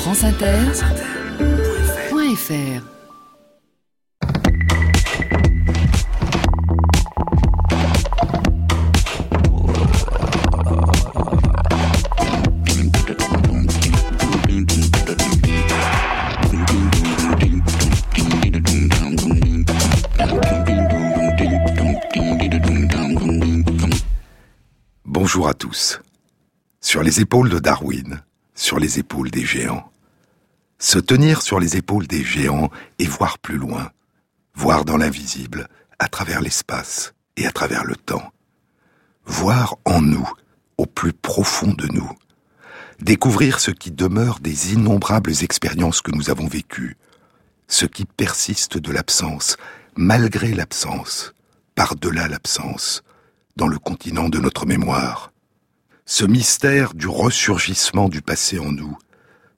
franceinter.fr 0.00 2.82
Bonjour 25.04 25.48
à 25.48 25.54
tous. 25.54 26.00
Sur 26.80 27.02
les 27.02 27.20
épaules 27.20 27.50
de 27.50 27.58
Darwin, 27.58 28.22
sur 28.54 28.78
les 28.78 28.98
épaules 28.98 29.30
des 29.30 29.44
géants. 29.44 29.89
Se 30.82 30.98
tenir 30.98 31.42
sur 31.42 31.60
les 31.60 31.76
épaules 31.76 32.06
des 32.06 32.24
géants 32.24 32.70
et 32.98 33.06
voir 33.06 33.38
plus 33.38 33.58
loin, 33.58 33.90
voir 34.54 34.86
dans 34.86 34.96
l'invisible, 34.96 35.68
à 35.98 36.08
travers 36.08 36.40
l'espace 36.40 37.12
et 37.36 37.46
à 37.46 37.52
travers 37.52 37.84
le 37.84 37.96
temps. 37.96 38.32
Voir 39.26 39.76
en 39.84 40.00
nous, 40.00 40.26
au 40.78 40.86
plus 40.86 41.12
profond 41.12 41.74
de 41.74 41.86
nous. 41.88 42.10
Découvrir 42.98 43.60
ce 43.60 43.70
qui 43.70 43.90
demeure 43.90 44.40
des 44.40 44.72
innombrables 44.72 45.34
expériences 45.42 46.00
que 46.00 46.12
nous 46.12 46.30
avons 46.30 46.48
vécues, 46.48 46.96
ce 47.68 47.84
qui 47.84 48.06
persiste 48.06 48.78
de 48.78 48.90
l'absence, 48.90 49.58
malgré 49.96 50.54
l'absence, 50.54 51.34
par-delà 51.74 52.26
l'absence, 52.26 53.02
dans 53.54 53.68
le 53.68 53.78
continent 53.78 54.30
de 54.30 54.38
notre 54.38 54.64
mémoire. 54.64 55.30
Ce 56.06 56.24
mystère 56.24 56.94
du 56.94 57.06
ressurgissement 57.06 58.08
du 58.08 58.22
passé 58.22 58.58
en 58.58 58.72
nous, 58.72 58.96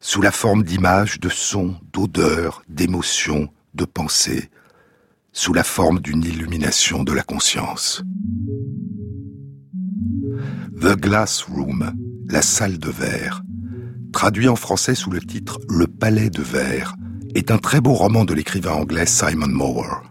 sous 0.05 0.21
la 0.21 0.33
forme 0.33 0.65
d'images, 0.65 1.21
de 1.21 1.29
sons, 1.29 1.77
d'odeurs, 1.93 2.65
d'émotions, 2.69 3.49
de 3.75 3.85
pensées, 3.85 4.51
sous 5.33 5.55
la 5.55 5.63
forme 5.63 6.01
d'une 6.01 6.25
illumination 6.25 7.05
de 7.05 7.13
la 7.13 7.23
conscience. 7.23 8.03
The 10.81 10.97
Glass 11.01 11.43
Room, 11.43 11.93
la 12.29 12.43
salle 12.43 12.79
de 12.79 12.91
verre, 12.91 13.43
traduit 14.13 14.49
en 14.49 14.57
français 14.57 14.97
sous 14.97 15.11
le 15.11 15.21
titre 15.21 15.61
Le 15.69 15.87
Palais 15.87 16.31
de 16.31 16.43
verre, 16.43 16.97
est 17.37 17.53
un 17.53 17.59
très 17.59 17.81
beau 17.81 17.93
roman 17.93 18.25
de 18.25 18.35
l'écrivain 18.35 18.73
anglais 18.73 19.07
Simon 19.07 19.47
Mower. 19.47 20.03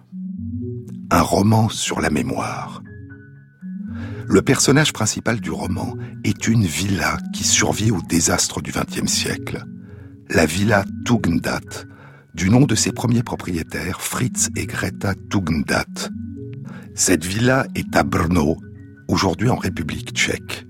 Un 1.11 1.21
roman 1.21 1.67
sur 1.67 1.99
la 1.99 2.09
mémoire. 2.09 2.81
Le 4.25 4.41
personnage 4.41 4.93
principal 4.93 5.41
du 5.41 5.51
roman 5.51 5.97
est 6.23 6.47
une 6.47 6.65
villa 6.65 7.17
qui 7.33 7.43
survit 7.43 7.91
au 7.91 8.01
désastre 8.07 8.61
du 8.61 8.71
XXe 8.71 9.11
siècle. 9.11 9.65
La 10.33 10.45
villa 10.45 10.85
Tugendhat, 11.03 11.85
du 12.33 12.49
nom 12.49 12.61
de 12.61 12.73
ses 12.73 12.93
premiers 12.93 13.21
propriétaires, 13.21 13.99
Fritz 13.99 14.47
et 14.55 14.65
Greta 14.65 15.13
Tugendhat. 15.29 16.09
Cette 16.95 17.25
villa 17.25 17.67
est 17.75 17.93
à 17.97 18.03
Brno, 18.03 18.55
aujourd'hui 19.09 19.49
en 19.49 19.57
République 19.57 20.11
tchèque. 20.13 20.65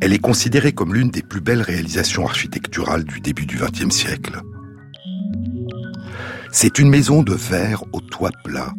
Elle 0.00 0.12
est 0.12 0.20
considérée 0.20 0.70
comme 0.70 0.94
l'une 0.94 1.10
des 1.10 1.22
plus 1.22 1.40
belles 1.40 1.60
réalisations 1.60 2.24
architecturales 2.24 3.02
du 3.02 3.18
début 3.18 3.46
du 3.46 3.56
XXe 3.56 3.92
siècle. 3.92 4.40
C'est 6.52 6.78
une 6.78 6.88
maison 6.88 7.24
de 7.24 7.34
verre 7.34 7.82
au 7.92 8.00
toit 8.00 8.30
plat, 8.44 8.72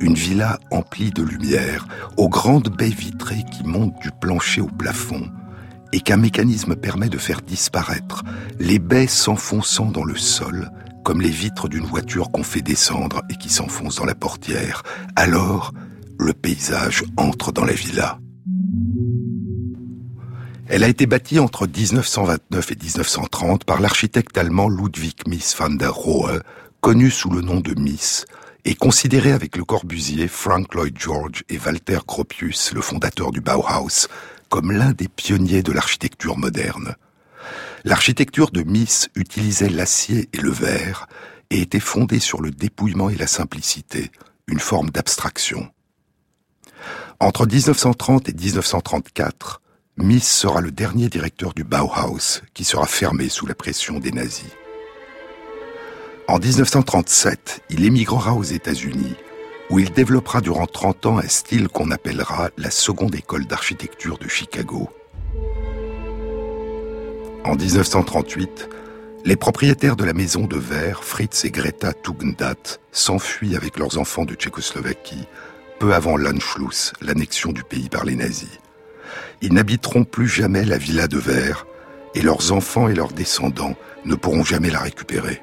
une 0.00 0.14
villa 0.14 0.58
emplie 0.70 1.10
de 1.10 1.22
lumière, 1.22 1.86
aux 2.16 2.30
grandes 2.30 2.74
baies 2.74 2.88
vitrées 2.88 3.44
qui 3.52 3.62
montent 3.62 4.00
du 4.00 4.10
plancher 4.22 4.62
au 4.62 4.68
plafond, 4.68 5.28
et 5.92 6.00
qu'un 6.00 6.16
mécanisme 6.16 6.76
permet 6.76 7.08
de 7.08 7.18
faire 7.18 7.42
disparaître, 7.42 8.24
les 8.58 8.78
baies 8.78 9.06
s'enfonçant 9.06 9.86
dans 9.86 10.04
le 10.04 10.16
sol, 10.16 10.70
comme 11.04 11.20
les 11.20 11.30
vitres 11.30 11.68
d'une 11.68 11.84
voiture 11.84 12.30
qu'on 12.30 12.42
fait 12.42 12.62
descendre 12.62 13.22
et 13.30 13.36
qui 13.36 13.48
s'enfonce 13.48 13.96
dans 13.96 14.04
la 14.04 14.14
portière. 14.14 14.82
Alors, 15.14 15.72
le 16.18 16.32
paysage 16.32 17.04
entre 17.16 17.52
dans 17.52 17.64
la 17.64 17.72
villa. 17.72 18.18
Elle 20.68 20.82
a 20.82 20.88
été 20.88 21.06
bâtie 21.06 21.38
entre 21.38 21.68
1929 21.68 22.72
et 22.72 22.76
1930 22.82 23.64
par 23.64 23.80
l'architecte 23.80 24.36
allemand 24.36 24.68
Ludwig 24.68 25.14
Mies 25.28 25.54
van 25.56 25.70
der 25.70 25.92
Rohe, 25.92 26.40
connu 26.80 27.10
sous 27.10 27.30
le 27.30 27.40
nom 27.40 27.60
de 27.60 27.78
Mies, 27.80 28.24
et 28.64 28.74
considéré 28.74 29.30
avec 29.30 29.56
le 29.56 29.64
Corbusier, 29.64 30.26
Frank 30.26 30.74
Lloyd 30.74 30.98
George 30.98 31.44
et 31.48 31.58
Walter 31.64 31.98
Gropius, 32.04 32.72
le 32.74 32.80
fondateur 32.80 33.30
du 33.30 33.40
Bauhaus, 33.40 34.08
comme 34.48 34.72
l'un 34.72 34.92
des 34.92 35.08
pionniers 35.08 35.62
de 35.62 35.72
l'architecture 35.72 36.36
moderne. 36.36 36.94
L'architecture 37.84 38.50
de 38.50 38.62
Mies 38.62 39.06
utilisait 39.14 39.68
l'acier 39.68 40.28
et 40.32 40.38
le 40.38 40.50
verre 40.50 41.06
et 41.50 41.60
était 41.60 41.80
fondée 41.80 42.18
sur 42.18 42.40
le 42.40 42.50
dépouillement 42.50 43.10
et 43.10 43.16
la 43.16 43.26
simplicité, 43.26 44.10
une 44.46 44.58
forme 44.58 44.90
d'abstraction. 44.90 45.70
Entre 47.20 47.46
1930 47.46 48.28
et 48.28 48.34
1934, 48.34 49.60
Mies 49.98 50.20
sera 50.20 50.60
le 50.60 50.70
dernier 50.70 51.08
directeur 51.08 51.54
du 51.54 51.64
Bauhaus 51.64 52.42
qui 52.52 52.64
sera 52.64 52.86
fermé 52.86 53.28
sous 53.28 53.46
la 53.46 53.54
pression 53.54 53.98
des 53.98 54.12
nazis. 54.12 54.50
En 56.28 56.38
1937, 56.38 57.62
il 57.70 57.84
émigrera 57.84 58.34
aux 58.34 58.42
États-Unis, 58.42 59.14
où 59.70 59.78
il 59.78 59.90
développera 59.90 60.40
durant 60.40 60.66
30 60.66 61.06
ans 61.06 61.18
un 61.18 61.28
style 61.28 61.68
qu'on 61.68 61.90
appellera 61.90 62.50
la 62.56 62.70
seconde 62.70 63.14
école 63.14 63.46
d'architecture 63.46 64.18
de 64.18 64.28
Chicago. 64.28 64.88
En 67.44 67.54
1938, 67.54 68.68
les 69.24 69.36
propriétaires 69.36 69.96
de 69.96 70.04
la 70.04 70.12
maison 70.12 70.46
de 70.46 70.56
verre, 70.56 71.02
Fritz 71.02 71.44
et 71.44 71.50
Greta 71.50 71.92
Tugendhat, 71.92 72.78
s'enfuient 72.92 73.56
avec 73.56 73.78
leurs 73.78 73.98
enfants 73.98 74.24
de 74.24 74.34
Tchécoslovaquie, 74.34 75.26
peu 75.78 75.94
avant 75.94 76.16
l'Anschluss, 76.16 76.92
l'annexion 77.00 77.52
du 77.52 77.62
pays 77.62 77.88
par 77.88 78.04
les 78.04 78.14
nazis. 78.14 78.60
Ils 79.42 79.52
n'habiteront 79.52 80.04
plus 80.04 80.28
jamais 80.28 80.64
la 80.64 80.78
villa 80.78 81.08
de 81.08 81.18
verre, 81.18 81.66
et 82.14 82.22
leurs 82.22 82.52
enfants 82.52 82.88
et 82.88 82.94
leurs 82.94 83.12
descendants 83.12 83.74
ne 84.04 84.14
pourront 84.14 84.44
jamais 84.44 84.70
la 84.70 84.80
récupérer. 84.80 85.42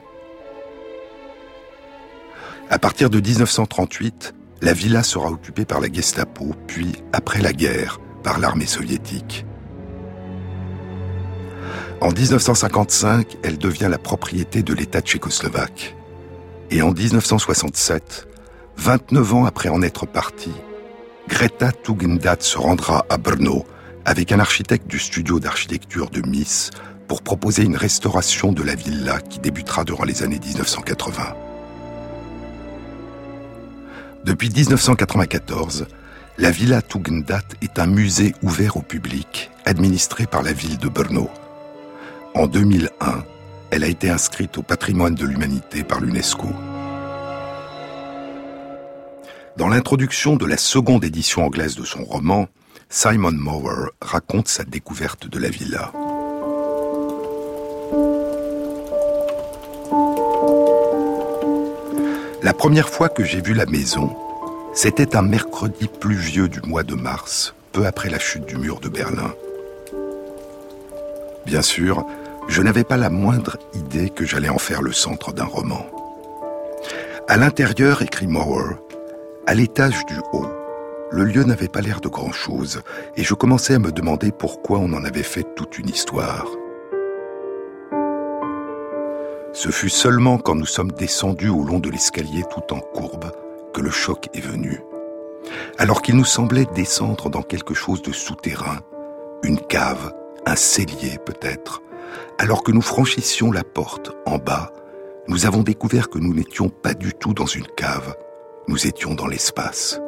À 2.70 2.80
partir 2.80 3.10
de 3.10 3.20
1938, 3.20 4.34
la 4.62 4.74
villa 4.74 5.04
sera 5.04 5.30
occupée 5.30 5.66
par 5.66 5.82
la 5.82 5.92
Gestapo, 5.92 6.56
puis, 6.68 6.94
après 7.12 7.42
la 7.42 7.54
guerre, 7.54 8.00
par 8.24 8.40
l'armée 8.40 8.66
soviétique. 8.66 9.46
En 12.02 12.12
1955, 12.12 13.38
elle 13.44 13.58
devient 13.58 13.88
la 13.90 13.98
propriété 13.98 14.64
de 14.64 14.74
l'État 14.74 15.02
tchécoslovaque. 15.02 15.96
Et 16.72 16.82
en 16.82 16.92
1967, 16.92 18.28
29 18.78 19.34
ans 19.34 19.46
après 19.46 19.70
en 19.70 19.82
être 19.82 20.06
partie, 20.06 20.54
Greta 21.28 21.72
Tugendhat 21.72 22.38
se 22.40 22.58
rendra 22.58 23.06
à 23.10 23.18
Brno 23.18 23.66
avec 24.06 24.32
un 24.32 24.40
architecte 24.40 24.88
du 24.88 25.00
studio 25.00 25.40
d'architecture 25.40 26.10
de 26.10 26.22
Mies 26.28 26.72
pour 27.08 27.22
proposer 27.22 27.64
une 27.64 27.78
restauration 27.78 28.52
de 28.52 28.64
la 28.64 28.76
villa 28.76 29.20
qui 29.22 29.40
débutera 29.40 29.84
durant 29.84 30.04
les 30.04 30.24
années 30.24 30.40
1980. 30.40 31.43
Depuis 34.24 34.50
1994, 34.50 35.86
la 36.38 36.50
Villa 36.50 36.82
Tugendhat 36.82 37.44
est 37.62 37.78
un 37.78 37.88
musée 37.88 38.34
ouvert 38.42 38.78
au 38.78 38.82
public, 38.82 39.52
administré 39.66 40.26
par 40.28 40.44
la 40.44 40.54
ville 40.54 40.78
de 40.78 40.88
Brno. 40.88 41.30
En 42.34 42.48
2001, 42.48 43.26
elle 43.72 43.84
a 43.84 43.88
été 43.88 44.10
inscrite 44.10 44.58
au 44.58 44.62
patrimoine 44.62 45.16
de 45.16 45.26
l'humanité 45.26 45.84
par 45.84 46.00
l'UNESCO. 46.00 46.48
Dans 49.58 49.68
l'introduction 49.68 50.38
de 50.38 50.46
la 50.46 50.58
seconde 50.58 51.04
édition 51.04 51.46
anglaise 51.46 51.76
de 51.76 51.84
son 51.84 52.06
roman, 52.06 52.48
Simon 52.88 53.34
Mower 53.34 53.90
raconte 54.02 54.48
sa 54.48 54.64
découverte 54.64 55.28
de 55.28 55.38
la 55.38 55.50
villa. 55.50 55.92
La 62.44 62.54
première 62.54 62.90
fois 62.90 63.08
que 63.08 63.24
j'ai 63.24 63.40
vu 63.40 63.54
la 63.54 63.66
maison, 63.66 64.18
c'était 64.74 65.16
un 65.16 65.22
mercredi 65.22 65.88
pluvieux 65.88 66.50
du 66.50 66.60
mois 66.68 66.84
de 66.84 66.94
mars, 66.94 67.56
peu 67.72 67.86
après 67.86 68.10
la 68.10 68.20
chute 68.20 68.46
du 68.46 68.58
mur 68.58 68.82
de 68.82 68.90
Berlin. 68.90 69.34
Bien 71.46 71.62
sûr, 71.62 72.06
je 72.50 72.62
n'avais 72.62 72.84
pas 72.84 72.98
la 72.98 73.10
moindre 73.10 73.56
idée 73.74 74.10
que 74.10 74.26
j'allais 74.26 74.50
en 74.50 74.58
faire 74.58 74.82
le 74.82 74.92
centre 74.92 75.32
d'un 75.32 75.46
roman. 75.46 75.86
À 77.30 77.38
l'intérieur, 77.38 78.02
écrit 78.02 78.28
Mower, 78.28 78.76
à 79.48 79.54
l'étage 79.54 80.06
du 80.08 80.18
haut, 80.34 80.48
le 81.12 81.24
lieu 81.24 81.46
n'avait 81.46 81.70
pas 81.70 81.80
l'air 81.80 82.02
de 82.02 82.10
grand-chose, 82.10 82.82
et 83.16 83.24
je 83.24 83.36
commençais 83.36 83.76
à 83.76 83.80
me 83.80 83.94
demander 83.94 84.34
pourquoi 84.34 84.80
on 84.80 84.92
en 84.92 85.06
avait 85.06 85.24
fait 85.24 85.46
toute 85.56 85.80
une 85.80 85.88
histoire. 85.88 86.48
Ce 89.54 89.70
fut 89.70 89.90
seulement 89.90 90.40
quand 90.40 90.56
nous 90.56 90.66
sommes 90.66 90.92
descendus 90.92 91.50
au 91.50 91.64
long 91.64 91.80
de 91.80 91.90
l'escalier 91.90 92.44
tout 92.52 92.74
en 92.74 92.80
courbe 92.80 93.32
que 93.74 93.82
le 93.82 93.92
choc 93.92 94.28
est 94.34 94.42
venu. 94.42 94.82
Alors 95.78 96.02
qu'il 96.02 96.16
nous 96.16 96.26
semblait 96.26 96.68
descendre 96.74 97.30
dans 97.30 97.44
quelque 97.44 97.76
chose 97.76 98.02
de 98.02 98.12
souterrain, 98.12 98.80
une 99.44 99.60
cave, 99.60 100.12
un 100.46 100.56
cellier 100.56 101.20
peut-être, 101.24 101.82
Alors 102.38 102.64
que 102.64 102.72
nous 102.72 102.82
franchissions 102.82 103.52
la 103.52 103.64
porte 103.64 104.12
en 104.26 104.38
bas, 104.38 104.72
nous 105.28 105.46
avons 105.46 105.62
découvert 105.62 106.10
que 106.10 106.20
nous 106.20 106.34
n'étions 106.34 106.70
pas 106.70 106.94
du 106.94 107.14
tout 107.14 107.34
dans 107.34 107.46
une 107.46 107.68
cave, 107.68 108.16
nous 108.68 108.88
étions 108.88 109.14
dans 109.14 109.28
l'espace. 109.28 110.00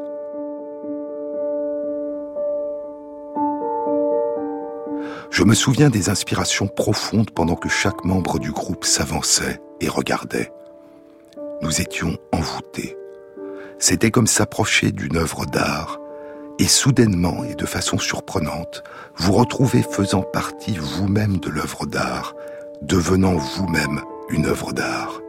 Je 5.32 5.44
me 5.44 5.54
souviens 5.54 5.90
des 5.90 6.10
inspirations 6.10 6.68
profondes 6.68 7.32
pendant 7.32 7.56
que 7.56 7.70
chaque 7.70 8.06
membre 8.06 8.40
du 8.40 8.52
groupe 8.52 8.86
s'avançait 8.86 9.60
et 9.82 9.90
regardait. 9.90 10.52
Nous 11.62 11.82
étions 11.82 12.18
envoûtés. 12.32 12.96
C'était 13.80 14.12
comme 14.12 14.28
s'approcher 14.28 14.92
d'une 14.92 15.18
œuvre 15.18 15.46
d'art, 15.46 16.00
et 16.60 16.68
soudainement 16.68 17.44
et 17.44 17.56
de 17.56 17.66
façon 17.66 17.98
surprenante, 17.98 18.84
vous 19.18 19.34
retrouvez 19.34 19.84
faisant 19.84 20.22
partie 20.22 20.78
vous-même 20.78 21.38
de 21.38 21.50
l'œuvre 21.50 21.86
d'art, 21.86 22.34
devenant 22.82 23.36
vous-même 23.36 24.02
une 24.30 24.46
œuvre 24.46 24.72
d'art. 24.72 25.20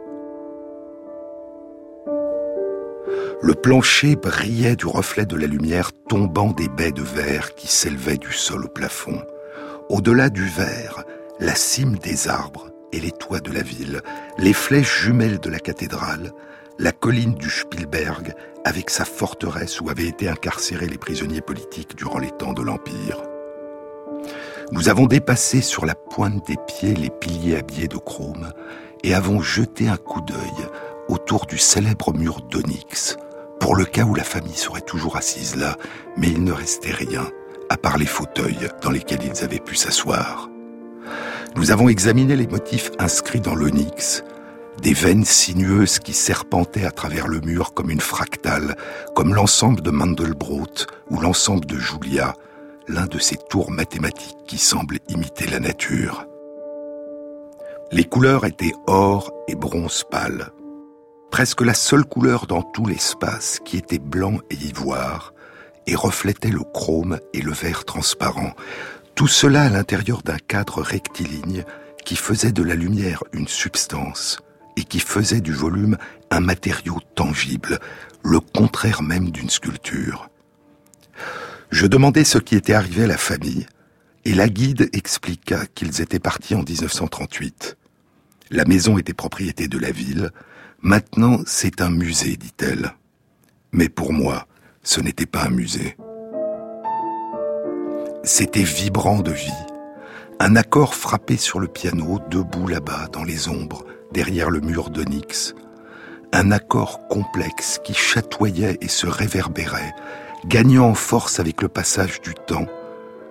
Le 3.41 3.53
plancher 3.53 4.15
brillait 4.15 4.75
du 4.75 4.87
reflet 4.87 5.25
de 5.25 5.35
la 5.35 5.47
lumière 5.47 5.91
tombant 6.09 6.51
des 6.53 6.69
baies 6.69 6.91
de 6.91 7.03
verre 7.03 7.55
qui 7.55 7.67
s'élevaient 7.67 8.17
du 8.17 8.31
sol 8.31 8.65
au 8.65 8.67
plafond. 8.67 9.21
Au-delà 9.89 10.29
du 10.29 10.45
verre, 10.45 11.03
la 11.39 11.55
cime 11.55 11.97
des 11.97 12.27
arbres 12.27 12.69
et 12.91 12.99
les 12.99 13.11
toits 13.11 13.39
de 13.39 13.51
la 13.53 13.61
ville, 13.61 14.01
les 14.37 14.51
flèches 14.51 15.03
jumelles 15.03 15.39
de 15.39 15.49
la 15.49 15.59
cathédrale, 15.59 16.33
la 16.77 16.91
colline 16.91 17.35
du 17.35 17.49
Spielberg 17.49 18.33
avec 18.65 18.89
sa 18.89 19.05
forteresse 19.05 19.79
où 19.79 19.89
avaient 19.89 20.07
été 20.07 20.27
incarcérés 20.27 20.87
les 20.87 20.97
prisonniers 20.97 21.41
politiques 21.41 21.95
durant 21.95 22.19
les 22.19 22.31
temps 22.31 22.51
de 22.51 22.61
l'Empire. 22.61 23.23
Nous 24.73 24.89
avons 24.89 25.05
dépassé 25.05 25.61
sur 25.61 25.85
la 25.85 25.95
pointe 25.95 26.45
des 26.47 26.57
pieds 26.67 26.93
les 26.93 27.09
piliers 27.09 27.57
habillés 27.57 27.87
de 27.87 27.97
chrome 27.97 28.51
et 29.05 29.13
avons 29.13 29.41
jeté 29.41 29.87
un 29.87 29.95
coup 29.95 30.19
d'œil 30.19 30.67
autour 31.07 31.45
du 31.45 31.57
célèbre 31.57 32.13
mur 32.13 32.41
d'onyx, 32.41 33.15
pour 33.61 33.77
le 33.77 33.85
cas 33.85 34.03
où 34.03 34.15
la 34.15 34.25
famille 34.25 34.57
serait 34.57 34.81
toujours 34.81 35.15
assise 35.15 35.55
là, 35.55 35.77
mais 36.17 36.27
il 36.27 36.43
ne 36.43 36.51
restait 36.51 36.91
rien, 36.91 37.29
à 37.69 37.77
part 37.77 37.97
les 37.97 38.05
fauteuils 38.05 38.69
dans 38.81 38.91
lesquels 38.91 39.23
ils 39.23 39.43
avaient 39.43 39.59
pu 39.59 39.75
s'asseoir. 39.75 40.49
Nous 41.55 41.71
avons 41.71 41.89
examiné 41.89 42.35
les 42.35 42.47
motifs 42.47 42.91
inscrits 42.99 43.41
dans 43.41 43.55
l'onyx, 43.55 44.23
des 44.81 44.93
veines 44.93 45.25
sinueuses 45.25 45.99
qui 45.99 46.13
serpentaient 46.13 46.85
à 46.85 46.91
travers 46.91 47.27
le 47.27 47.41
mur 47.41 47.73
comme 47.73 47.89
une 47.89 48.01
fractale, 48.01 48.75
comme 49.15 49.33
l'ensemble 49.33 49.81
de 49.81 49.89
Mandelbrot 49.89 50.85
ou 51.09 51.19
l'ensemble 51.19 51.65
de 51.65 51.77
Julia, 51.77 52.33
l'un 52.87 53.05
de 53.05 53.19
ces 53.19 53.37
tours 53.49 53.71
mathématiques 53.71 54.37
qui 54.45 54.57
semblent 54.57 54.99
imiter 55.09 55.47
la 55.47 55.59
nature. 55.59 56.25
Les 57.91 58.03
couleurs 58.03 58.45
étaient 58.45 58.73
or 58.85 59.31
et 59.47 59.55
bronze 59.55 60.03
pâle. 60.09 60.51
Presque 61.31 61.61
la 61.61 61.73
seule 61.73 62.05
couleur 62.05 62.45
dans 62.45 62.61
tout 62.61 62.85
l'espace 62.85 63.59
qui 63.65 63.77
était 63.77 63.99
blanc 63.99 64.39
et 64.49 64.55
ivoire, 64.55 65.33
et 65.87 65.95
reflétait 65.95 66.51
le 66.51 66.63
chrome 66.63 67.19
et 67.33 67.41
le 67.41 67.51
vert 67.51 67.85
transparent. 67.85 68.53
Tout 69.15 69.27
cela 69.27 69.63
à 69.63 69.69
l'intérieur 69.69 70.21
d'un 70.21 70.37
cadre 70.37 70.81
rectiligne 70.81 71.63
qui 72.05 72.15
faisait 72.15 72.51
de 72.51 72.61
la 72.61 72.75
lumière 72.75 73.23
une 73.33 73.47
substance 73.47 74.39
et 74.75 74.83
qui 74.83 74.99
faisait 74.99 75.41
du 75.41 75.53
volume 75.53 75.97
un 76.29 76.39
matériau 76.39 76.99
tangible, 77.15 77.79
le 78.23 78.39
contraire 78.39 79.01
même 79.01 79.31
d'une 79.31 79.49
sculpture. 79.49 80.29
Je 81.71 81.87
demandai 81.87 82.23
ce 82.23 82.37
qui 82.37 82.55
était 82.55 82.73
arrivé 82.73 83.03
à 83.03 83.07
la 83.07 83.17
famille, 83.17 83.65
et 84.23 84.33
la 84.33 84.49
guide 84.49 84.89
expliqua 84.93 85.65
qu'ils 85.73 86.01
étaient 86.01 86.19
partis 86.19 86.53
en 86.53 86.63
1938. 86.63 87.77
La 88.51 88.65
maison 88.65 88.97
était 88.97 89.13
propriété 89.13 89.67
de 89.67 89.77
la 89.77 89.91
ville, 89.91 90.31
maintenant 90.81 91.39
c'est 91.45 91.81
un 91.81 91.89
musée, 91.89 92.37
dit-elle. 92.37 92.93
Mais 93.71 93.89
pour 93.89 94.13
moi, 94.13 94.47
ce 94.87 95.01
n'était 95.01 95.25
pas 95.25 95.43
un 95.43 95.49
musée. 95.49 95.97
C'était 98.23 98.63
vibrant 98.63 99.19
de 99.19 99.31
vie. 99.31 99.65
Un 100.39 100.55
accord 100.55 100.95
frappé 100.95 101.35
sur 101.35 101.59
le 101.59 101.67
piano, 101.67 102.19
debout 102.29 102.67
là-bas, 102.67 103.09
dans 103.11 103.25
les 103.25 103.49
ombres, 103.49 103.83
derrière 104.13 104.49
le 104.49 104.61
mur 104.61 104.89
d'onyx. 104.89 105.55
Un 106.31 106.51
accord 106.51 107.05
complexe 107.09 107.81
qui 107.83 107.93
chatoyait 107.93 108.77
et 108.79 108.87
se 108.87 109.07
réverbérait, 109.07 109.93
gagnant 110.45 110.87
en 110.87 110.93
force 110.93 111.41
avec 111.41 111.61
le 111.61 111.67
passage 111.67 112.21
du 112.21 112.33
temps, 112.33 112.67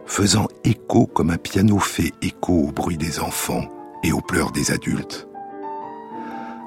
faisant 0.04 0.48
écho 0.62 1.06
comme 1.06 1.30
un 1.30 1.38
piano 1.38 1.78
fait 1.78 2.12
écho 2.20 2.52
au 2.52 2.70
bruit 2.70 2.98
des 2.98 3.18
enfants 3.18 3.64
et 4.04 4.12
aux 4.12 4.20
pleurs 4.20 4.52
des 4.52 4.72
adultes. 4.72 5.26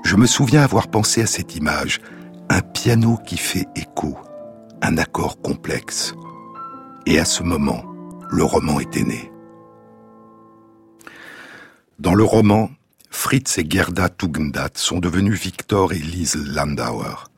Je 0.04 0.16
me 0.16 0.26
souviens 0.26 0.64
avoir 0.64 0.88
pensé 0.88 1.22
à 1.22 1.28
cette 1.28 1.56
image, 1.56 2.02
un 2.50 2.62
piano 2.62 3.20
qui 3.24 3.38
fait 3.38 3.68
écho, 3.76 4.18
un 4.82 4.98
accord 4.98 5.42
complexe. 5.42 6.14
Et 7.06 7.20
à 7.20 7.26
ce 7.26 7.44
moment, 7.44 7.84
le 8.30 8.44
roman 8.44 8.80
était 8.80 9.04
né. 9.04 9.32
Dans 11.98 12.16
le 12.16 12.24
roman, 12.24 12.70
Fritz 13.10 13.58
et 13.58 13.66
Gerda 13.70 14.10
Tugendhat 14.10 14.72
sont 14.76 15.00
devenus 15.00 15.40
Victor 15.40 15.94
et 15.94 16.00
Lise 16.00 16.38
Landauer. 16.48 17.30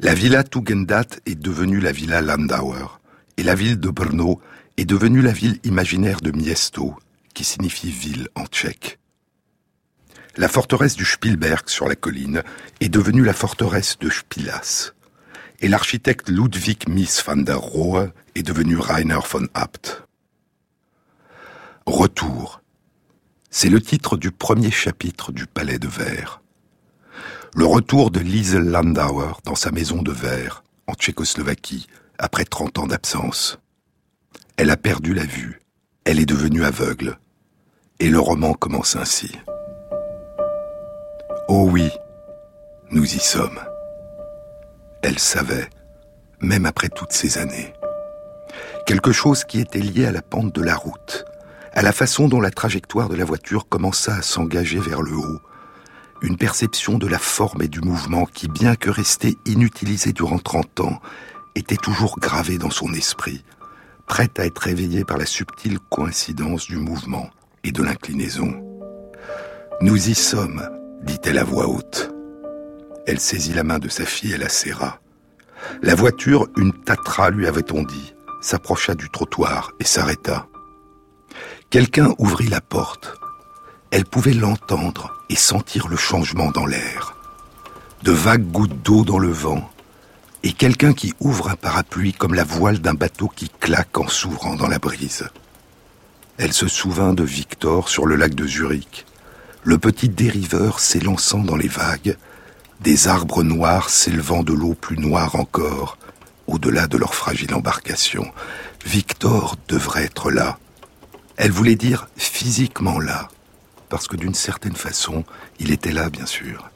La 0.00 0.14
villa 0.14 0.42
Tugendhat 0.42 1.06
est 1.26 1.36
devenue 1.36 1.80
la 1.80 1.92
villa 1.92 2.20
Landauer, 2.20 3.00
et 3.36 3.42
la 3.42 3.54
ville 3.54 3.78
de 3.78 3.90
Brno 3.90 4.40
est 4.76 4.84
devenue 4.84 5.22
la 5.22 5.32
ville 5.32 5.60
imaginaire 5.64 6.20
de 6.20 6.32
Miesto, 6.32 6.96
qui 7.34 7.44
signifie 7.44 7.90
ville 7.90 8.28
en 8.34 8.46
tchèque. 8.46 8.98
La 10.36 10.48
forteresse 10.48 10.96
du 10.96 11.04
Spielberg 11.04 11.68
sur 11.68 11.86
la 11.86 11.94
colline 11.94 12.42
est 12.80 12.88
devenue 12.88 13.24
la 13.24 13.34
forteresse 13.34 13.98
de 14.00 14.10
Spilas 14.10 14.92
et 15.60 15.68
l'architecte 15.68 16.28
Ludwig 16.28 16.88
Mies 16.88 17.22
van 17.24 17.36
der 17.36 17.56
Rohe 17.56 18.12
est 18.34 18.42
devenu 18.42 18.76
Rainer 18.76 19.20
von 19.28 19.46
Abt. 19.54 20.02
Retour. 21.86 22.60
C'est 23.50 23.68
le 23.68 23.80
titre 23.80 24.16
du 24.16 24.30
premier 24.30 24.70
chapitre 24.70 25.32
du 25.32 25.46
Palais 25.46 25.78
de 25.78 25.88
Verre. 25.88 26.42
Le 27.54 27.66
retour 27.66 28.10
de 28.10 28.20
Liesel 28.20 28.64
Landauer 28.64 29.34
dans 29.44 29.54
sa 29.54 29.70
maison 29.70 30.02
de 30.02 30.10
verre, 30.10 30.64
en 30.88 30.94
Tchécoslovaquie, 30.94 31.86
après 32.18 32.44
30 32.44 32.78
ans 32.80 32.86
d'absence. 32.88 33.58
Elle 34.56 34.70
a 34.70 34.76
perdu 34.76 35.14
la 35.14 35.24
vue, 35.24 35.60
elle 36.04 36.18
est 36.18 36.26
devenue 36.26 36.64
aveugle, 36.64 37.18
et 38.00 38.08
le 38.08 38.18
roman 38.18 38.54
commence 38.54 38.96
ainsi. 38.96 39.30
Oh 41.46 41.68
oui, 41.70 41.90
nous 42.90 43.04
y 43.04 43.20
sommes. 43.20 43.60
Elle 45.06 45.18
savait, 45.18 45.68
même 46.40 46.64
après 46.64 46.88
toutes 46.88 47.12
ces 47.12 47.36
années. 47.36 47.74
Quelque 48.86 49.12
chose 49.12 49.44
qui 49.44 49.60
était 49.60 49.78
lié 49.78 50.06
à 50.06 50.12
la 50.12 50.22
pente 50.22 50.54
de 50.54 50.62
la 50.62 50.74
route, 50.74 51.26
à 51.74 51.82
la 51.82 51.92
façon 51.92 52.26
dont 52.26 52.40
la 52.40 52.50
trajectoire 52.50 53.10
de 53.10 53.14
la 53.14 53.26
voiture 53.26 53.68
commença 53.68 54.14
à 54.14 54.22
s'engager 54.22 54.78
vers 54.78 55.02
le 55.02 55.14
haut. 55.14 55.42
Une 56.22 56.38
perception 56.38 56.96
de 56.96 57.06
la 57.06 57.18
forme 57.18 57.60
et 57.60 57.68
du 57.68 57.82
mouvement 57.82 58.24
qui, 58.24 58.48
bien 58.48 58.76
que 58.76 58.88
resté 58.88 59.36
inutilisée 59.44 60.14
durant 60.14 60.38
30 60.38 60.80
ans, 60.80 61.02
était 61.54 61.76
toujours 61.76 62.18
gravée 62.18 62.56
dans 62.56 62.70
son 62.70 62.94
esprit, 62.94 63.44
prête 64.06 64.40
à 64.40 64.46
être 64.46 64.62
réveillée 64.62 65.04
par 65.04 65.18
la 65.18 65.26
subtile 65.26 65.80
coïncidence 65.90 66.64
du 66.64 66.78
mouvement 66.78 67.28
et 67.62 67.72
de 67.72 67.82
l'inclinaison. 67.82 68.54
Nous 69.82 70.08
y 70.08 70.14
sommes, 70.14 70.66
dit-elle 71.02 71.36
à 71.36 71.44
voix 71.44 71.68
haute. 71.68 72.13
Elle 73.06 73.20
saisit 73.20 73.52
la 73.52 73.64
main 73.64 73.78
de 73.78 73.88
sa 73.88 74.04
fille 74.04 74.32
et 74.32 74.38
la 74.38 74.48
serra. 74.48 75.00
La 75.82 75.94
voiture, 75.94 76.48
une 76.56 76.72
Tatra, 76.72 77.30
lui 77.30 77.46
avait-on 77.46 77.82
dit, 77.82 78.14
s'approcha 78.40 78.94
du 78.94 79.10
trottoir 79.10 79.72
et 79.80 79.84
s'arrêta. 79.84 80.46
Quelqu'un 81.70 82.14
ouvrit 82.18 82.48
la 82.48 82.60
porte. 82.60 83.14
Elle 83.90 84.04
pouvait 84.04 84.34
l'entendre 84.34 85.12
et 85.28 85.36
sentir 85.36 85.88
le 85.88 85.96
changement 85.96 86.50
dans 86.50 86.66
l'air. 86.66 87.16
De 88.02 88.12
vagues 88.12 88.50
gouttes 88.50 88.82
d'eau 88.82 89.04
dans 89.04 89.18
le 89.18 89.30
vent, 89.30 89.70
et 90.42 90.52
quelqu'un 90.52 90.92
qui 90.92 91.14
ouvre 91.20 91.48
un 91.48 91.56
parapluie 91.56 92.12
comme 92.12 92.34
la 92.34 92.44
voile 92.44 92.78
d'un 92.78 92.94
bateau 92.94 93.28
qui 93.28 93.48
claque 93.48 93.98
en 93.98 94.08
s'ouvrant 94.08 94.56
dans 94.56 94.68
la 94.68 94.78
brise. 94.78 95.28
Elle 96.36 96.52
se 96.52 96.68
souvint 96.68 97.14
de 97.14 97.22
Victor 97.22 97.88
sur 97.88 98.06
le 98.06 98.16
lac 98.16 98.34
de 98.34 98.46
Zurich, 98.46 99.06
le 99.62 99.78
petit 99.78 100.10
dériveur 100.10 100.80
s'élançant 100.80 101.38
dans 101.38 101.56
les 101.56 101.68
vagues, 101.68 102.16
des 102.80 103.08
arbres 103.08 103.42
noirs 103.42 103.90
s'élevant 103.90 104.42
de 104.42 104.52
l'eau 104.52 104.74
plus 104.74 104.98
noire 104.98 105.36
encore, 105.36 105.98
au-delà 106.46 106.86
de 106.86 106.98
leur 106.98 107.14
fragile 107.14 107.54
embarcation. 107.54 108.30
Victor 108.84 109.56
devrait 109.68 110.04
être 110.04 110.30
là. 110.30 110.58
Elle 111.36 111.50
voulait 111.50 111.76
dire 111.76 112.08
physiquement 112.16 112.98
là, 112.98 113.28
parce 113.88 114.08
que 114.08 114.16
d'une 114.16 114.34
certaine 114.34 114.76
façon, 114.76 115.24
il 115.58 115.72
était 115.72 115.92
là, 115.92 116.10
bien 116.10 116.26
sûr. 116.26 116.70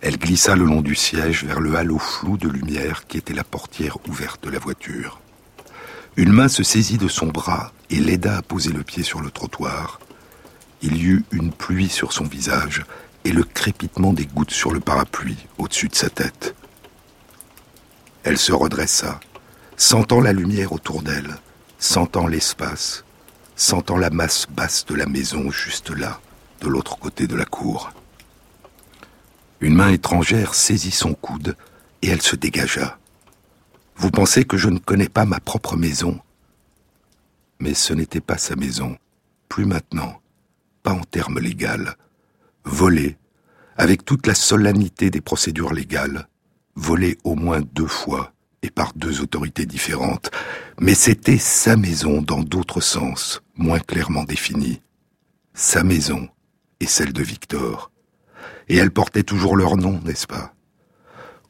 Elle 0.00 0.18
glissa 0.18 0.54
le 0.54 0.64
long 0.64 0.80
du 0.80 0.94
siège 0.94 1.44
vers 1.44 1.60
le 1.60 1.74
halo 1.74 1.98
flou 1.98 2.36
de 2.36 2.48
lumière 2.48 3.06
qui 3.06 3.18
était 3.18 3.34
la 3.34 3.42
portière 3.42 3.96
ouverte 4.06 4.44
de 4.44 4.50
la 4.50 4.60
voiture. 4.60 5.20
Une 6.16 6.32
main 6.32 6.48
se 6.48 6.62
saisit 6.62 6.98
de 6.98 7.08
son 7.08 7.26
bras 7.26 7.72
et 7.90 7.96
l'aida 7.96 8.36
à 8.38 8.42
poser 8.42 8.72
le 8.72 8.82
pied 8.82 9.02
sur 9.02 9.20
le 9.20 9.30
trottoir. 9.30 9.98
Il 10.82 10.96
y 10.96 11.06
eut 11.06 11.24
une 11.32 11.52
pluie 11.52 11.88
sur 11.88 12.12
son 12.12 12.24
visage 12.24 12.84
et 13.24 13.32
le 13.32 13.44
crépitement 13.44 14.12
des 14.12 14.26
gouttes 14.26 14.50
sur 14.50 14.72
le 14.72 14.80
parapluie 14.80 15.46
au-dessus 15.58 15.88
de 15.88 15.94
sa 15.94 16.10
tête. 16.10 16.54
Elle 18.22 18.38
se 18.38 18.52
redressa, 18.52 19.20
sentant 19.76 20.20
la 20.20 20.32
lumière 20.32 20.72
autour 20.72 21.02
d'elle, 21.02 21.36
sentant 21.78 22.26
l'espace, 22.26 23.04
sentant 23.56 23.96
la 23.96 24.10
masse 24.10 24.46
basse 24.50 24.84
de 24.86 24.94
la 24.94 25.06
maison 25.06 25.50
juste 25.50 25.90
là, 25.90 26.20
de 26.60 26.68
l'autre 26.68 26.98
côté 26.98 27.26
de 27.26 27.36
la 27.36 27.44
cour. 27.44 27.92
Une 29.60 29.74
main 29.74 29.90
étrangère 29.90 30.54
saisit 30.54 30.92
son 30.92 31.14
coude 31.14 31.56
et 32.02 32.08
elle 32.08 32.22
se 32.22 32.36
dégagea. 32.36 32.98
Vous 33.96 34.10
pensez 34.10 34.44
que 34.44 34.56
je 34.56 34.68
ne 34.68 34.78
connais 34.78 35.08
pas 35.08 35.24
ma 35.24 35.40
propre 35.40 35.76
maison? 35.76 36.20
Mais 37.58 37.74
ce 37.74 37.92
n'était 37.92 38.20
pas 38.20 38.38
sa 38.38 38.54
maison, 38.54 38.96
plus 39.48 39.64
maintenant, 39.64 40.20
pas 40.84 40.92
en 40.92 41.00
termes 41.00 41.40
légaux. 41.40 41.92
Volée, 42.64 43.16
avec 43.76 44.04
toute 44.04 44.26
la 44.26 44.34
solennité 44.34 45.10
des 45.10 45.20
procédures 45.20 45.72
légales, 45.72 46.28
volée 46.74 47.18
au 47.24 47.34
moins 47.34 47.60
deux 47.60 47.86
fois 47.86 48.32
et 48.62 48.70
par 48.70 48.92
deux 48.94 49.20
autorités 49.20 49.66
différentes, 49.66 50.30
mais 50.80 50.94
c'était 50.94 51.38
sa 51.38 51.76
maison 51.76 52.22
dans 52.22 52.42
d'autres 52.42 52.80
sens, 52.80 53.42
moins 53.56 53.78
clairement 53.78 54.24
définis. 54.24 54.80
Sa 55.54 55.82
maison 55.82 56.28
et 56.80 56.86
celle 56.86 57.12
de 57.12 57.22
Victor. 57.22 57.90
Et 58.68 58.76
elles 58.76 58.90
portaient 58.90 59.22
toujours 59.22 59.56
leur 59.56 59.76
nom, 59.76 60.00
n'est-ce 60.04 60.26
pas? 60.26 60.54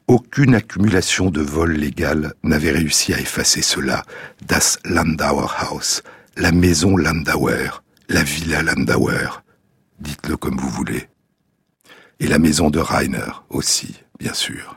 Aucune 0.07 0.55
accumulation 0.55 1.29
de 1.29 1.41
vols 1.41 1.73
légal 1.73 2.33
n'avait 2.43 2.71
réussi 2.71 3.13
à 3.13 3.19
effacer 3.19 3.61
cela. 3.61 4.03
Das 4.47 4.79
Landauer 4.83 5.53
Haus, 5.61 6.01
la 6.35 6.51
maison 6.51 6.97
Landauer, 6.97 7.83
la 8.07 8.23
villa 8.23 8.63
Landauer. 8.63 9.43
Dites-le 9.99 10.37
comme 10.37 10.57
vous 10.57 10.69
voulez. 10.69 11.09
Et 12.19 12.27
la 12.27 12.39
maison 12.39 12.69
de 12.69 12.79
Rainer 12.79 13.31
aussi, 13.49 14.03
bien 14.19 14.33
sûr. 14.33 14.75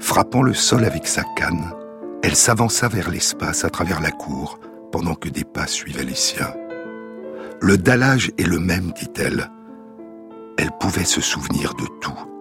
Frappant 0.00 0.42
le 0.42 0.54
sol 0.54 0.84
avec 0.84 1.06
sa 1.06 1.22
canne, 1.36 1.72
elle 2.22 2.36
s'avança 2.36 2.88
vers 2.88 3.10
l'espace 3.10 3.64
à 3.64 3.70
travers 3.70 4.00
la 4.00 4.10
cour, 4.10 4.58
pendant 4.90 5.14
que 5.14 5.28
des 5.28 5.44
pas 5.44 5.66
suivaient 5.66 6.04
les 6.04 6.14
siens. 6.14 6.52
Le 7.60 7.78
dallage 7.78 8.30
est 8.38 8.46
le 8.46 8.58
même, 8.58 8.92
dit-elle. 8.92 9.50
Elle 10.58 10.70
pouvait 10.78 11.04
se 11.04 11.20
souvenir 11.20 11.74
de 11.74 11.86
tout. 12.00 12.31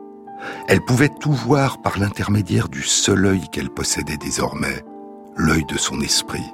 Elle 0.67 0.81
pouvait 0.81 1.11
tout 1.19 1.33
voir 1.33 1.81
par 1.81 1.99
l'intermédiaire 1.99 2.69
du 2.69 2.83
seul 2.83 3.25
œil 3.25 3.41
qu'elle 3.51 3.69
possédait 3.69 4.17
désormais, 4.17 4.83
l'œil 5.35 5.65
de 5.65 5.77
son 5.77 5.99
esprit. 6.01 6.45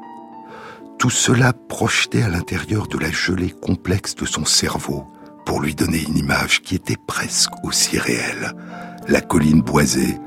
Tout 0.97 1.09
cela 1.09 1.53
projeté 1.53 2.23
à 2.23 2.29
l'intérieur 2.29 2.87
de 2.87 2.97
la 2.97 3.11
gelée 3.11 3.51
complexe 3.51 4.15
de 4.15 4.25
son 4.25 4.45
cerveau 4.45 5.05
pour 5.45 5.61
lui 5.61 5.75
donner 5.75 6.01
une 6.01 6.17
image 6.17 6.61
qui 6.61 6.75
était 6.75 6.97
presque 7.07 7.51
aussi 7.63 7.97
réelle. 7.99 8.53
La 9.07 9.21
colline 9.21 9.61
boisée, 9.61 10.17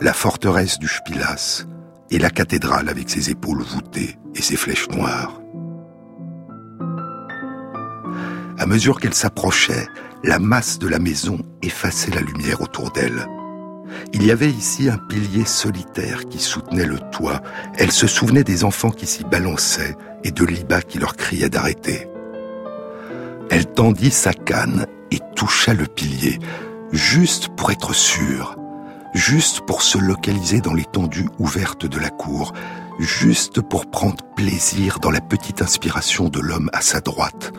la 0.00 0.12
forteresse 0.12 0.78
du 0.78 0.88
Spilas 0.88 1.66
et 2.10 2.18
la 2.18 2.30
cathédrale 2.30 2.88
avec 2.88 3.10
ses 3.10 3.30
épaules 3.30 3.62
voûtées 3.62 4.18
et 4.34 4.42
ses 4.42 4.56
flèches 4.56 4.88
noires. 4.88 5.40
À 8.58 8.66
mesure 8.66 8.98
qu'elle 8.98 9.14
s'approchait, 9.14 9.86
la 10.26 10.38
masse 10.38 10.78
de 10.78 10.88
la 10.88 10.98
maison 10.98 11.38
effaçait 11.62 12.10
la 12.10 12.20
lumière 12.20 12.60
autour 12.60 12.90
d'elle. 12.90 13.26
Il 14.12 14.26
y 14.26 14.30
avait 14.30 14.50
ici 14.50 14.90
un 14.90 14.98
pilier 14.98 15.44
solitaire 15.44 16.28
qui 16.28 16.38
soutenait 16.38 16.84
le 16.84 16.98
toit. 17.12 17.40
Elle 17.78 17.92
se 17.92 18.06
souvenait 18.06 18.44
des 18.44 18.64
enfants 18.64 18.90
qui 18.90 19.06
s'y 19.06 19.24
balançaient 19.24 19.96
et 20.24 20.32
de 20.32 20.44
Liba 20.44 20.82
qui 20.82 20.98
leur 20.98 21.16
criait 21.16 21.48
d'arrêter. 21.48 22.08
Elle 23.50 23.66
tendit 23.66 24.10
sa 24.10 24.32
canne 24.32 24.86
et 25.12 25.20
toucha 25.36 25.72
le 25.72 25.86
pilier, 25.86 26.40
juste 26.92 27.48
pour 27.56 27.70
être 27.70 27.94
sûre 27.94 28.56
juste 29.16 29.62
pour 29.62 29.82
se 29.82 29.96
localiser 29.96 30.60
dans 30.60 30.74
l'étendue 30.74 31.28
ouverte 31.38 31.86
de 31.86 31.98
la 31.98 32.10
cour, 32.10 32.52
juste 32.98 33.62
pour 33.62 33.90
prendre 33.90 34.22
plaisir 34.36 34.98
dans 35.00 35.10
la 35.10 35.22
petite 35.22 35.62
inspiration 35.62 36.28
de 36.28 36.38
l'homme 36.38 36.68
à 36.72 36.82
sa 36.82 37.00
droite, 37.00 37.52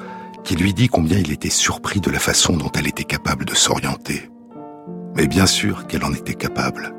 qui 0.47 0.55
lui 0.55 0.73
dit 0.73 0.87
combien 0.87 1.17
il 1.17 1.33
était 1.33 1.49
surpris 1.49 1.99
de 1.99 2.09
la 2.09 2.19
façon 2.19 2.55
dont 2.55 2.71
elle 2.71 2.87
était 2.87 3.03
capable 3.03 3.43
de 3.43 3.53
s'orienter. 3.53 4.29
Mais 5.13 5.27
bien 5.27 5.45
sûr 5.45 5.87
qu'elle 5.87 6.05
en 6.05 6.13
était 6.13 6.35
capable. 6.35 6.95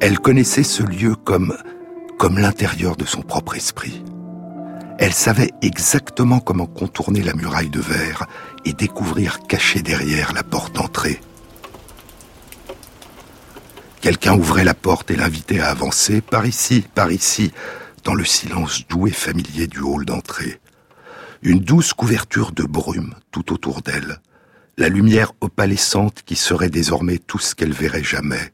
Elle 0.00 0.18
connaissait 0.18 0.62
ce 0.62 0.82
lieu 0.82 1.14
comme, 1.14 1.54
comme 2.18 2.38
l'intérieur 2.38 2.96
de 2.96 3.04
son 3.04 3.20
propre 3.20 3.56
esprit. 3.56 4.02
Elle 4.98 5.12
savait 5.12 5.50
exactement 5.60 6.40
comment 6.40 6.64
contourner 6.64 7.20
la 7.20 7.34
muraille 7.34 7.68
de 7.68 7.80
verre 7.80 8.26
et 8.64 8.72
découvrir 8.72 9.40
caché 9.40 9.82
derrière 9.82 10.32
la 10.32 10.42
porte 10.42 10.74
d'entrée 10.74 11.20
Quelqu'un 14.00 14.34
ouvrait 14.34 14.64
la 14.64 14.74
porte 14.74 15.10
et 15.10 15.16
l'invitait 15.16 15.60
à 15.60 15.68
avancer 15.68 16.22
par 16.22 16.46
ici, 16.46 16.86
par 16.94 17.12
ici, 17.12 17.52
dans 18.04 18.14
le 18.14 18.24
silence 18.24 18.88
doux 18.88 19.08
et 19.08 19.12
familier 19.12 19.66
du 19.66 19.80
hall 19.80 20.06
d'entrée. 20.06 20.61
Une 21.44 21.58
douce 21.58 21.92
couverture 21.92 22.52
de 22.52 22.62
brume 22.62 23.16
tout 23.32 23.52
autour 23.52 23.82
d'elle, 23.82 24.20
la 24.76 24.88
lumière 24.88 25.32
opalescente 25.40 26.22
qui 26.24 26.36
serait 26.36 26.70
désormais 26.70 27.18
tout 27.18 27.40
ce 27.40 27.56
qu'elle 27.56 27.72
verrait 27.72 28.04
jamais 28.04 28.52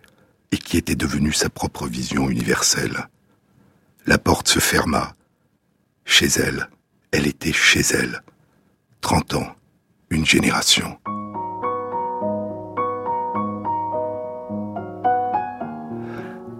et 0.52 0.57
qui 0.57 0.78
était 0.78 0.97
devenue 0.97 1.35
sa 1.35 1.50
propre 1.50 1.87
vision 1.87 2.30
universelle. 2.30 3.09
La 4.07 4.16
porte 4.16 4.49
se 4.49 4.59
ferma. 4.59 5.12
Chez 6.07 6.28
elle, 6.38 6.71
elle 7.11 7.26
était 7.26 7.52
chez 7.52 7.83
elle. 7.92 8.23
Trente 9.02 9.35
ans, 9.35 9.54
une 10.09 10.25
génération. 10.25 10.99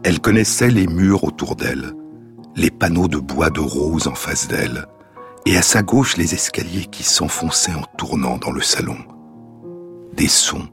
Elle 0.05 0.21
connaissait 0.21 0.71
les 0.71 0.87
murs 0.87 1.25
autour 1.25 1.57
d'elle, 1.57 1.95
les 2.55 2.71
panneaux 2.71 3.09
de 3.09 3.19
bois 3.19 3.49
de 3.49 3.61
rose 3.61 4.07
en 4.07 4.15
face 4.15 4.47
d'elle, 4.47 4.87
et 5.49 5.57
à 5.57 5.63
sa 5.63 5.83
gauche 5.83 6.19
les 6.19 6.35
escaliers 6.35 6.85
qui 6.85 7.03
s'enfonçaient 7.03 7.73
en 7.73 7.85
tournant 7.97 8.37
dans 8.37 8.51
le 8.51 8.61
salon. 8.61 8.99
Des 10.13 10.29
sons, 10.29 10.69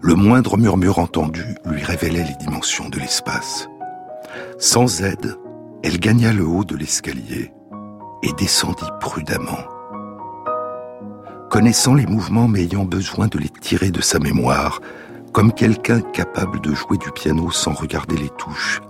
le 0.00 0.16
moindre 0.16 0.56
murmure 0.56 0.98
entendu 0.98 1.44
lui 1.64 1.84
révélait 1.84 2.24
les 2.24 2.44
dimensions 2.44 2.88
de 2.88 2.98
l'espace. 2.98 3.68
Sans 4.58 5.04
aide, 5.04 5.36
elle 5.84 6.00
gagna 6.00 6.32
le 6.32 6.44
haut 6.44 6.64
de 6.64 6.74
l'escalier 6.74 7.52
et 8.24 8.32
descendit 8.32 8.90
prudemment. 8.98 9.62
Connaissant 11.48 11.94
les 11.94 12.06
mouvements 12.06 12.48
mais 12.48 12.64
ayant 12.64 12.84
besoin 12.84 13.28
de 13.28 13.38
les 13.38 13.48
tirer 13.48 13.92
de 13.92 14.00
sa 14.00 14.18
mémoire, 14.18 14.80
comme 15.32 15.52
quelqu'un 15.52 16.00
capable 16.00 16.60
de 16.60 16.74
jouer 16.74 16.98
du 16.98 17.12
piano 17.12 17.52
sans 17.52 17.72
regarder 17.72 18.16
les 18.16 18.30
touches, 18.30 18.80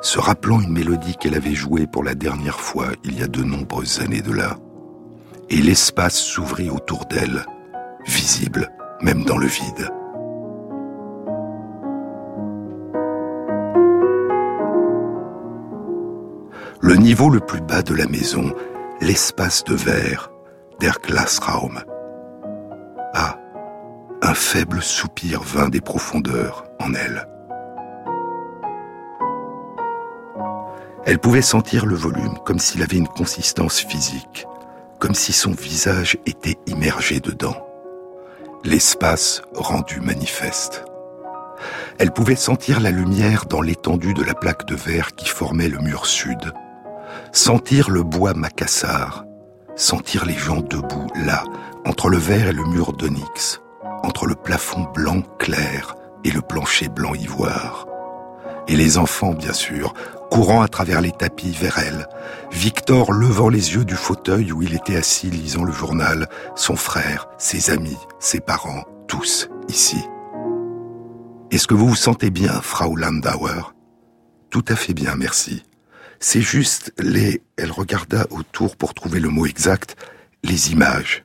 se 0.00 0.20
rappelant 0.20 0.60
une 0.60 0.72
mélodie 0.72 1.16
qu'elle 1.16 1.34
avait 1.34 1.56
jouée 1.56 1.88
pour 1.88 2.04
la 2.04 2.14
dernière 2.14 2.60
fois 2.60 2.92
il 3.02 3.18
y 3.18 3.24
a 3.24 3.26
de 3.26 3.42
nombreuses 3.42 3.98
années 4.00 4.22
de 4.22 4.30
là. 4.30 4.56
Et 5.50 5.56
l'espace 5.56 6.16
s'ouvrit 6.16 6.70
autour 6.70 7.06
d'elle, 7.06 7.44
visible 8.06 8.70
même 9.02 9.24
dans 9.24 9.38
le 9.38 9.46
vide. 9.46 9.90
Le 16.80 16.94
niveau 16.96 17.30
le 17.30 17.40
plus 17.40 17.60
bas 17.60 17.82
de 17.82 17.94
la 17.94 18.06
maison, 18.06 18.52
l'espace 19.00 19.64
de 19.64 19.74
verre, 19.74 20.30
der 20.80 20.98
Glasraum, 21.02 21.80
un 24.22 24.34
faible 24.34 24.82
soupir 24.82 25.42
vint 25.42 25.68
des 25.68 25.80
profondeurs 25.80 26.64
en 26.80 26.94
elle. 26.94 27.28
Elle 31.04 31.20
pouvait 31.20 31.42
sentir 31.42 31.86
le 31.86 31.94
volume 31.94 32.36
comme 32.44 32.58
s'il 32.58 32.82
avait 32.82 32.96
une 32.96 33.06
consistance 33.06 33.78
physique, 33.78 34.46
comme 35.06 35.14
si 35.14 35.32
son 35.32 35.52
visage 35.52 36.18
était 36.26 36.56
immergé 36.66 37.20
dedans. 37.20 37.64
L'espace 38.64 39.40
rendu 39.54 40.00
manifeste. 40.00 40.84
Elle 42.00 42.10
pouvait 42.10 42.34
sentir 42.34 42.80
la 42.80 42.90
lumière 42.90 43.44
dans 43.44 43.60
l'étendue 43.60 44.14
de 44.14 44.24
la 44.24 44.34
plaque 44.34 44.66
de 44.66 44.74
verre 44.74 45.14
qui 45.14 45.28
formait 45.28 45.68
le 45.68 45.78
mur 45.78 46.06
sud, 46.06 46.52
sentir 47.30 47.88
le 47.88 48.02
bois 48.02 48.34
macassar, 48.34 49.24
sentir 49.76 50.26
les 50.26 50.36
gens 50.36 50.60
debout 50.60 51.06
là, 51.24 51.44
entre 51.84 52.08
le 52.08 52.18
verre 52.18 52.48
et 52.48 52.52
le 52.52 52.64
mur 52.64 52.92
d'onyx, 52.92 53.60
entre 54.02 54.26
le 54.26 54.34
plafond 54.34 54.88
blanc 54.92 55.22
clair 55.38 55.94
et 56.24 56.32
le 56.32 56.42
plancher 56.42 56.88
blanc 56.88 57.14
ivoire. 57.14 57.86
Et 58.66 58.74
les 58.74 58.98
enfants, 58.98 59.34
bien 59.34 59.52
sûr, 59.52 59.94
courant 60.30 60.62
à 60.62 60.68
travers 60.68 61.00
les 61.00 61.12
tapis 61.12 61.50
vers 61.50 61.78
elle, 61.78 62.06
Victor 62.52 63.12
levant 63.12 63.48
les 63.48 63.74
yeux 63.74 63.84
du 63.84 63.94
fauteuil 63.94 64.52
où 64.52 64.62
il 64.62 64.74
était 64.74 64.96
assis 64.96 65.30
lisant 65.30 65.64
le 65.64 65.72
journal, 65.72 66.28
son 66.54 66.76
frère, 66.76 67.28
ses 67.38 67.70
amis, 67.70 67.98
ses 68.18 68.40
parents, 68.40 68.84
tous 69.08 69.48
ici. 69.68 70.02
Est-ce 71.50 71.66
que 71.66 71.74
vous 71.74 71.88
vous 71.88 71.96
sentez 71.96 72.30
bien, 72.30 72.60
Frau 72.60 72.96
Landauer? 72.96 73.72
Tout 74.50 74.64
à 74.68 74.76
fait 74.76 74.94
bien, 74.94 75.14
merci. 75.16 75.62
C'est 76.18 76.40
juste 76.40 76.92
les... 76.98 77.42
Elle 77.56 77.70
regarda 77.70 78.26
autour 78.30 78.76
pour 78.76 78.94
trouver 78.94 79.20
le 79.20 79.28
mot 79.28 79.46
exact. 79.46 79.96
Les 80.42 80.72
images. 80.72 81.24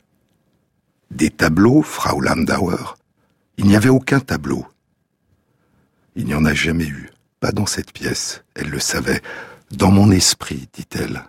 Des 1.10 1.30
tableaux, 1.30 1.82
Frau 1.82 2.22
Landauer? 2.22 2.96
Il 3.58 3.66
n'y 3.66 3.76
avait 3.76 3.90
aucun 3.90 4.20
tableau. 4.20 4.66
Il 6.16 6.26
n'y 6.26 6.36
en 6.36 6.46
a 6.46 6.54
jamais 6.54 6.88
eu. 6.88 7.10
Pas 7.42 7.52
dans 7.52 7.66
cette 7.66 7.92
pièce. 7.92 8.44
Elle 8.56 8.70
le 8.70 8.80
savait. 8.80 9.22
Dans 9.72 9.92
mon 9.92 10.12
esprit, 10.12 10.70
dit-elle. 10.72 11.24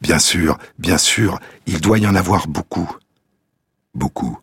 Bien 0.00 0.18
sûr, 0.18 0.58
bien 0.78 0.98
sûr, 0.98 1.38
il 1.66 1.80
doit 1.80 1.98
y 1.98 2.06
en 2.08 2.16
avoir 2.16 2.48
beaucoup. 2.48 2.90
Beaucoup. 3.94 4.38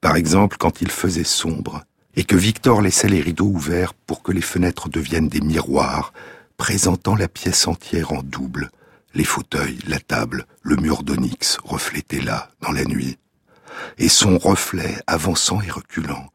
Par 0.00 0.16
exemple, 0.16 0.56
quand 0.58 0.80
il 0.80 0.90
faisait 0.90 1.24
sombre, 1.24 1.84
et 2.16 2.24
que 2.24 2.36
Victor 2.36 2.80
laissait 2.80 3.08
les 3.08 3.20
rideaux 3.20 3.46
ouverts 3.46 3.94
pour 3.94 4.22
que 4.22 4.32
les 4.32 4.40
fenêtres 4.40 4.88
deviennent 4.88 5.28
des 5.28 5.42
miroirs, 5.42 6.12
présentant 6.56 7.14
la 7.14 7.28
pièce 7.28 7.68
entière 7.68 8.12
en 8.12 8.22
double, 8.22 8.70
les 9.14 9.24
fauteuils, 9.24 9.78
la 9.86 10.00
table, 10.00 10.46
le 10.62 10.76
mur 10.76 11.02
d'onyx 11.02 11.58
reflété 11.62 12.20
là, 12.20 12.50
dans 12.60 12.72
la 12.72 12.84
nuit, 12.84 13.18
et 13.98 14.08
son 14.08 14.38
reflet 14.38 14.96
avançant 15.06 15.60
et 15.60 15.70
reculant, 15.70 16.32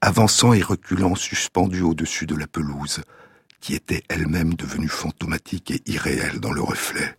avançant 0.00 0.52
et 0.52 0.62
reculant 0.62 1.14
suspendu 1.14 1.82
au-dessus 1.82 2.26
de 2.26 2.36
la 2.36 2.46
pelouse, 2.46 3.02
qui 3.60 3.74
était 3.74 4.02
elle-même 4.08 4.54
devenue 4.54 4.88
fantomatique 4.88 5.70
et 5.70 5.82
irréelle 5.86 6.40
dans 6.40 6.52
le 6.52 6.62
reflet. 6.62 7.16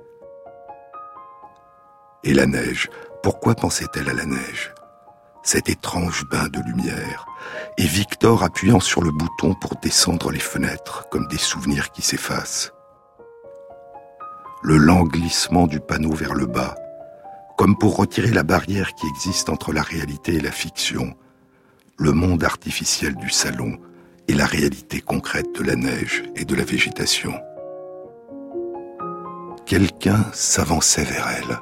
Et 2.23 2.33
la 2.33 2.45
neige, 2.45 2.89
pourquoi 3.23 3.55
pensait-elle 3.55 4.09
à 4.09 4.13
la 4.13 4.25
neige? 4.25 4.73
Cet 5.43 5.69
étrange 5.69 6.25
bain 6.29 6.47
de 6.49 6.59
lumière, 6.59 7.25
et 7.77 7.85
Victor 7.85 8.43
appuyant 8.43 8.79
sur 8.79 9.01
le 9.01 9.11
bouton 9.11 9.53
pour 9.53 9.75
descendre 9.77 10.31
les 10.31 10.39
fenêtres 10.39 11.05
comme 11.09 11.27
des 11.27 11.37
souvenirs 11.37 11.91
qui 11.91 12.01
s'effacent. 12.01 12.73
Le 14.61 14.77
lent 14.77 15.03
glissement 15.03 15.67
du 15.67 15.79
panneau 15.79 16.11
vers 16.11 16.33
le 16.33 16.47
bas, 16.47 16.75
comme 17.57 17.77
pour 17.77 17.95
retirer 17.95 18.31
la 18.31 18.43
barrière 18.43 18.93
qui 18.93 19.07
existe 19.07 19.49
entre 19.49 19.71
la 19.71 19.81
réalité 19.81 20.35
et 20.35 20.41
la 20.41 20.51
fiction, 20.51 21.15
le 21.99 22.11
monde 22.11 22.43
artificiel 22.43 23.15
du 23.15 23.29
salon 23.29 23.77
et 24.27 24.33
la 24.33 24.45
réalité 24.45 25.01
concrète 25.01 25.47
de 25.57 25.63
la 25.63 25.75
neige 25.75 26.23
et 26.35 26.45
de 26.45 26.55
la 26.55 26.63
végétation. 26.63 27.33
Quelqu'un 29.65 30.25
s'avançait 30.31 31.03
vers 31.03 31.27
elle. 31.27 31.59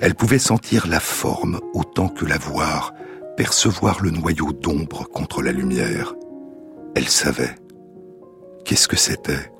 Elle 0.00 0.14
pouvait 0.14 0.38
sentir 0.38 0.86
la 0.86 1.00
forme 1.00 1.60
autant 1.74 2.08
que 2.08 2.24
la 2.24 2.38
voir, 2.38 2.94
percevoir 3.36 4.02
le 4.02 4.10
noyau 4.10 4.52
d'ombre 4.52 5.06
contre 5.08 5.42
la 5.42 5.52
lumière. 5.52 6.14
Elle 6.94 7.08
savait. 7.08 7.54
Qu'est-ce 8.64 8.88
que 8.88 8.96
c'était? 8.96 9.52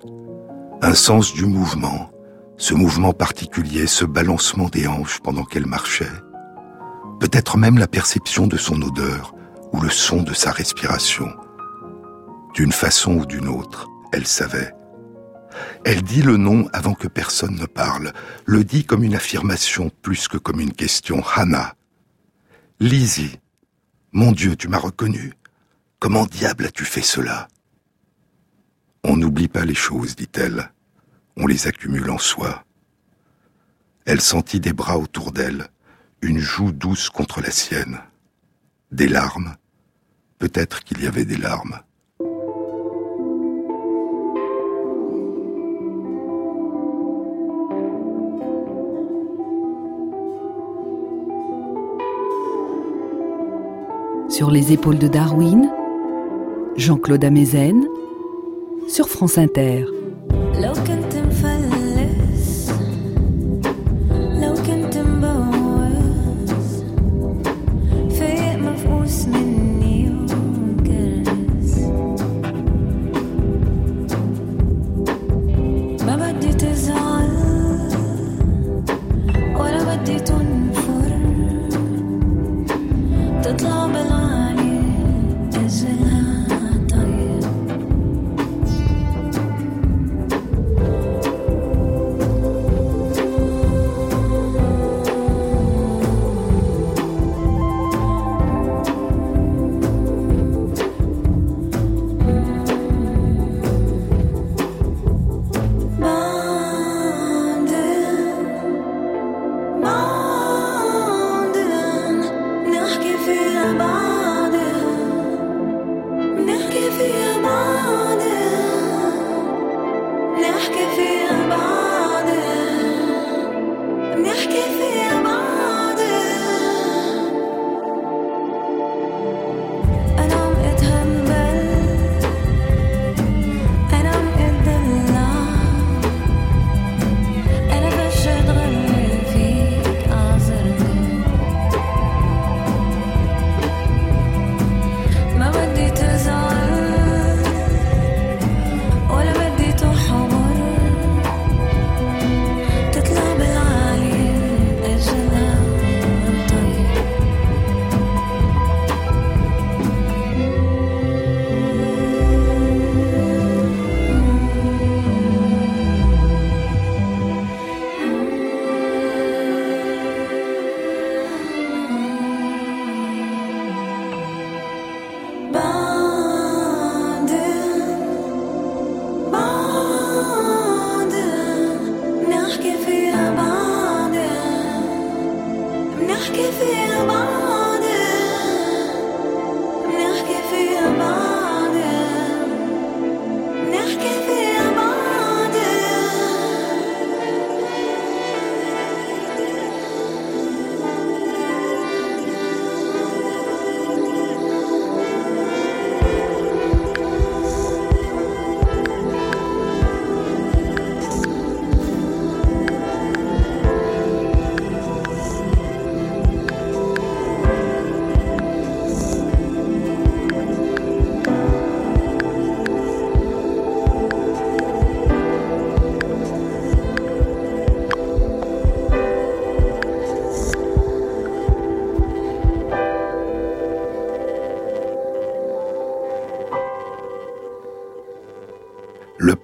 Un 0.81 0.95
sens 0.95 1.35
du 1.35 1.45
mouvement, 1.45 2.11
ce 2.57 2.73
mouvement 2.73 3.13
particulier, 3.13 3.87
ce 3.87 4.05
balancement 4.05 4.69
des 4.69 4.87
hanches 4.87 5.21
pendant 5.21 5.45
qu'elle 5.45 5.67
marchait. 5.67 6.07
Peut-être 7.21 7.59
même 7.59 7.79
la 7.79 7.89
perception 7.89 8.47
de 8.47 8.57
son 8.57 8.81
odeur 8.81 9.35
ou 9.73 9.81
le 9.81 9.91
son 9.91 10.23
de 10.23 10.35
sa 10.35 10.51
respiration. 10.51 11.35
D'une 12.55 12.73
façon 12.73 13.15
ou 13.15 13.27
d'une 13.27 13.49
autre, 13.49 13.89
elle 14.13 14.27
savait. 14.27 14.73
Elle 15.85 16.03
dit 16.03 16.23
le 16.23 16.37
nom 16.37 16.69
avant 16.73 16.95
que 16.95 17.09
personne 17.09 17.57
ne 17.57 17.67
parle, 17.67 18.13
le 18.47 18.65
dit 18.65 18.85
comme 18.85 19.05
une 19.05 19.15
affirmation 19.15 19.91
plus 20.03 20.29
que 20.29 20.39
comme 20.39 20.61
une 20.61 20.73
question. 20.73 21.23
Hannah. 21.35 21.75
Lizzie. 22.81 23.39
Mon 24.13 24.33
Dieu, 24.33 24.57
tu 24.57 24.69
m'as 24.69 24.79
reconnu. 24.79 25.35
Comment 25.99 26.27
diable 26.27 26.67
as-tu 26.67 26.85
fait 26.85 27.03
cela? 27.03 27.49
On 29.05 29.17
n'oublie 29.17 29.49
pas 29.49 29.65
les 29.65 29.75
choses, 29.75 30.17
dit-elle. 30.17 30.73
On 31.37 31.47
les 31.47 31.67
accumule 31.67 32.11
en 32.11 32.19
soi. 32.19 32.65
Elle 34.05 34.21
sentit 34.21 34.61
des 34.61 34.73
bras 34.73 34.99
autour 34.99 35.33
d'elle, 35.33 35.69
une 36.23 36.39
joue 36.39 36.73
douce 36.73 37.11
contre 37.11 37.41
la 37.41 37.51
sienne. 37.51 38.01
Des 38.91 39.07
larmes. 39.07 39.55
Peut-être 40.39 40.83
qu'il 40.83 41.03
y 41.03 41.07
avait 41.07 41.27
des 41.27 41.37
larmes. 41.37 41.81
Sur 54.31 54.51
les 54.51 54.73
épaules 54.73 54.99
de 54.99 55.09
Darwin, 55.09 55.71
Jean-Claude 56.77 57.25
Amezen, 57.25 57.87
sur 58.89 59.09
France 59.09 59.37
Inter. 59.37 59.85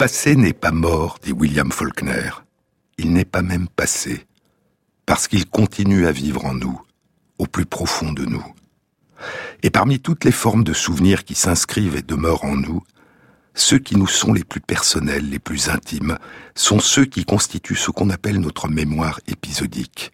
Passé 0.04 0.36
n'est 0.36 0.52
pas 0.52 0.70
mort, 0.70 1.18
dit 1.22 1.32
William 1.32 1.72
Faulkner. 1.72 2.28
Il 2.98 3.14
n'est 3.14 3.24
pas 3.24 3.40
même 3.40 3.68
passé, 3.68 4.26
parce 5.06 5.28
qu'il 5.28 5.46
continue 5.46 6.06
à 6.06 6.12
vivre 6.12 6.44
en 6.44 6.52
nous, 6.52 6.78
au 7.38 7.46
plus 7.46 7.64
profond 7.64 8.12
de 8.12 8.26
nous. 8.26 8.44
Et 9.62 9.70
parmi 9.70 10.00
toutes 10.00 10.24
les 10.24 10.30
formes 10.30 10.62
de 10.62 10.74
souvenirs 10.74 11.24
qui 11.24 11.34
s'inscrivent 11.34 11.96
et 11.96 12.02
demeurent 12.02 12.44
en 12.44 12.54
nous, 12.54 12.82
ceux 13.54 13.78
qui 13.78 13.96
nous 13.96 14.06
sont 14.06 14.34
les 14.34 14.44
plus 14.44 14.60
personnels, 14.60 15.30
les 15.30 15.38
plus 15.38 15.70
intimes, 15.70 16.18
sont 16.54 16.80
ceux 16.80 17.06
qui 17.06 17.24
constituent 17.24 17.74
ce 17.74 17.90
qu'on 17.90 18.10
appelle 18.10 18.40
notre 18.40 18.68
mémoire 18.68 19.20
épisodique, 19.26 20.12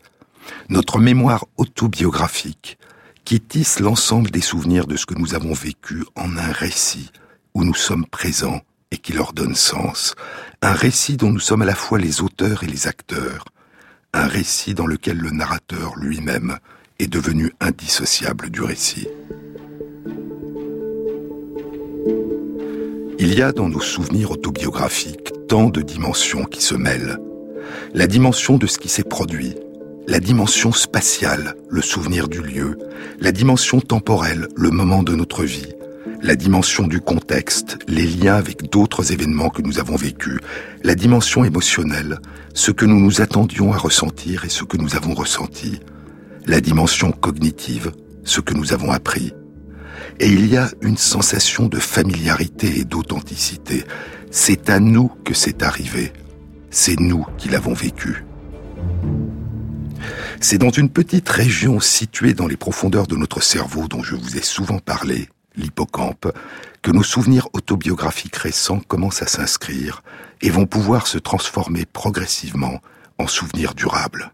notre 0.68 1.00
mémoire 1.00 1.46
autobiographique, 1.56 2.78
qui 3.24 3.40
tisse 3.40 3.80
l'ensemble 3.80 4.30
des 4.30 4.40
souvenirs 4.40 4.86
de 4.86 4.94
ce 4.94 5.06
que 5.06 5.18
nous 5.18 5.34
avons 5.34 5.52
vécu 5.52 6.04
en 6.14 6.36
un 6.36 6.52
récit 6.52 7.10
où 7.54 7.64
nous 7.64 7.74
sommes 7.74 8.06
présents 8.06 8.60
et 8.90 8.98
qui 8.98 9.12
leur 9.12 9.32
donne 9.32 9.54
sens, 9.54 10.14
un 10.62 10.72
récit 10.72 11.16
dont 11.16 11.30
nous 11.30 11.40
sommes 11.40 11.62
à 11.62 11.66
la 11.66 11.74
fois 11.74 11.98
les 11.98 12.22
auteurs 12.22 12.64
et 12.64 12.66
les 12.66 12.86
acteurs, 12.86 13.44
un 14.12 14.26
récit 14.26 14.74
dans 14.74 14.86
lequel 14.86 15.18
le 15.18 15.30
narrateur 15.30 15.94
lui-même 15.96 16.58
est 16.98 17.06
devenu 17.06 17.52
indissociable 17.60 18.50
du 18.50 18.62
récit. 18.62 19.08
Il 23.18 23.34
y 23.34 23.42
a 23.42 23.52
dans 23.52 23.68
nos 23.68 23.80
souvenirs 23.80 24.30
autobiographiques 24.30 25.32
tant 25.46 25.68
de 25.68 25.82
dimensions 25.82 26.44
qui 26.44 26.62
se 26.62 26.74
mêlent. 26.74 27.18
La 27.94 28.06
dimension 28.06 28.56
de 28.56 28.66
ce 28.66 28.78
qui 28.78 28.88
s'est 28.88 29.04
produit, 29.04 29.54
la 30.08 30.20
dimension 30.20 30.72
spatiale, 30.72 31.54
le 31.68 31.82
souvenir 31.82 32.28
du 32.28 32.42
lieu, 32.42 32.78
la 33.20 33.30
dimension 33.30 33.80
temporelle, 33.80 34.48
le 34.56 34.70
moment 34.70 35.02
de 35.02 35.14
notre 35.14 35.44
vie, 35.44 35.68
la 36.22 36.36
dimension 36.36 36.86
du 36.86 37.00
contexte, 37.00 37.78
les 37.88 38.06
liens 38.06 38.34
avec 38.34 38.70
d'autres 38.70 39.12
événements 39.12 39.48
que 39.48 39.62
nous 39.62 39.78
avons 39.78 39.96
vécus, 39.96 40.38
la 40.84 40.94
dimension 40.94 41.44
émotionnelle, 41.44 42.18
ce 42.54 42.70
que 42.70 42.84
nous 42.84 43.00
nous 43.00 43.20
attendions 43.20 43.72
à 43.72 43.78
ressentir 43.78 44.44
et 44.44 44.48
ce 44.48 44.64
que 44.64 44.76
nous 44.76 44.96
avons 44.96 45.14
ressenti, 45.14 45.80
la 46.46 46.60
dimension 46.60 47.10
cognitive, 47.12 47.92
ce 48.24 48.40
que 48.40 48.54
nous 48.54 48.72
avons 48.72 48.90
appris. 48.90 49.32
Et 50.18 50.28
il 50.28 50.46
y 50.46 50.56
a 50.56 50.70
une 50.82 50.98
sensation 50.98 51.66
de 51.66 51.78
familiarité 51.78 52.78
et 52.78 52.84
d'authenticité. 52.84 53.84
C'est 54.30 54.68
à 54.68 54.78
nous 54.78 55.10
que 55.24 55.32
c'est 55.32 55.62
arrivé. 55.62 56.12
C'est 56.70 57.00
nous 57.00 57.24
qui 57.38 57.48
l'avons 57.48 57.72
vécu. 57.72 58.24
C'est 60.40 60.58
dans 60.58 60.70
une 60.70 60.90
petite 60.90 61.28
région 61.28 61.80
située 61.80 62.34
dans 62.34 62.46
les 62.46 62.56
profondeurs 62.56 63.06
de 63.06 63.16
notre 63.16 63.42
cerveau 63.42 63.88
dont 63.88 64.02
je 64.02 64.16
vous 64.16 64.36
ai 64.36 64.42
souvent 64.42 64.78
parlé, 64.78 65.28
l'hippocampe, 65.60 66.32
que 66.82 66.90
nos 66.90 67.02
souvenirs 67.02 67.48
autobiographiques 67.52 68.36
récents 68.36 68.80
commencent 68.80 69.22
à 69.22 69.26
s'inscrire 69.26 70.02
et 70.40 70.50
vont 70.50 70.66
pouvoir 70.66 71.06
se 71.06 71.18
transformer 71.18 71.84
progressivement 71.84 72.80
en 73.18 73.26
souvenirs 73.26 73.74
durables. 73.74 74.32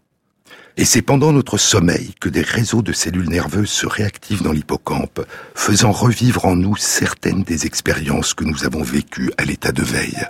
Et 0.77 0.85
c'est 0.85 1.01
pendant 1.01 1.31
notre 1.31 1.57
sommeil 1.57 2.13
que 2.21 2.29
des 2.29 2.43
réseaux 2.43 2.83
de 2.83 2.93
cellules 2.93 3.29
nerveuses 3.29 3.71
se 3.71 3.87
réactivent 3.87 4.43
dans 4.43 4.51
l'hippocampe, 4.51 5.21
faisant 5.55 5.91
revivre 5.91 6.45
en 6.45 6.55
nous 6.55 6.75
certaines 6.75 7.41
des 7.41 7.65
expériences 7.65 8.35
que 8.35 8.43
nous 8.43 8.63
avons 8.63 8.83
vécues 8.83 9.31
à 9.39 9.43
l'état 9.43 9.71
de 9.71 9.81
veille. 9.81 10.23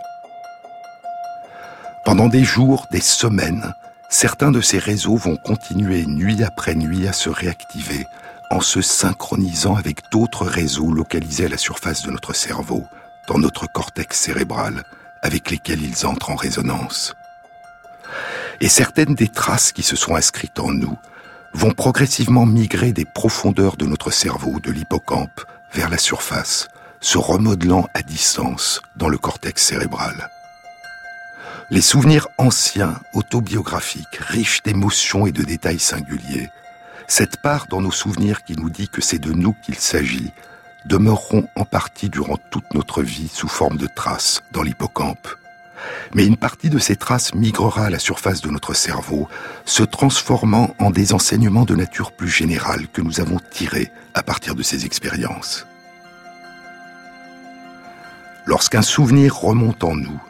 Pendant 2.06 2.30
des 2.30 2.46
jours, 2.46 2.86
des 2.94 3.02
semaines, 3.02 3.74
certains 4.10 4.52
de 4.52 4.62
ces 4.62 4.80
réseaux 4.80 5.18
vont 5.18 5.36
continuer 5.36 6.06
nuit 6.06 6.42
après 6.42 6.76
nuit 6.76 7.06
à 7.10 7.14
se 7.14 7.30
réactiver 7.30 8.06
en 8.50 8.62
se 8.62 8.82
synchronisant 8.82 9.76
avec 9.76 10.10
d'autres 10.12 10.46
réseaux 10.46 10.92
localisés 10.92 11.46
à 11.46 11.50
la 11.50 11.58
surface 11.58 12.04
de 12.04 12.12
notre 12.12 12.34
cerveau, 12.34 12.86
dans 13.28 13.38
notre 13.38 13.68
cortex 13.72 14.18
cérébral, 14.18 14.84
avec 15.22 15.52
lesquels 15.52 15.82
ils 15.82 16.06
entrent 16.06 16.32
en 16.32 16.36
résonance. 16.36 17.16
Et 18.62 18.70
certaines 18.70 19.16
des 19.16 19.28
traces 19.28 19.72
qui 19.72 19.84
se 19.84 19.96
sont 19.96 20.16
inscrites 20.16 20.60
en 20.60 20.72
nous 20.72 20.98
vont 21.54 21.72
progressivement 21.72 22.46
migrer 22.46 22.92
des 22.94 23.06
profondeurs 23.06 23.78
de 23.78 23.86
notre 23.86 24.12
cerveau, 24.12 24.60
de 24.60 24.72
l'hippocampe, 24.72 25.42
vers 25.74 25.90
la 25.90 25.98
surface, 25.98 26.70
se 27.00 27.18
remodelant 27.18 27.88
à 27.94 28.02
distance 28.02 28.82
dans 28.96 29.10
le 29.10 29.18
cortex 29.18 29.64
cérébral. 29.64 30.30
Les 31.70 31.82
souvenirs 31.82 32.30
anciens, 32.38 33.00
autobiographiques, 33.14 34.16
riches 34.16 34.64
d'émotions 34.64 35.28
et 35.28 35.32
de 35.32 35.44
détails 35.44 35.80
singuliers, 35.80 36.50
cette 37.08 37.38
part 37.38 37.68
dans 37.68 37.82
nos 37.82 37.92
souvenirs 37.92 38.44
qui 38.44 38.56
nous 38.56 38.70
dit 38.70 38.90
que 38.90 39.02
c'est 39.02 39.20
de 39.20 39.32
nous 39.32 39.56
qu'il 39.64 39.76
s'agit, 39.76 40.32
demeureront 40.86 41.48
en 41.56 41.66
partie 41.66 42.10
durant 42.10 42.38
toute 42.52 42.74
notre 42.74 43.02
vie 43.02 43.30
sous 43.30 43.48
forme 43.48 43.78
de 43.78 43.88
traces 43.88 44.42
dans 44.52 44.62
l'hippocampe. 44.62 45.28
Mais 46.14 46.26
une 46.26 46.38
partie 46.38 46.70
de 46.70 46.80
ces 46.80 46.96
traces 46.96 47.34
migrera 47.34 47.86
à 47.86 47.90
la 47.90 48.00
surface 48.00 48.42
de 48.42 48.50
notre 48.50 48.74
cerveau, 48.74 49.30
se 49.66 49.84
transformant 49.84 50.76
en 50.80 50.90
des 50.90 51.14
enseignements 51.14 51.66
de 51.66 51.76
nature 51.76 52.12
plus 52.12 52.30
générale 52.30 52.88
que 52.88 53.02
nous 53.02 53.22
avons 53.22 53.40
tirés 53.52 53.92
à 54.14 54.24
partir 54.24 54.56
de 54.56 54.64
ces 54.64 54.86
expériences. 54.86 55.66
Lorsqu'un 58.46 58.82
souvenir 58.82 59.36
remonte 59.36 59.84
en 59.84 59.96
nous, 59.96 60.22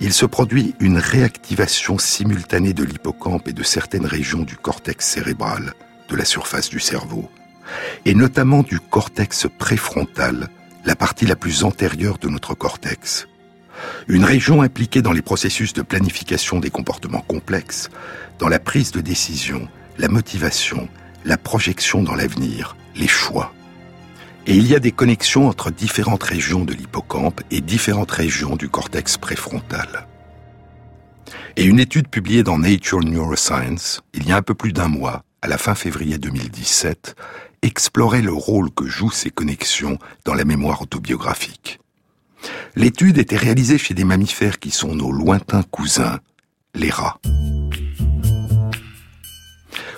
il 0.00 0.12
se 0.12 0.26
produit 0.26 0.74
une 0.80 0.98
réactivation 0.98 1.96
simultanée 1.96 2.74
de 2.74 2.82
l'hippocampe 2.82 3.48
et 3.48 3.52
de 3.52 3.62
certaines 3.62 4.06
régions 4.06 4.42
du 4.42 4.56
cortex 4.56 5.06
cérébral, 5.06 5.72
de 6.12 6.16
la 6.16 6.24
surface 6.24 6.68
du 6.68 6.78
cerveau, 6.78 7.28
et 8.04 8.14
notamment 8.14 8.62
du 8.62 8.78
cortex 8.78 9.46
préfrontal, 9.58 10.48
la 10.84 10.94
partie 10.94 11.26
la 11.26 11.36
plus 11.36 11.64
antérieure 11.64 12.18
de 12.18 12.28
notre 12.28 12.54
cortex. 12.54 13.26
Une 14.08 14.24
région 14.24 14.62
impliquée 14.62 15.00
dans 15.00 15.12
les 15.12 15.22
processus 15.22 15.72
de 15.72 15.82
planification 15.82 16.60
des 16.60 16.70
comportements 16.70 17.24
complexes, 17.26 17.88
dans 18.38 18.48
la 18.48 18.58
prise 18.58 18.92
de 18.92 19.00
décision, 19.00 19.68
la 19.98 20.08
motivation, 20.08 20.88
la 21.24 21.38
projection 21.38 22.02
dans 22.02 22.14
l'avenir, 22.14 22.76
les 22.94 23.08
choix. 23.08 23.52
Et 24.46 24.54
il 24.54 24.66
y 24.66 24.74
a 24.74 24.80
des 24.80 24.92
connexions 24.92 25.48
entre 25.48 25.70
différentes 25.70 26.24
régions 26.24 26.64
de 26.64 26.74
l'hippocampe 26.74 27.40
et 27.50 27.60
différentes 27.60 28.10
régions 28.10 28.56
du 28.56 28.68
cortex 28.68 29.16
préfrontal. 29.16 30.06
Et 31.56 31.64
une 31.64 31.80
étude 31.80 32.08
publiée 32.08 32.42
dans 32.42 32.58
Nature 32.58 33.00
Neuroscience, 33.00 34.02
il 34.12 34.26
y 34.26 34.32
a 34.32 34.36
un 34.36 34.42
peu 34.42 34.54
plus 34.54 34.72
d'un 34.72 34.88
mois, 34.88 35.22
à 35.42 35.48
la 35.48 35.58
fin 35.58 35.74
février 35.74 36.18
2017, 36.18 37.16
explorait 37.62 38.22
le 38.22 38.32
rôle 38.32 38.70
que 38.70 38.86
jouent 38.86 39.10
ces 39.10 39.30
connexions 39.30 39.98
dans 40.24 40.34
la 40.34 40.44
mémoire 40.44 40.82
autobiographique. 40.82 41.80
L'étude 42.76 43.18
était 43.18 43.36
réalisée 43.36 43.78
chez 43.78 43.94
des 43.94 44.04
mammifères 44.04 44.60
qui 44.60 44.70
sont 44.70 44.94
nos 44.94 45.10
lointains 45.12 45.64
cousins, 45.64 46.20
les 46.74 46.90
rats. 46.90 47.18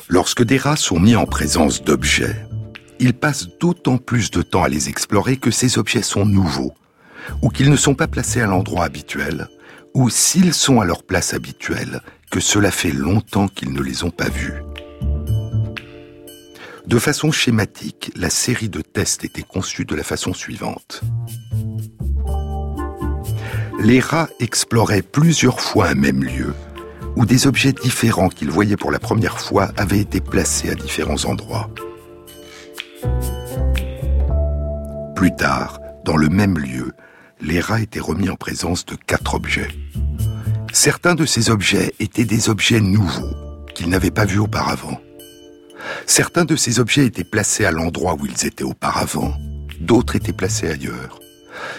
Lorsque 0.08 0.42
des 0.42 0.58
rats 0.58 0.76
sont 0.76 0.98
mis 0.98 1.14
en 1.14 1.26
présence 1.26 1.82
d'objets, 1.82 2.46
ils 2.98 3.14
passent 3.14 3.48
d'autant 3.60 3.98
plus 3.98 4.30
de 4.30 4.42
temps 4.42 4.62
à 4.62 4.68
les 4.68 4.88
explorer 4.88 5.36
que 5.36 5.50
ces 5.50 5.78
objets 5.78 6.02
sont 6.02 6.24
nouveaux, 6.24 6.74
ou 7.42 7.50
qu'ils 7.50 7.70
ne 7.70 7.76
sont 7.76 7.94
pas 7.94 8.08
placés 8.08 8.40
à 8.40 8.46
l'endroit 8.46 8.84
habituel, 8.84 9.48
ou 9.94 10.08
s'ils 10.08 10.54
sont 10.54 10.80
à 10.80 10.84
leur 10.84 11.02
place 11.02 11.34
habituelle, 11.34 12.00
que 12.30 12.40
cela 12.40 12.70
fait 12.70 12.92
longtemps 12.92 13.48
qu'ils 13.48 13.72
ne 13.72 13.82
les 13.82 14.04
ont 14.04 14.10
pas 14.10 14.28
vus. 14.28 14.54
De 16.86 16.98
façon 16.98 17.32
schématique, 17.32 18.12
la 18.14 18.28
série 18.28 18.68
de 18.68 18.82
tests 18.82 19.24
était 19.24 19.42
conçue 19.42 19.86
de 19.86 19.94
la 19.94 20.02
façon 20.02 20.34
suivante. 20.34 21.00
Les 23.80 24.00
rats 24.00 24.28
exploraient 24.38 25.02
plusieurs 25.02 25.60
fois 25.60 25.88
un 25.88 25.94
même 25.94 26.22
lieu, 26.22 26.54
où 27.16 27.24
des 27.24 27.46
objets 27.46 27.72
différents 27.72 28.28
qu'ils 28.28 28.50
voyaient 28.50 28.76
pour 28.76 28.90
la 28.90 28.98
première 28.98 29.40
fois 29.40 29.70
avaient 29.78 30.00
été 30.00 30.20
placés 30.20 30.70
à 30.70 30.74
différents 30.74 31.24
endroits. 31.24 31.70
Plus 35.16 35.34
tard, 35.34 35.80
dans 36.04 36.16
le 36.18 36.28
même 36.28 36.58
lieu, 36.58 36.92
les 37.40 37.60
rats 37.60 37.80
étaient 37.80 38.00
remis 38.00 38.28
en 38.28 38.36
présence 38.36 38.84
de 38.84 38.94
quatre 38.94 39.34
objets. 39.34 39.68
Certains 40.72 41.14
de 41.14 41.24
ces 41.24 41.48
objets 41.48 41.94
étaient 41.98 42.24
des 42.24 42.50
objets 42.50 42.80
nouveaux 42.80 43.34
qu'ils 43.74 43.88
n'avaient 43.88 44.10
pas 44.10 44.26
vus 44.26 44.38
auparavant. 44.38 45.00
Certains 46.06 46.44
de 46.44 46.56
ces 46.56 46.80
objets 46.80 47.06
étaient 47.06 47.24
placés 47.24 47.64
à 47.64 47.70
l'endroit 47.70 48.14
où 48.14 48.26
ils 48.26 48.46
étaient 48.46 48.64
auparavant, 48.64 49.34
d'autres 49.80 50.16
étaient 50.16 50.32
placés 50.32 50.68
ailleurs. 50.68 51.20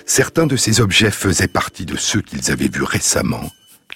Certains 0.06 0.48
de 0.48 0.56
ces 0.56 0.82
objets 0.82 1.12
faisaient 1.12 1.48
partie 1.48 1.86
de 1.86 1.98
ceux 1.98 2.22
qu'ils 2.22 2.52
avaient 2.52 2.70
vus 2.70 2.84
récemment, 2.84 3.50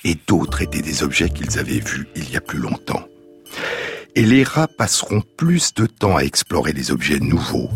et 0.04 0.17
d'autres 0.28 0.62
étaient 0.62 0.82
des 0.82 1.04
objets 1.04 1.30
qu'ils 1.30 1.60
avaient 1.60 1.80
vus 1.80 2.08
il 2.15 2.30
y 2.32 2.38
a 2.38 2.41
plus 2.41 2.60
longtemps. 2.60 3.06
Et 4.15 4.24
les 4.24 4.43
rats 4.43 4.67
passeront 4.67 5.22
plus 5.38 5.74
de 5.74 5.86
temps 5.86 6.17
à 6.17 6.24
explorer 6.24 6.74
les 6.74 6.91
objets 6.91 7.19
nouveaux, 7.19 7.69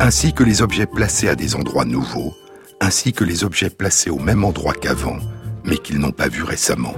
ainsi 0.00 0.32
que 0.32 0.44
les 0.44 0.62
objets 0.62 0.86
placés 0.86 1.28
à 1.28 1.34
des 1.34 1.54
endroits 1.54 1.84
nouveaux, 1.84 2.34
ainsi 2.80 3.12
que 3.12 3.24
les 3.24 3.44
objets 3.44 3.70
placés 3.70 4.10
au 4.10 4.18
même 4.18 4.44
endroit 4.44 4.74
qu'avant, 4.74 5.18
mais 5.64 5.78
qu'ils 5.78 5.98
n'ont 5.98 6.12
pas 6.12 6.28
vus 6.28 6.42
récemment 6.42 6.94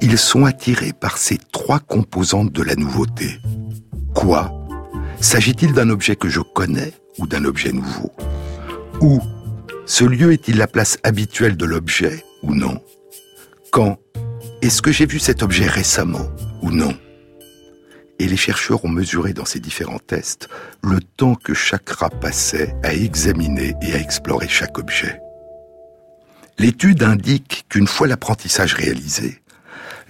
ils 0.00 0.18
sont 0.18 0.44
attirés 0.44 0.92
par 0.92 1.18
ces 1.18 1.38
trois 1.52 1.80
composantes 1.80 2.52
de 2.52 2.62
la 2.62 2.74
nouveauté. 2.74 3.40
Quoi? 4.14 4.52
S'agit-il 5.20 5.72
d'un 5.72 5.90
objet 5.90 6.16
que 6.16 6.28
je 6.28 6.40
connais 6.40 6.92
ou 7.18 7.26
d'un 7.26 7.44
objet 7.44 7.72
nouveau? 7.72 8.12
Ou 9.00 9.20
Ce 9.86 10.04
lieu 10.04 10.32
est-il 10.32 10.58
la 10.58 10.66
place 10.66 10.98
habituelle 11.02 11.56
de 11.56 11.64
l'objet 11.64 12.24
ou 12.42 12.54
non? 12.54 12.80
Quand 13.72 13.98
Est-ce 14.62 14.82
que 14.82 14.92
j'ai 14.92 15.06
vu 15.06 15.18
cet 15.18 15.42
objet 15.42 15.66
récemment 15.66 16.26
ou 16.62 16.70
non? 16.70 16.94
Et 18.20 18.26
les 18.26 18.36
chercheurs 18.36 18.84
ont 18.84 18.88
mesuré 18.88 19.32
dans 19.32 19.44
ces 19.44 19.60
différents 19.60 20.00
tests 20.00 20.48
le 20.82 21.00
temps 21.00 21.36
que 21.36 21.54
chaque 21.54 21.88
rat 21.88 22.10
passait 22.10 22.74
à 22.82 22.92
examiner 22.92 23.74
et 23.82 23.94
à 23.94 23.98
explorer 23.98 24.48
chaque 24.48 24.78
objet. 24.78 25.20
L'étude 26.58 27.04
indique 27.04 27.66
qu'une 27.68 27.86
fois 27.86 28.08
l'apprentissage 28.08 28.74
réalisé, 28.74 29.40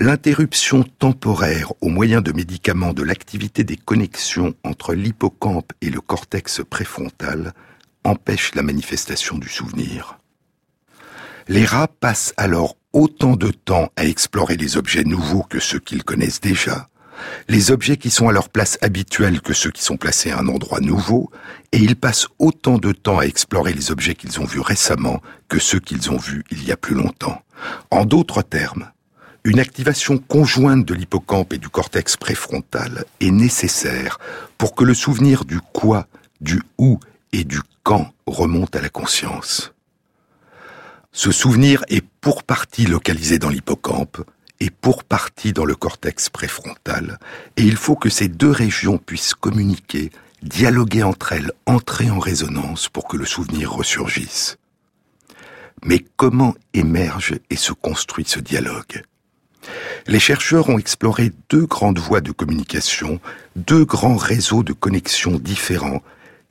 l'interruption 0.00 0.84
temporaire 0.84 1.72
au 1.80 1.88
moyen 1.88 2.20
de 2.20 2.32
médicaments 2.32 2.92
de 2.92 3.02
l'activité 3.02 3.64
des 3.64 3.76
connexions 3.76 4.54
entre 4.62 4.94
l'hippocampe 4.94 5.72
et 5.80 5.90
le 5.90 6.00
cortex 6.00 6.61
préfrontal 6.68 7.52
empêche 8.04 8.54
la 8.54 8.62
manifestation 8.62 9.38
du 9.38 9.48
souvenir. 9.48 10.18
Les 11.48 11.64
rats 11.64 11.88
passent 11.88 12.32
alors 12.37 12.76
autant 12.92 13.34
de 13.34 13.50
temps 13.50 13.90
à 13.96 14.04
explorer 14.04 14.56
les 14.56 14.76
objets 14.76 15.02
nouveaux 15.02 15.42
que 15.42 15.58
ceux 15.58 15.80
qu'ils 15.80 16.04
connaissent 16.04 16.40
déjà, 16.40 16.88
les 17.48 17.72
objets 17.72 17.96
qui 17.96 18.11
sont 18.11 18.28
à 18.28 18.32
leur 18.32 18.50
place 18.50 18.78
habituelle 18.80 19.40
que 19.40 19.52
ceux 19.52 19.72
qui 19.72 19.82
sont 19.82 19.96
placés 19.96 20.30
à 20.30 20.38
un 20.38 20.46
endroit 20.46 20.80
nouveau, 20.80 21.32
et 21.72 21.78
ils 21.78 21.96
passent 21.96 22.28
autant 22.38 22.78
de 22.78 22.92
temps 22.92 23.18
à 23.18 23.26
explorer 23.26 23.72
les 23.72 23.90
objets 23.90 24.14
qu'ils 24.14 24.38
ont 24.38 24.44
vus 24.44 24.61
récemment 24.61 25.20
que 25.48 25.58
ceux 25.58 25.80
qu'ils 25.80 26.12
ont 26.12 26.18
vus 26.18 26.44
il 26.52 26.64
y 26.64 26.70
a 26.70 26.76
plus 26.76 26.94
longtemps. 26.94 27.42
En 27.90 28.04
d'autres 28.04 28.42
termes, 28.42 28.92
une 29.48 29.61
activation 29.61 30.18
conjointe 30.18 30.84
de 30.84 30.92
l'hippocampe 30.92 31.54
et 31.54 31.58
du 31.58 31.70
cortex 31.70 32.18
préfrontal 32.18 33.06
est 33.20 33.30
nécessaire 33.30 34.18
pour 34.58 34.74
que 34.74 34.84
le 34.84 34.92
souvenir 34.92 35.46
du 35.46 35.58
quoi, 35.72 36.06
du 36.42 36.61
où 36.76 37.00
et 37.32 37.44
du 37.44 37.58
quand 37.82 38.12
remonte 38.26 38.76
à 38.76 38.82
la 38.82 38.90
conscience. 38.90 39.72
Ce 41.12 41.32
souvenir 41.32 41.82
est 41.88 42.04
pour 42.20 42.42
partie 42.42 42.84
localisé 42.84 43.38
dans 43.38 43.48
l'hippocampe, 43.48 44.18
et 44.61 44.68
pour 44.68 45.04
partie 45.04 45.54
dans 45.54 45.64
le 45.64 45.76
cortex 45.76 46.28
préfrontal, 46.28 47.18
et 47.56 47.62
il 47.62 47.76
faut 47.76 47.96
que 47.96 48.11
ces 48.11 48.28
deux 48.28 48.50
régions 48.50 48.98
puissent 48.98 49.34
communiquer, 49.34 50.11
dialoguer 50.42 51.04
entre 51.04 51.32
elles, 51.32 51.52
entrer 51.64 52.11
en 52.11 52.18
résonance 52.18 52.88
pour 52.90 53.08
que 53.08 53.16
le 53.16 53.24
souvenir 53.24 53.72
ressurgisse. 53.72 54.58
Mais 55.84 56.04
comment 56.16 56.54
émerge 56.74 57.38
et 57.48 57.56
se 57.56 57.72
construit 57.72 58.24
ce 58.26 58.40
dialogue? 58.40 59.04
Les 60.06 60.20
chercheurs 60.20 60.68
ont 60.68 60.78
exploré 60.78 61.32
deux 61.50 61.66
grandes 61.66 61.98
voies 61.98 62.20
de 62.20 62.32
communication, 62.32 63.20
deux 63.56 63.84
grands 63.84 64.16
réseaux 64.16 64.62
de 64.62 64.72
connexions 64.72 65.38
différents 65.38 66.02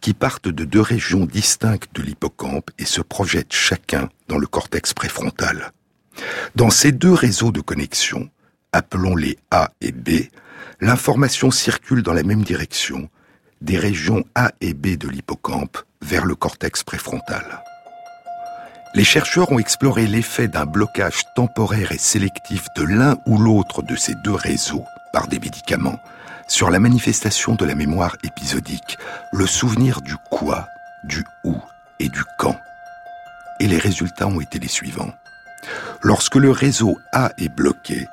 qui 0.01 0.13
partent 0.13 0.49
de 0.49 0.63
deux 0.63 0.81
régions 0.81 1.25
distinctes 1.25 1.89
de 1.93 2.03
l'hippocampe 2.03 2.69
et 2.77 2.86
se 2.86 3.01
projettent 3.01 3.53
chacun 3.53 4.10
dans 4.27 4.38
le 4.38 4.47
cortex 4.47 4.93
préfrontal. 4.93 5.71
Dans 6.55 6.69
ces 6.69 6.91
deux 6.91 7.13
réseaux 7.13 7.51
de 7.51 7.62
connexion, 7.62 8.29
appelons-les 8.73 9.38
A 9.51 9.71
et 9.81 9.91
B, 9.91 10.27
l'information 10.81 11.51
circule 11.51 12.03
dans 12.03 12.13
la 12.13 12.23
même 12.23 12.43
direction, 12.43 13.10
des 13.62 13.77
régions 13.77 14.23
A 14.36 14.51
et 14.62 14.73
B 14.73 14.97
de 14.97 15.07
l'hippocampe 15.07 15.79
vers 16.01 16.25
le 16.25 16.36
cortex 16.36 16.83
préfrontal. 16.83 17.63
Les 18.97 19.03
chercheurs 19.03 19.51
ont 19.51 19.60
exploré 19.60 20.07
l'effet 20.07 20.47
d'un 20.47 20.65
blocage 20.65 21.25
temporaire 21.36 21.91
et 21.91 21.99
sélectif 21.99 22.65
de 22.75 22.81
l'un 22.81 23.15
ou 23.27 23.38
l'autre 23.38 23.83
de 23.83 23.95
ces 23.95 24.15
deux 24.15 24.33
réseaux 24.33 24.86
par 25.13 25.27
des 25.27 25.38
médicaments 25.38 25.99
sur 26.47 26.71
la 26.71 26.79
manifestation 26.79 27.53
de 27.53 27.63
la 27.63 27.75
mémoire 27.75 28.17
épisodique, 28.23 28.97
le 29.31 29.45
souvenir 29.45 30.01
du 30.01 30.15
quoi, 30.31 30.67
du 31.03 31.23
où 31.43 31.55
et 31.99 32.10
du 32.10 32.23
quand. 32.39 32.60
Et 33.60 33.67
les 33.67 33.77
résultats 33.77 34.25
ont 34.25 34.41
été 34.41 34.57
les 34.57 34.67
suivants. 34.67 35.13
Lorsque 36.01 36.38
le 36.38 36.49
réseau 36.49 36.97
A 37.13 37.29
est 37.38 37.53
bloqué, 37.53 38.07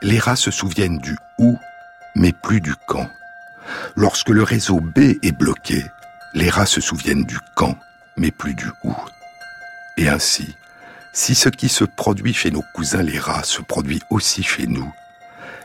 les 0.00 0.18
rats 0.18 0.36
se 0.36 0.50
souviennent 0.50 0.96
du 0.96 1.18
où, 1.36 1.58
mais 2.16 2.32
plus 2.32 2.62
du 2.62 2.74
quand. 2.86 3.10
Lorsque 3.96 4.30
le 4.30 4.44
réseau 4.44 4.80
B 4.80 4.98
est 5.22 5.36
bloqué, 5.36 5.84
les 6.32 6.48
rats 6.48 6.64
se 6.64 6.80
souviennent 6.80 7.24
du 7.24 7.36
quand, 7.54 7.76
mais 8.16 8.30
plus 8.30 8.54
du 8.54 8.70
où. 8.82 8.94
Et 9.96 10.08
ainsi, 10.08 10.56
si 11.12 11.34
ce 11.34 11.48
qui 11.48 11.68
se 11.68 11.84
produit 11.84 12.32
chez 12.32 12.50
nos 12.50 12.64
cousins 12.74 13.02
les 13.02 13.18
rats 13.18 13.44
se 13.44 13.60
produit 13.60 14.00
aussi 14.10 14.42
chez 14.42 14.66
nous, 14.66 14.92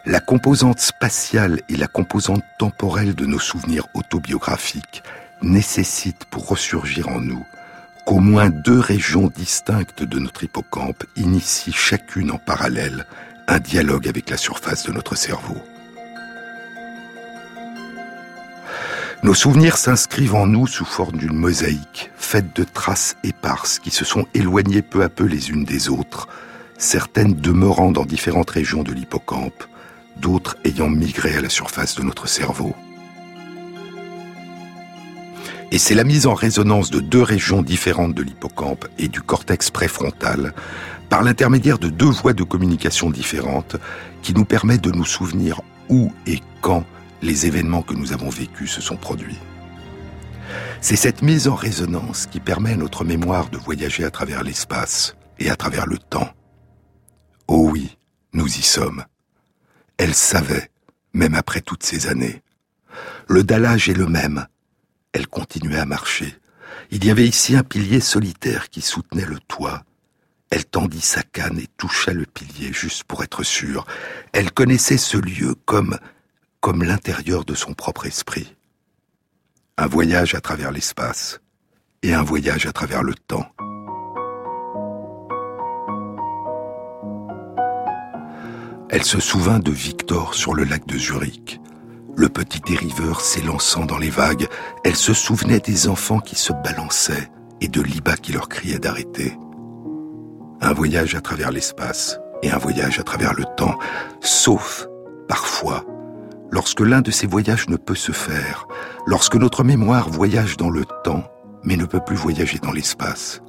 la 0.05 0.19
composante 0.19 0.79
spatiale 0.79 1.61
et 1.69 1.75
la 1.75 1.87
composante 1.87 2.43
temporelle 2.57 3.15
de 3.15 3.25
nos 3.25 3.39
souvenirs 3.39 3.87
autobiographiques 3.93 5.03
nécessitent 5.41 6.25
pour 6.25 6.47
ressurgir 6.47 7.09
en 7.09 7.19
nous 7.19 7.45
qu'au 8.05 8.19
moins 8.19 8.49
deux 8.49 8.79
régions 8.79 9.27
distinctes 9.27 10.03
de 10.03 10.19
notre 10.19 10.45
hippocampe 10.45 11.03
initient 11.17 11.73
chacune 11.73 12.31
en 12.31 12.37
parallèle 12.37 13.05
un 13.47 13.59
dialogue 13.59 14.07
avec 14.07 14.29
la 14.29 14.37
surface 14.37 14.85
de 14.85 14.93
notre 14.93 15.15
cerveau. 15.15 15.57
Nos 19.23 19.33
souvenirs 19.33 19.77
s'inscrivent 19.77 20.35
en 20.35 20.45
nous 20.45 20.67
sous 20.67 20.85
forme 20.85 21.17
d'une 21.17 21.33
mosaïque, 21.33 22.11
faite 22.17 22.55
de 22.55 22.63
traces 22.63 23.17
éparses 23.23 23.79
qui 23.79 23.89
se 23.89 24.05
sont 24.05 24.27
éloignées 24.35 24.83
peu 24.83 25.01
à 25.01 25.09
peu 25.09 25.25
les 25.25 25.49
unes 25.49 25.65
des 25.65 25.89
autres, 25.89 26.27
certaines 26.77 27.33
demeurant 27.33 27.91
dans 27.91 28.05
différentes 28.05 28.51
régions 28.51 28.83
de 28.83 28.93
l'hippocampe, 28.93 29.63
d'autres 30.17 30.55
ayant 30.63 30.89
migré 30.89 31.35
à 31.35 31.41
la 31.41 31.49
surface 31.49 31.95
de 31.95 32.03
notre 32.03 32.27
cerveau. 32.27 32.75
Et 35.71 35.79
c'est 35.79 35.95
la 35.95 36.03
mise 36.03 36.27
en 36.27 36.35
résonance 36.35 36.91
de 36.91 36.99
deux 36.99 37.23
régions 37.23 37.63
différentes 37.63 38.13
de 38.13 38.21
l'hippocampe 38.21 38.87
et 38.99 39.07
du 39.07 39.21
cortex 39.21 39.71
préfrontal, 39.71 40.53
par 41.09 41.23
l'intermédiaire 41.23 41.79
de 41.79 41.89
deux 41.89 42.05
voies 42.05 42.33
de 42.33 42.43
communication 42.43 43.09
différentes, 43.09 43.77
qui 44.21 44.33
nous 44.33 44.45
permet 44.45 44.77
de 44.77 44.91
nous 44.91 45.05
souvenir 45.05 45.61
où 45.89 46.13
et 46.27 46.41
quand 46.61 46.85
les 47.21 47.45
événements 47.45 47.81
que 47.81 47.93
nous 47.93 48.13
avons 48.13 48.29
vécus 48.29 48.71
se 48.71 48.81
sont 48.81 48.97
produits. 48.97 49.39
C'est 50.81 50.95
cette 50.95 51.21
mise 51.21 51.47
en 51.47 51.55
résonance 51.55 52.27
qui 52.27 52.39
permet 52.39 52.73
à 52.73 52.77
notre 52.77 53.03
mémoire 53.03 53.49
de 53.49 53.57
voyager 53.57 54.03
à 54.03 54.11
travers 54.11 54.43
l'espace 54.43 55.15
et 55.39 55.49
à 55.49 55.55
travers 55.55 55.87
le 55.87 55.97
temps. 55.97 56.29
Oh 57.47 57.69
oui, 57.71 57.97
nous 58.33 58.47
y 58.47 58.61
sommes. 58.61 59.03
Elle 59.97 60.13
savait, 60.13 60.69
même 61.13 61.33
après 61.33 61.61
toutes 61.61 61.83
ces 61.83 62.07
années. 62.07 62.41
Le 63.27 63.43
dallage 63.43 63.89
est 63.89 63.93
le 63.93 64.05
même, 64.05 64.45
elle 65.13 65.27
continuait 65.27 65.79
à 65.79 65.85
marcher. 65.85 66.35
Il 66.91 67.03
y 67.03 67.09
avait 67.09 67.27
ici 67.27 67.55
un 67.55 67.63
pilier 67.63 67.99
solitaire 67.99 68.69
qui 68.69 68.81
soutenait 68.81 69.25
le 69.25 69.39
toit. 69.39 69.83
Elle 70.49 70.65
tendit 70.65 71.01
sa 71.01 71.23
canne 71.23 71.59
et 71.59 71.67
toucha 71.75 72.13
le 72.13 72.25
pilier 72.25 72.71
juste 72.71 73.03
pour 73.03 73.23
être 73.23 73.43
sûre. 73.43 73.85
Elle 74.31 74.51
connaissait 74.51 74.97
ce 74.97 75.17
lieu 75.17 75.55
comme, 75.65 75.97
l'intérieur 76.73 77.45
de 77.45 77.53
son 77.53 77.73
propre 77.73 78.05
esprit. 78.05 78.55
Un 79.77 79.87
voyage 79.87 80.35
à 80.35 80.41
travers 80.41 80.71
l'espace 80.71 81.39
et 82.03 82.13
un 82.13 82.23
voyage 82.23 82.65
à 82.65 82.71
travers 82.71 83.03
le 83.03 83.13
temps. 83.13 83.47
Elle 88.89 89.03
se 89.03 89.19
souvint 89.19 89.59
de 89.59 89.71
Victor 89.71 90.33
sur 90.33 90.53
le 90.53 90.63
lac 90.63 90.85
de 90.87 90.97
Zurich 90.97 91.59
le 92.17 92.29
petit 92.29 92.59
dériveur 92.61 93.21
s'élançant 93.21 93.85
dans 93.85 93.99
les 93.99 94.09
vagues, 94.09 94.47
elle 94.83 94.95
se 94.95 95.13
souvenait 95.13 95.59
des 95.59 95.87
enfants 95.87 96.19
qui 96.19 96.35
se 96.35 96.51
balançaient 96.51 97.29
et 97.61 97.67
de 97.67 97.79
Liba 97.79 98.17
qui 98.17 98.33
leur 98.33 98.49
criait 98.49 98.79
d'arrêter. 98.79 99.37
Un 100.59 100.73
voyage 100.73 101.13
à 101.13 101.21
travers 101.21 101.51
l'espace 101.51 102.19
et 102.41 102.49
un 102.49 102.57
voyage 102.57 102.99
à 102.99 103.03
travers 103.03 103.35
le 103.35 103.45
temps, 103.55 103.77
sauf, 104.19 104.87
parfois, 105.27 105.85
lorsque 106.51 106.81
l'un 106.81 107.01
de 107.01 107.11
ces 107.11 107.27
voyages 107.27 107.69
ne 107.69 107.77
peut 107.77 107.95
se 107.95 108.11
faire, 108.11 108.67
lorsque 109.05 109.35
notre 109.35 109.63
mémoire 109.63 110.09
voyage 110.09 110.57
dans 110.57 110.69
le 110.69 110.85
temps, 111.03 111.23
mais 111.63 111.77
ne 111.77 111.85
peut 111.85 112.03
plus 112.05 112.15
voyager 112.15 112.59
dans 112.59 112.71
l'espace, 112.71 113.41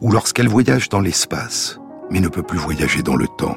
ou 0.00 0.12
lorsqu'elle 0.12 0.48
voyage 0.48 0.88
dans 0.88 1.00
l'espace, 1.00 1.78
mais 2.10 2.20
ne 2.20 2.28
peut 2.28 2.42
plus 2.42 2.58
voyager 2.58 3.02
dans 3.02 3.16
le 3.16 3.26
temps. 3.26 3.56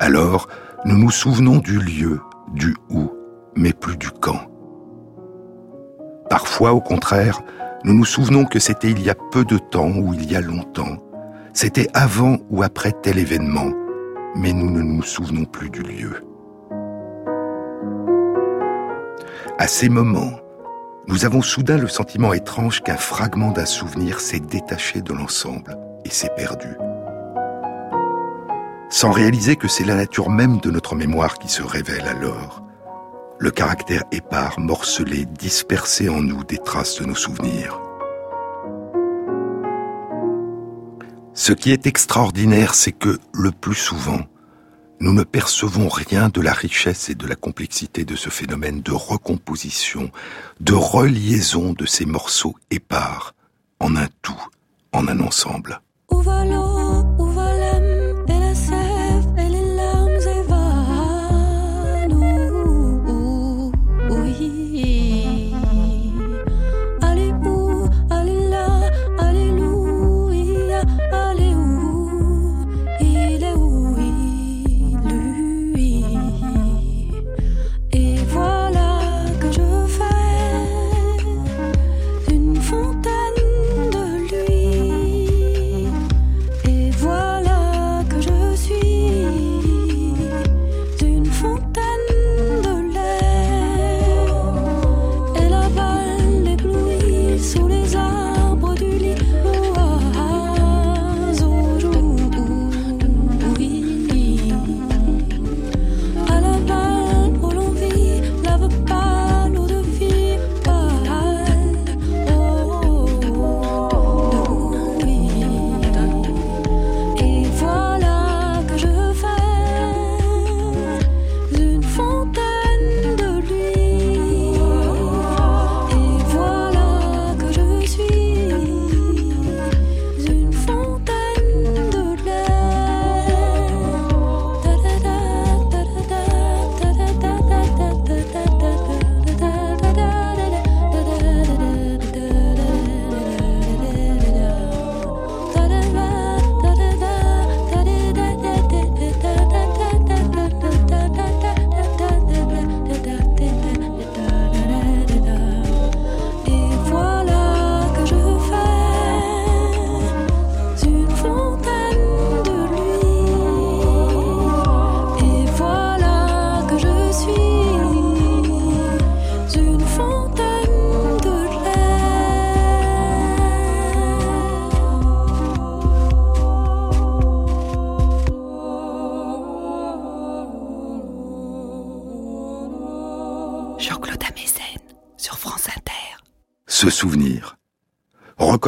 Alors, 0.00 0.48
nous 0.84 0.96
nous 0.96 1.10
souvenons 1.10 1.58
du 1.58 1.78
lieu, 1.78 2.20
du 2.52 2.76
où, 2.90 3.10
mais 3.56 3.72
plus 3.72 3.96
du 3.96 4.10
quand. 4.10 4.40
Parfois, 6.30 6.72
au 6.72 6.80
contraire, 6.80 7.40
nous 7.84 7.94
nous 7.94 8.04
souvenons 8.04 8.44
que 8.44 8.58
c'était 8.58 8.90
il 8.90 9.02
y 9.02 9.10
a 9.10 9.14
peu 9.14 9.44
de 9.44 9.58
temps 9.58 9.90
ou 9.90 10.14
il 10.14 10.30
y 10.30 10.36
a 10.36 10.40
longtemps. 10.40 10.98
C'était 11.52 11.88
avant 11.94 12.38
ou 12.50 12.62
après 12.62 12.92
tel 12.92 13.18
événement, 13.18 13.72
mais 14.36 14.52
nous 14.52 14.70
ne 14.70 14.82
nous 14.82 15.02
souvenons 15.02 15.44
plus 15.44 15.70
du 15.70 15.82
lieu. 15.82 16.27
À 19.58 19.66
ces 19.66 19.88
moments, 19.88 20.38
nous 21.06 21.24
avons 21.24 21.42
soudain 21.42 21.76
le 21.76 21.88
sentiment 21.88 22.32
étrange 22.32 22.80
qu'un 22.82 22.96
fragment 22.96 23.50
d'un 23.50 23.66
souvenir 23.66 24.20
s'est 24.20 24.40
détaché 24.40 25.02
de 25.02 25.12
l'ensemble 25.12 25.76
et 26.04 26.10
s'est 26.10 26.32
perdu 26.36 26.76
sans 28.90 29.10
réaliser 29.10 29.56
que 29.56 29.68
c'est 29.68 29.84
la 29.84 29.94
nature 29.94 30.30
même 30.30 30.58
de 30.60 30.70
notre 30.70 30.94
mémoire 30.94 31.38
qui 31.38 31.48
se 31.48 31.62
révèle 31.62 32.06
alors, 32.08 32.62
le 33.38 33.50
caractère 33.50 34.04
épars, 34.12 34.58
morcelé, 34.58 35.26
dispersé 35.26 36.08
en 36.08 36.22
nous 36.22 36.42
des 36.44 36.58
traces 36.58 36.98
de 36.98 37.04
nos 37.04 37.14
souvenirs. 37.14 37.78
Ce 41.34 41.52
qui 41.52 41.70
est 41.70 41.86
extraordinaire, 41.86 42.74
c'est 42.74 42.92
que, 42.92 43.18
le 43.32 43.52
plus 43.52 43.76
souvent, 43.76 44.20
nous 45.00 45.12
ne 45.12 45.22
percevons 45.22 45.88
rien 45.88 46.28
de 46.28 46.40
la 46.40 46.52
richesse 46.52 47.08
et 47.08 47.14
de 47.14 47.26
la 47.26 47.36
complexité 47.36 48.04
de 48.04 48.16
ce 48.16 48.30
phénomène 48.30 48.82
de 48.82 48.92
recomposition, 48.92 50.10
de 50.60 50.74
reliaison 50.74 51.72
de 51.72 51.86
ces 51.86 52.04
morceaux 52.04 52.56
épars 52.70 53.34
en 53.80 53.96
un 53.96 54.08
tout, 54.22 54.42
en 54.92 55.06
un 55.08 55.20
ensemble. 55.20 55.80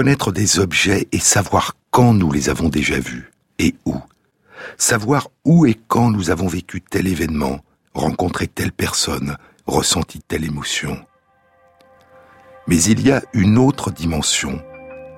Reconnaître 0.00 0.32
des 0.32 0.58
objets 0.60 1.08
et 1.12 1.18
savoir 1.18 1.76
quand 1.90 2.14
nous 2.14 2.32
les 2.32 2.48
avons 2.48 2.70
déjà 2.70 2.98
vus 2.98 3.30
et 3.58 3.74
où. 3.84 3.96
Savoir 4.78 5.28
où 5.44 5.66
et 5.66 5.78
quand 5.88 6.10
nous 6.10 6.30
avons 6.30 6.46
vécu 6.46 6.80
tel 6.80 7.06
événement, 7.06 7.60
rencontré 7.92 8.46
telle 8.46 8.72
personne, 8.72 9.36
ressenti 9.66 10.20
telle 10.26 10.46
émotion. 10.46 10.96
Mais 12.66 12.82
il 12.82 13.06
y 13.06 13.12
a 13.12 13.22
une 13.34 13.58
autre 13.58 13.90
dimension, 13.90 14.62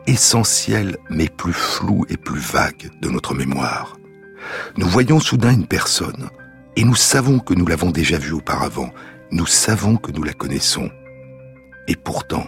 essentielle 0.08 0.96
mais 1.08 1.28
plus 1.28 1.52
floue 1.52 2.04
et 2.08 2.16
plus 2.16 2.40
vague 2.40 2.90
de 3.00 3.08
notre 3.08 3.34
mémoire. 3.34 3.96
Nous 4.76 4.88
voyons 4.88 5.20
soudain 5.20 5.52
une 5.52 5.68
personne, 5.68 6.28
et 6.74 6.82
nous 6.82 6.96
savons 6.96 7.38
que 7.38 7.54
nous 7.54 7.68
l'avons 7.68 7.92
déjà 7.92 8.18
vue 8.18 8.32
auparavant, 8.32 8.90
nous 9.30 9.46
savons 9.46 9.96
que 9.96 10.10
nous 10.10 10.24
la 10.24 10.32
connaissons. 10.32 10.90
Et 11.86 11.94
pourtant, 11.94 12.46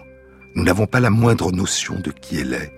nous 0.54 0.62
n'avons 0.62 0.86
pas 0.86 1.00
la 1.00 1.10
moindre 1.10 1.52
notion 1.52 1.98
de 1.98 2.10
qui 2.10 2.38
elle 2.38 2.54
est. 2.54 2.72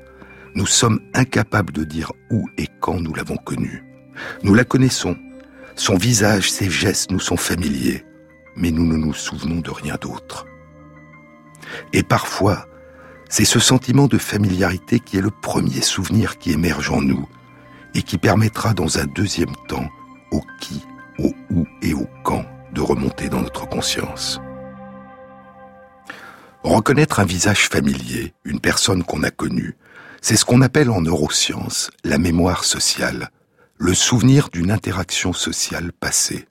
Nous 0.54 0.66
sommes 0.66 1.00
incapables 1.14 1.72
de 1.72 1.84
dire 1.84 2.12
où 2.30 2.48
et 2.56 2.68
quand 2.80 2.98
nous 3.00 3.14
l'avons 3.14 3.36
connue. 3.36 3.84
Nous 4.42 4.54
la 4.54 4.64
connaissons. 4.64 5.16
Son 5.74 5.96
visage, 5.96 6.50
ses 6.50 6.70
gestes 6.70 7.10
nous 7.10 7.20
sont 7.20 7.36
familiers, 7.36 8.04
mais 8.56 8.70
nous 8.70 8.86
ne 8.86 8.96
nous 8.96 9.12
souvenons 9.12 9.60
de 9.60 9.70
rien 9.70 9.96
d'autre. 10.00 10.46
Et 11.92 12.02
parfois, 12.02 12.66
c'est 13.28 13.44
ce 13.44 13.58
sentiment 13.58 14.06
de 14.06 14.16
familiarité 14.16 15.00
qui 15.00 15.18
est 15.18 15.22
le 15.22 15.30
premier 15.30 15.82
souvenir 15.82 16.38
qui 16.38 16.52
émerge 16.52 16.90
en 16.90 17.02
nous 17.02 17.28
et 17.94 18.02
qui 18.02 18.16
permettra 18.16 18.72
dans 18.72 18.98
un 18.98 19.04
deuxième 19.04 19.54
temps 19.68 19.88
au 20.30 20.40
qui, 20.60 20.82
au 21.18 21.34
où 21.50 21.66
et 21.82 21.92
au 21.92 22.06
quand 22.24 22.44
de 22.72 22.80
remonter 22.80 23.28
dans 23.28 23.42
notre 23.42 23.68
conscience. 23.68 24.40
Reconnaître 26.66 27.20
un 27.20 27.24
visage 27.24 27.68
familier, 27.68 28.34
une 28.42 28.58
personne 28.58 29.04
qu'on 29.04 29.22
a 29.22 29.30
connue, 29.30 29.76
c'est 30.20 30.34
ce 30.34 30.44
qu'on 30.44 30.62
appelle 30.62 30.90
en 30.90 31.00
neurosciences 31.00 31.92
la 32.02 32.18
mémoire 32.18 32.64
sociale, 32.64 33.30
le 33.78 33.94
souvenir 33.94 34.48
d'une 34.48 34.72
interaction 34.72 35.32
sociale 35.32 35.92
passée. 35.92 36.48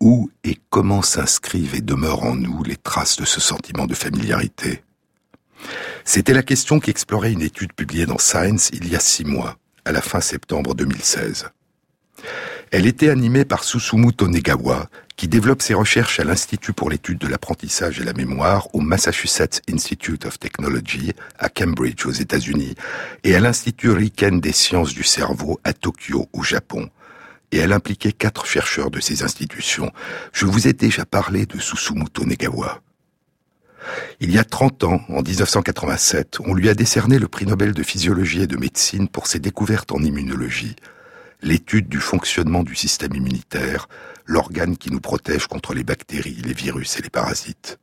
Où 0.00 0.32
et 0.42 0.58
comment 0.68 1.00
s'inscrivent 1.00 1.76
et 1.76 1.80
demeurent 1.80 2.24
en 2.24 2.34
nous 2.34 2.64
les 2.64 2.74
traces 2.74 3.18
de 3.18 3.24
ce 3.24 3.40
sentiment 3.40 3.86
de 3.86 3.94
familiarité? 3.94 4.82
C'était 6.04 6.34
la 6.34 6.42
question 6.42 6.80
qu'explorait 6.80 7.30
une 7.30 7.42
étude 7.42 7.74
publiée 7.74 8.06
dans 8.06 8.18
Science 8.18 8.70
il 8.72 8.88
y 8.88 8.96
a 8.96 9.00
six 9.00 9.24
mois, 9.24 9.58
à 9.84 9.92
la 9.92 10.02
fin 10.02 10.20
septembre 10.20 10.74
2016. 10.74 11.50
Elle 12.72 12.86
était 12.86 13.10
animée 13.10 13.44
par 13.44 13.64
Susumu 13.64 14.14
Tonegawa, 14.14 14.88
qui 15.16 15.28
développe 15.28 15.60
ses 15.60 15.74
recherches 15.74 16.18
à 16.20 16.24
l'Institut 16.24 16.72
pour 16.72 16.88
l'étude 16.88 17.18
de 17.18 17.28
l'apprentissage 17.28 18.00
et 18.00 18.02
la 18.02 18.14
mémoire 18.14 18.74
au 18.74 18.80
Massachusetts 18.80 19.60
Institute 19.70 20.24
of 20.24 20.38
Technology 20.38 21.12
à 21.38 21.50
Cambridge 21.50 22.06
aux 22.06 22.12
États-Unis 22.12 22.74
et 23.24 23.34
à 23.34 23.40
l'Institut 23.40 23.90
Riken 23.90 24.40
des 24.40 24.52
sciences 24.52 24.94
du 24.94 25.04
cerveau 25.04 25.60
à 25.64 25.74
Tokyo 25.74 26.30
au 26.32 26.42
Japon. 26.42 26.88
Et 27.52 27.58
elle 27.58 27.74
impliquait 27.74 28.12
quatre 28.12 28.46
chercheurs 28.46 28.90
de 28.90 29.00
ces 29.00 29.22
institutions. 29.22 29.92
Je 30.32 30.46
vous 30.46 30.66
ai 30.66 30.72
déjà 30.72 31.04
parlé 31.04 31.44
de 31.44 31.58
Susumu 31.58 32.08
Tonegawa. 32.08 32.80
Il 34.20 34.32
y 34.32 34.38
a 34.38 34.44
30 34.44 34.84
ans, 34.84 35.02
en 35.10 35.20
1987, 35.20 36.38
on 36.46 36.54
lui 36.54 36.70
a 36.70 36.74
décerné 36.74 37.18
le 37.18 37.28
prix 37.28 37.44
Nobel 37.44 37.74
de 37.74 37.82
physiologie 37.82 38.40
et 38.40 38.46
de 38.46 38.56
médecine 38.56 39.08
pour 39.08 39.26
ses 39.26 39.40
découvertes 39.40 39.92
en 39.92 39.98
immunologie 39.98 40.74
l'étude 41.42 41.88
du 41.88 42.00
fonctionnement 42.00 42.62
du 42.62 42.74
système 42.74 43.14
immunitaire, 43.14 43.88
l'organe 44.26 44.76
qui 44.76 44.90
nous 44.90 45.00
protège 45.00 45.46
contre 45.46 45.74
les 45.74 45.84
bactéries, 45.84 46.40
les 46.44 46.54
virus 46.54 46.98
et 46.98 47.02
les 47.02 47.10
parasites. 47.10 47.78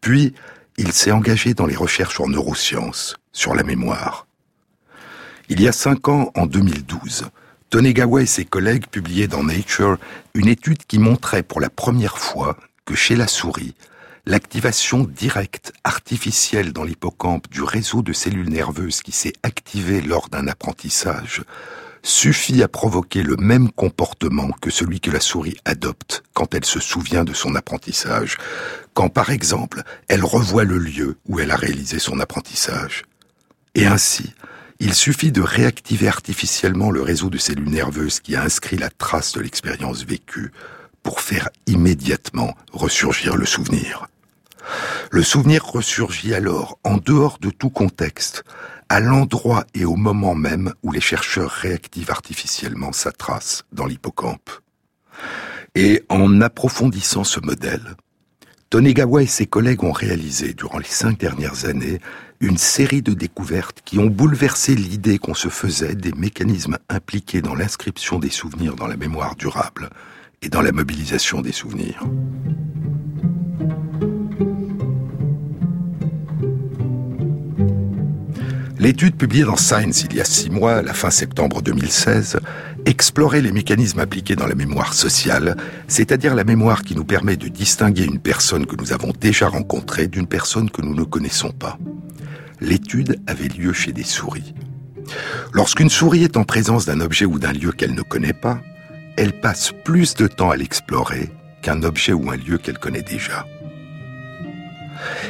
Puis, 0.00 0.34
il 0.78 0.92
s'est 0.92 1.10
engagé 1.10 1.52
dans 1.52 1.66
les 1.66 1.76
recherches 1.76 2.20
en 2.20 2.28
neurosciences, 2.28 3.16
sur 3.32 3.54
la 3.54 3.62
mémoire. 3.62 4.26
Il 5.48 5.60
y 5.60 5.68
a 5.68 5.72
cinq 5.72 6.08
ans, 6.08 6.30
en 6.34 6.46
2012, 6.46 7.26
Tonegawa 7.70 8.22
et 8.22 8.26
ses 8.26 8.44
collègues 8.44 8.86
publiaient 8.86 9.28
dans 9.28 9.44
Nature 9.44 9.98
une 10.34 10.48
étude 10.48 10.84
qui 10.86 10.98
montrait 10.98 11.42
pour 11.42 11.60
la 11.60 11.70
première 11.70 12.18
fois 12.18 12.56
que 12.84 12.94
chez 12.94 13.14
la 13.14 13.26
souris, 13.26 13.74
l'activation 14.26 15.04
directe, 15.04 15.72
artificielle 15.84 16.72
dans 16.72 16.84
l'hippocampe 16.84 17.48
du 17.50 17.62
réseau 17.62 18.02
de 18.02 18.12
cellules 18.12 18.50
nerveuses 18.50 19.02
qui 19.02 19.12
s'est 19.12 19.32
activé 19.42 20.00
lors 20.00 20.28
d'un 20.28 20.48
apprentissage 20.48 21.42
suffit 22.02 22.62
à 22.62 22.68
provoquer 22.68 23.22
le 23.22 23.36
même 23.36 23.70
comportement 23.70 24.50
que 24.60 24.70
celui 24.70 25.00
que 25.00 25.10
la 25.10 25.20
souris 25.20 25.56
adopte 25.64 26.22
quand 26.34 26.54
elle 26.54 26.64
se 26.64 26.80
souvient 26.80 27.24
de 27.24 27.34
son 27.34 27.54
apprentissage, 27.54 28.38
quand 28.94 29.08
par 29.08 29.30
exemple 29.30 29.82
elle 30.08 30.24
revoit 30.24 30.64
le 30.64 30.78
lieu 30.78 31.18
où 31.26 31.40
elle 31.40 31.50
a 31.50 31.56
réalisé 31.56 31.98
son 31.98 32.20
apprentissage. 32.20 33.04
Et 33.74 33.86
ainsi, 33.86 34.34
Il 34.82 34.94
suffit 34.94 35.30
de 35.30 35.42
réactiver 35.42 36.08
artificiellement 36.08 36.90
le 36.90 37.02
réseau 37.02 37.28
de 37.28 37.36
cellules 37.36 37.68
nerveuses 37.68 38.18
qui 38.18 38.34
a 38.34 38.42
inscrit 38.42 38.78
la 38.78 38.88
trace 38.88 39.34
de 39.34 39.40
l'expérience 39.40 40.04
vécue 40.04 40.52
pour 41.02 41.20
faire 41.20 41.50
immédiatement 41.66 42.56
ressurgir 42.72 43.36
le 43.36 43.44
souvenir. 43.44 44.06
Le 45.10 45.22
souvenir 45.22 45.66
ressurgit 45.66 46.32
alors 46.32 46.78
en 46.82 46.96
dehors 46.96 47.38
de 47.40 47.50
tout 47.50 47.68
contexte, 47.68 48.42
à 48.90 48.98
l'endroit 48.98 49.64
et 49.72 49.84
au 49.84 49.94
moment 49.94 50.34
même 50.34 50.74
où 50.82 50.90
les 50.90 51.00
chercheurs 51.00 51.52
réactivent 51.52 52.10
artificiellement 52.10 52.92
sa 52.92 53.12
trace 53.12 53.62
dans 53.72 53.86
l'hippocampe. 53.86 54.50
Et 55.76 56.02
en 56.08 56.40
approfondissant 56.40 57.22
ce 57.22 57.38
modèle, 57.38 57.94
Tonegawa 58.68 59.22
et 59.22 59.26
ses 59.26 59.46
collègues 59.46 59.84
ont 59.84 59.92
réalisé 59.92 60.54
durant 60.54 60.78
les 60.78 60.84
cinq 60.84 61.18
dernières 61.18 61.66
années 61.66 62.00
une 62.40 62.58
série 62.58 63.02
de 63.02 63.14
découvertes 63.14 63.80
qui 63.84 64.00
ont 64.00 64.10
bouleversé 64.10 64.74
l'idée 64.74 65.18
qu'on 65.18 65.34
se 65.34 65.48
faisait 65.48 65.94
des 65.94 66.12
mécanismes 66.12 66.78
impliqués 66.88 67.42
dans 67.42 67.54
l'inscription 67.54 68.18
des 68.18 68.30
souvenirs 68.30 68.74
dans 68.74 68.88
la 68.88 68.96
mémoire 68.96 69.36
durable 69.36 69.90
et 70.42 70.48
dans 70.48 70.62
la 70.62 70.72
mobilisation 70.72 71.42
des 71.42 71.52
souvenirs. 71.52 72.02
L'étude 78.80 79.14
publiée 79.14 79.44
dans 79.44 79.58
Science 79.58 80.04
il 80.04 80.14
y 80.14 80.22
a 80.22 80.24
six 80.24 80.48
mois, 80.48 80.80
la 80.80 80.94
fin 80.94 81.10
septembre 81.10 81.60
2016, 81.60 82.38
explorait 82.86 83.42
les 83.42 83.52
mécanismes 83.52 84.00
appliqués 84.00 84.36
dans 84.36 84.46
la 84.46 84.54
mémoire 84.54 84.94
sociale, 84.94 85.58
c'est-à-dire 85.86 86.34
la 86.34 86.44
mémoire 86.44 86.80
qui 86.80 86.94
nous 86.94 87.04
permet 87.04 87.36
de 87.36 87.48
distinguer 87.48 88.04
une 88.04 88.18
personne 88.18 88.64
que 88.64 88.76
nous 88.76 88.94
avons 88.94 89.12
déjà 89.12 89.48
rencontrée 89.48 90.06
d'une 90.06 90.26
personne 90.26 90.70
que 90.70 90.80
nous 90.80 90.94
ne 90.94 91.04
connaissons 91.04 91.50
pas. 91.50 91.76
L'étude 92.62 93.20
avait 93.26 93.48
lieu 93.48 93.74
chez 93.74 93.92
des 93.92 94.02
souris. 94.02 94.54
Lorsqu'une 95.52 95.90
souris 95.90 96.24
est 96.24 96.38
en 96.38 96.44
présence 96.44 96.86
d'un 96.86 97.02
objet 97.02 97.26
ou 97.26 97.38
d'un 97.38 97.52
lieu 97.52 97.72
qu'elle 97.72 97.94
ne 97.94 98.00
connaît 98.00 98.32
pas, 98.32 98.62
elle 99.18 99.38
passe 99.38 99.72
plus 99.84 100.14
de 100.14 100.26
temps 100.26 100.52
à 100.52 100.56
l'explorer 100.56 101.28
qu'un 101.60 101.82
objet 101.82 102.14
ou 102.14 102.30
un 102.30 102.36
lieu 102.36 102.56
qu'elle 102.56 102.78
connaît 102.78 103.02
déjà. 103.02 103.44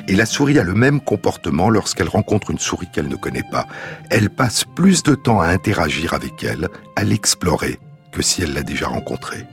Et 0.09 0.17
la 0.17 0.27
souris 0.27 0.59
a 0.59 0.65
le 0.65 0.75
même 0.75 1.01
comportement 1.01 1.71
lorsqu'elle 1.71 2.09
rencontre 2.09 2.51
une 2.51 2.59
souris 2.59 2.89
qu'elle 2.93 3.09
ne 3.09 3.17
connaît 3.17 3.49
pas. 3.51 3.67
Elle 4.11 4.31
passe 4.31 4.65
plus 4.65 5.03
de 5.03 5.15
temps 5.15 5.41
à 5.41 5.49
interagir 5.49 6.15
avec 6.15 6.43
elle, 6.45 6.69
à 6.97 7.05
l'explorer, 7.05 7.79
que 8.13 8.23
si 8.23 8.43
elle 8.43 8.53
l'a 8.53 8.63
déjà 8.63 8.89
rencontrée. 8.89 9.47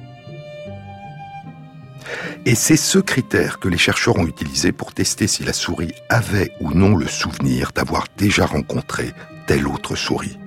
Et 2.46 2.56
c'est 2.56 2.78
ce 2.78 3.00
critère 3.00 3.60
que 3.60 3.68
les 3.68 3.78
chercheurs 3.78 4.18
ont 4.18 4.28
utilisé 4.28 4.72
pour 4.72 4.94
tester 4.94 5.28
si 5.28 5.44
la 5.44 5.54
souris 5.54 5.94
avait 6.10 6.52
ou 6.62 6.72
non 6.72 6.96
le 6.96 7.08
souvenir 7.08 7.72
d'avoir 7.74 8.06
déjà 8.18 8.46
rencontré 8.46 9.12
telle 9.48 9.68
autre 9.68 9.96
souris. 9.96 10.38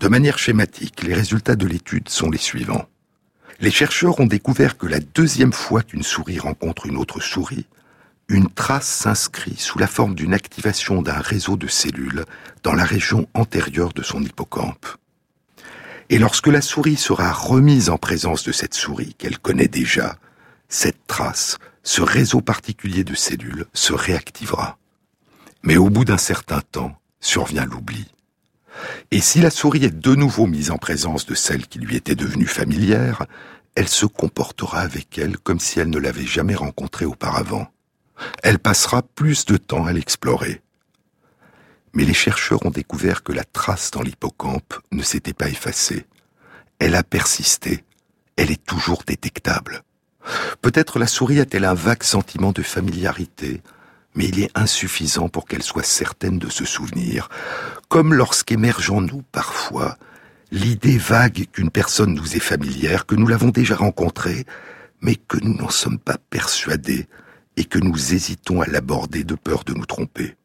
De 0.00 0.06
manière 0.06 0.38
schématique, 0.38 1.02
les 1.02 1.14
résultats 1.14 1.56
de 1.56 1.66
l'étude 1.66 2.08
sont 2.08 2.30
les 2.30 2.38
suivants. 2.38 2.86
Les 3.60 3.72
chercheurs 3.72 4.20
ont 4.20 4.26
découvert 4.26 4.78
que 4.78 4.86
la 4.86 5.00
deuxième 5.00 5.52
fois 5.52 5.82
qu'une 5.82 6.04
souris 6.04 6.38
rencontre 6.38 6.86
une 6.86 6.96
autre 6.96 7.18
souris, 7.18 7.66
une 8.28 8.48
trace 8.48 8.86
s'inscrit 8.86 9.56
sous 9.56 9.78
la 9.78 9.88
forme 9.88 10.14
d'une 10.14 10.32
activation 10.32 11.02
d'un 11.02 11.18
réseau 11.18 11.56
de 11.56 11.66
cellules 11.66 12.24
dans 12.62 12.74
la 12.74 12.84
région 12.84 13.28
antérieure 13.34 13.92
de 13.92 14.02
son 14.02 14.22
hippocampe. 14.22 14.86
Et 16.08 16.18
lorsque 16.18 16.46
la 16.46 16.60
souris 16.60 16.96
sera 16.96 17.32
remise 17.32 17.90
en 17.90 17.98
présence 17.98 18.44
de 18.44 18.52
cette 18.52 18.74
souris 18.74 19.14
qu'elle 19.14 19.38
connaît 19.38 19.68
déjà, 19.68 20.16
cette 20.68 21.06
trace, 21.08 21.58
ce 21.82 22.00
réseau 22.00 22.40
particulier 22.40 23.02
de 23.02 23.14
cellules, 23.14 23.66
se 23.72 23.92
réactivera. 23.92 24.78
Mais 25.64 25.76
au 25.76 25.90
bout 25.90 26.04
d'un 26.04 26.18
certain 26.18 26.60
temps, 26.60 26.96
survient 27.20 27.64
l'oubli. 27.64 28.06
Et 29.10 29.20
si 29.20 29.40
la 29.40 29.50
souris 29.50 29.84
est 29.84 29.98
de 29.98 30.14
nouveau 30.14 30.46
mise 30.46 30.70
en 30.70 30.78
présence 30.78 31.26
de 31.26 31.34
celle 31.34 31.66
qui 31.66 31.78
lui 31.78 31.96
était 31.96 32.14
devenue 32.14 32.46
familière, 32.46 33.26
elle 33.74 33.88
se 33.88 34.06
comportera 34.06 34.80
avec 34.80 35.18
elle 35.18 35.38
comme 35.38 35.60
si 35.60 35.80
elle 35.80 35.90
ne 35.90 35.98
l'avait 35.98 36.26
jamais 36.26 36.54
rencontrée 36.54 37.04
auparavant. 37.04 37.68
Elle 38.42 38.58
passera 38.58 39.02
plus 39.02 39.44
de 39.46 39.56
temps 39.56 39.86
à 39.86 39.92
l'explorer. 39.92 40.62
Mais 41.94 42.04
les 42.04 42.14
chercheurs 42.14 42.64
ont 42.66 42.70
découvert 42.70 43.22
que 43.22 43.32
la 43.32 43.44
trace 43.44 43.90
dans 43.90 44.02
l'hippocampe 44.02 44.74
ne 44.92 45.02
s'était 45.02 45.32
pas 45.32 45.48
effacée. 45.48 46.06
Elle 46.78 46.94
a 46.94 47.02
persisté. 47.02 47.84
Elle 48.36 48.50
est 48.50 48.64
toujours 48.64 49.02
détectable. 49.06 49.82
Peut-être 50.60 50.98
la 50.98 51.06
souris 51.06 51.40
a-t-elle 51.40 51.64
un 51.64 51.74
vague 51.74 52.02
sentiment 52.02 52.52
de 52.52 52.62
familiarité, 52.62 53.62
mais 54.14 54.26
il 54.26 54.40
est 54.40 54.50
insuffisant 54.54 55.28
pour 55.28 55.46
qu'elle 55.46 55.62
soit 55.62 55.84
certaine 55.84 56.38
de 56.38 56.50
se 56.50 56.64
souvenir, 56.64 57.28
comme 57.88 58.12
lorsqu'émerge 58.12 58.90
en 58.90 59.00
nous 59.00 59.22
parfois 59.32 59.96
l'idée 60.50 60.98
vague 60.98 61.46
qu'une 61.52 61.70
personne 61.70 62.14
nous 62.14 62.36
est 62.36 62.40
familière, 62.40 63.06
que 63.06 63.14
nous 63.14 63.26
l'avons 63.26 63.48
déjà 63.48 63.76
rencontrée, 63.76 64.46
mais 65.00 65.14
que 65.14 65.38
nous 65.42 65.54
n'en 65.54 65.70
sommes 65.70 65.98
pas 65.98 66.16
persuadés 66.30 67.06
et 67.56 67.64
que 67.64 67.78
nous 67.78 68.14
hésitons 68.14 68.60
à 68.60 68.66
l'aborder 68.66 69.24
de 69.24 69.34
peur 69.34 69.64
de 69.64 69.74
nous 69.74 69.86
tromper. 69.86 70.36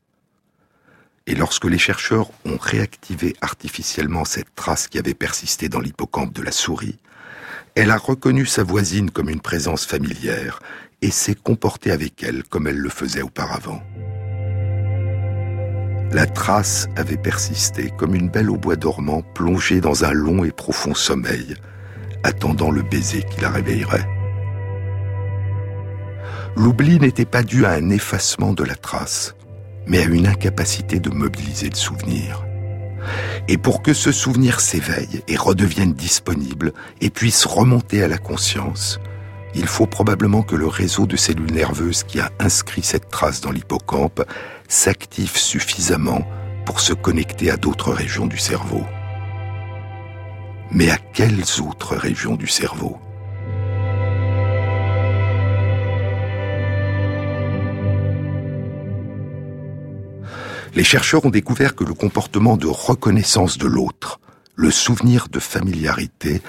Et 1.25 1.35
lorsque 1.35 1.65
les 1.65 1.77
chercheurs 1.77 2.31
ont 2.45 2.57
réactivé 2.57 3.35
artificiellement 3.39 4.25
cette 4.25 4.53
trace 4.55 4.87
qui 4.87 4.99
avait 4.99 5.13
persisté 5.13 5.69
dans 5.69 5.79
l'hippocampe 5.79 6.33
de 6.33 6.41
la 6.41 6.51
souris, 6.51 6.97
elle 7.75 7.91
a 7.91 7.97
reconnu 7.97 8.45
sa 8.45 8.63
voisine 8.63 9.09
comme 9.09 9.29
une 9.29 9.41
présence 9.41 9.85
familière 9.85 10.59
et 11.01 11.11
s'est 11.11 11.35
comportée 11.35 11.91
avec 11.91 12.23
elle 12.23 12.43
comme 12.43 12.67
elle 12.67 12.77
le 12.77 12.89
faisait 12.89 13.21
auparavant. 13.21 13.81
La 16.13 16.27
trace 16.27 16.87
avait 16.95 17.17
persisté 17.17 17.91
comme 17.97 18.13
une 18.13 18.29
belle 18.29 18.51
au 18.51 18.55
bois 18.55 18.75
dormant 18.75 19.23
plongée 19.33 19.81
dans 19.81 20.05
un 20.05 20.11
long 20.11 20.43
et 20.43 20.51
profond 20.51 20.93
sommeil, 20.93 21.55
attendant 22.21 22.69
le 22.69 22.83
baiser 22.83 23.23
qui 23.23 23.41
la 23.41 23.49
réveillerait. 23.49 24.07
L'oubli 26.55 26.99
n'était 26.99 27.25
pas 27.25 27.41
dû 27.41 27.65
à 27.65 27.71
un 27.71 27.89
effacement 27.89 28.53
de 28.53 28.63
la 28.63 28.75
trace, 28.75 29.33
mais 29.87 30.03
à 30.03 30.05
une 30.05 30.27
incapacité 30.27 30.99
de 30.99 31.09
mobiliser 31.09 31.69
le 31.69 31.75
souvenir. 31.75 32.45
Et 33.47 33.57
pour 33.57 33.81
que 33.81 33.93
ce 33.93 34.11
souvenir 34.11 34.59
s'éveille 34.59 35.23
et 35.27 35.35
redevienne 35.35 35.93
disponible 35.93 36.73
et 37.01 37.09
puisse 37.09 37.43
remonter 37.45 38.03
à 38.03 38.07
la 38.07 38.19
conscience, 38.19 38.99
il 39.55 39.67
faut 39.67 39.85
probablement 39.85 40.41
que 40.41 40.55
le 40.55 40.67
réseau 40.67 41.05
de 41.05 41.15
cellules 41.15 41.51
nerveuses 41.51 42.03
qui 42.03 42.19
a 42.19 42.31
inscrit 42.39 42.83
cette 42.83 43.09
trace 43.09 43.41
dans 43.41 43.51
l'hippocampe 43.51 44.23
s'active 44.67 45.37
suffisamment 45.37 46.27
pour 46.65 46.79
se 46.79 46.93
connecter 46.93 47.51
à 47.51 47.57
d'autres 47.57 47.91
régions 47.91 48.25
du 48.25 48.37
cerveau. 48.37 48.83
Mais 50.71 50.89
à 50.89 50.97
quelles 50.97 51.43
autres 51.61 51.95
régions 51.95 52.35
du 52.35 52.47
cerveau? 52.47 52.97
Les 60.75 60.83
chercheurs 60.83 61.25
ont 61.25 61.29
découvert 61.29 61.75
que 61.75 61.83
le 61.83 61.93
comportement 61.93 62.57
de 62.57 62.65
reconnaissance 62.65 63.59
de 63.59 63.67
l'autre, 63.67 64.19
le 64.55 64.71
souvenir 64.71 65.27
de 65.29 65.39
familiarité, 65.39 66.41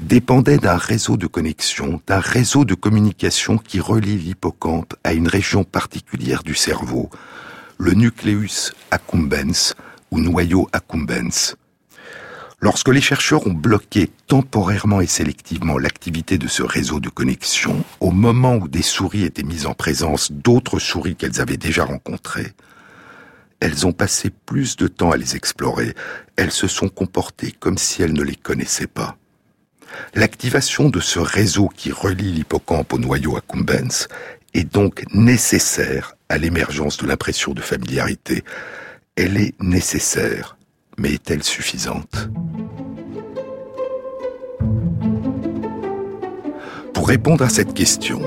dépendait 0.00 0.58
d'un 0.58 0.76
réseau 0.76 1.16
de 1.16 1.26
connexion, 1.26 2.00
d'un 2.06 2.20
réseau 2.20 2.64
de 2.64 2.74
communication 2.74 3.58
qui 3.58 3.80
relie 3.80 4.16
l'hippocampe 4.16 4.94
à 5.02 5.12
une 5.12 5.28
région 5.28 5.64
particulière 5.64 6.42
du 6.42 6.54
cerveau, 6.54 7.10
le 7.78 7.92
nucleus 7.92 8.72
accumbens 8.90 9.74
ou 10.10 10.20
noyau 10.20 10.68
accumbens. 10.72 11.56
Lorsque 12.60 12.88
les 12.88 13.00
chercheurs 13.00 13.46
ont 13.46 13.52
bloqué 13.52 14.10
temporairement 14.26 15.00
et 15.00 15.06
sélectivement 15.06 15.78
l'activité 15.78 16.38
de 16.38 16.48
ce 16.48 16.62
réseau 16.62 16.98
de 16.98 17.08
connexion, 17.08 17.84
au 18.00 18.10
moment 18.10 18.56
où 18.56 18.66
des 18.66 18.82
souris 18.82 19.22
étaient 19.22 19.44
mises 19.44 19.66
en 19.66 19.74
présence 19.74 20.32
d'autres 20.32 20.80
souris 20.80 21.14
qu'elles 21.14 21.40
avaient 21.40 21.56
déjà 21.56 21.84
rencontrées, 21.84 22.52
elles 23.60 23.86
ont 23.86 23.92
passé 23.92 24.30
plus 24.30 24.76
de 24.76 24.88
temps 24.88 25.10
à 25.10 25.16
les 25.16 25.36
explorer, 25.36 25.94
elles 26.36 26.52
se 26.52 26.66
sont 26.66 26.88
comportées 26.88 27.52
comme 27.52 27.78
si 27.78 28.02
elles 28.02 28.12
ne 28.12 28.22
les 28.22 28.36
connaissaient 28.36 28.86
pas. 28.86 29.16
L'activation 30.14 30.88
de 30.88 31.00
ce 31.00 31.18
réseau 31.18 31.68
qui 31.68 31.92
relie 31.92 32.32
l'hippocampe 32.32 32.92
au 32.92 32.98
noyau 32.98 33.36
accumbens 33.36 34.08
est 34.54 34.72
donc 34.72 35.04
nécessaire 35.12 36.16
à 36.28 36.38
l'émergence 36.38 36.96
de 36.96 37.06
l'impression 37.06 37.52
de 37.52 37.60
familiarité. 37.60 38.44
Elle 39.16 39.36
est 39.36 39.54
nécessaire, 39.60 40.56
mais 40.96 41.14
est-elle 41.14 41.42
suffisante? 41.42 42.28
Pour 46.94 47.08
répondre 47.08 47.44
à 47.44 47.48
cette 47.48 47.74
question, 47.74 48.20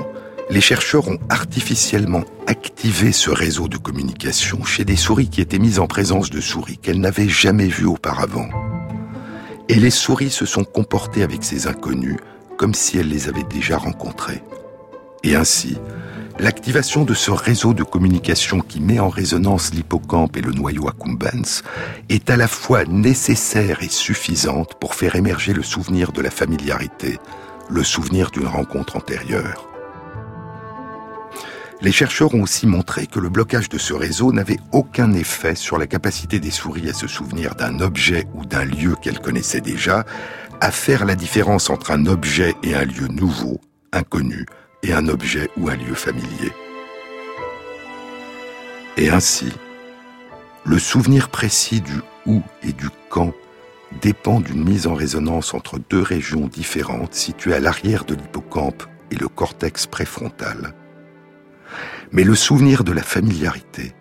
les 0.50 0.60
chercheurs 0.60 1.08
ont 1.08 1.18
artificiellement 1.28 2.24
activé 2.46 3.12
ce 3.12 3.30
réseau 3.30 3.68
de 3.68 3.78
communication 3.78 4.64
chez 4.64 4.84
des 4.84 4.96
souris 4.96 5.28
qui 5.28 5.40
étaient 5.40 5.58
mises 5.58 5.78
en 5.78 5.86
présence 5.86 6.30
de 6.30 6.40
souris 6.40 6.78
qu'elles 6.78 7.00
n'avaient 7.00 7.28
jamais 7.28 7.68
vues 7.68 7.86
auparavant. 7.86 8.48
Et 9.72 9.76
les 9.76 9.90
souris 9.90 10.28
se 10.28 10.44
sont 10.44 10.64
comportées 10.64 11.22
avec 11.22 11.42
ces 11.42 11.66
inconnus 11.66 12.18
comme 12.58 12.74
si 12.74 12.98
elles 12.98 13.08
les 13.08 13.28
avaient 13.28 13.42
déjà 13.42 13.78
rencontrés. 13.78 14.42
Et 15.24 15.34
ainsi, 15.34 15.78
L'activation 16.38 17.04
de 17.04 17.14
ce 17.14 17.30
réseau 17.30 17.74
de 17.74 17.84
communication 17.84 18.60
qui 18.60 18.80
met 18.80 18.98
en 18.98 19.10
résonance 19.10 19.72
l'hippocampe 19.74 20.36
et 20.36 20.40
le 20.40 20.52
noyau 20.52 20.88
accumbens 20.88 21.62
est 22.08 22.30
à 22.30 22.36
la 22.36 22.48
fois 22.48 22.84
nécessaire 22.84 23.82
et 23.82 23.88
suffisante 23.88 24.74
pour 24.80 24.94
faire 24.94 25.14
émerger 25.14 25.52
le 25.52 25.62
souvenir 25.62 26.10
de 26.10 26.22
la 26.22 26.30
familiarité, 26.30 27.18
le 27.68 27.84
souvenir 27.84 28.30
d'une 28.30 28.46
rencontre 28.46 28.96
antérieure. 28.96 29.71
Les 31.82 31.90
chercheurs 31.90 32.32
ont 32.36 32.42
aussi 32.42 32.68
montré 32.68 33.08
que 33.08 33.18
le 33.18 33.28
blocage 33.28 33.68
de 33.68 33.76
ce 33.76 33.92
réseau 33.92 34.32
n'avait 34.32 34.60
aucun 34.70 35.12
effet 35.14 35.56
sur 35.56 35.78
la 35.78 35.88
capacité 35.88 36.38
des 36.38 36.52
souris 36.52 36.88
à 36.88 36.92
se 36.92 37.08
souvenir 37.08 37.56
d'un 37.56 37.80
objet 37.80 38.28
ou 38.34 38.46
d'un 38.46 38.64
lieu 38.64 38.94
qu'elles 38.94 39.18
connaissaient 39.18 39.60
déjà, 39.60 40.06
à 40.60 40.70
faire 40.70 41.04
la 41.04 41.16
différence 41.16 41.70
entre 41.70 41.90
un 41.90 42.06
objet 42.06 42.54
et 42.62 42.76
un 42.76 42.84
lieu 42.84 43.08
nouveau, 43.08 43.60
inconnu, 43.92 44.46
et 44.84 44.92
un 44.92 45.08
objet 45.08 45.50
ou 45.56 45.68
un 45.70 45.74
lieu 45.74 45.94
familier. 45.94 46.52
Et 48.96 49.10
ainsi, 49.10 49.52
le 50.64 50.78
souvenir 50.78 51.30
précis 51.30 51.80
du 51.80 52.00
où 52.26 52.42
et 52.62 52.72
du 52.72 52.90
quand 53.08 53.32
dépend 54.00 54.38
d'une 54.38 54.62
mise 54.62 54.86
en 54.86 54.94
résonance 54.94 55.52
entre 55.52 55.80
deux 55.90 56.02
régions 56.02 56.46
différentes 56.46 57.14
situées 57.14 57.54
à 57.54 57.60
l'arrière 57.60 58.04
de 58.04 58.14
l'hippocampe 58.14 58.84
et 59.10 59.16
le 59.16 59.26
cortex 59.26 59.88
préfrontal. 59.88 60.74
Mais 62.12 62.24
le 62.24 62.34
souvenir 62.34 62.84
de 62.84 62.92
la 62.92 63.02
familiarité, 63.02 63.94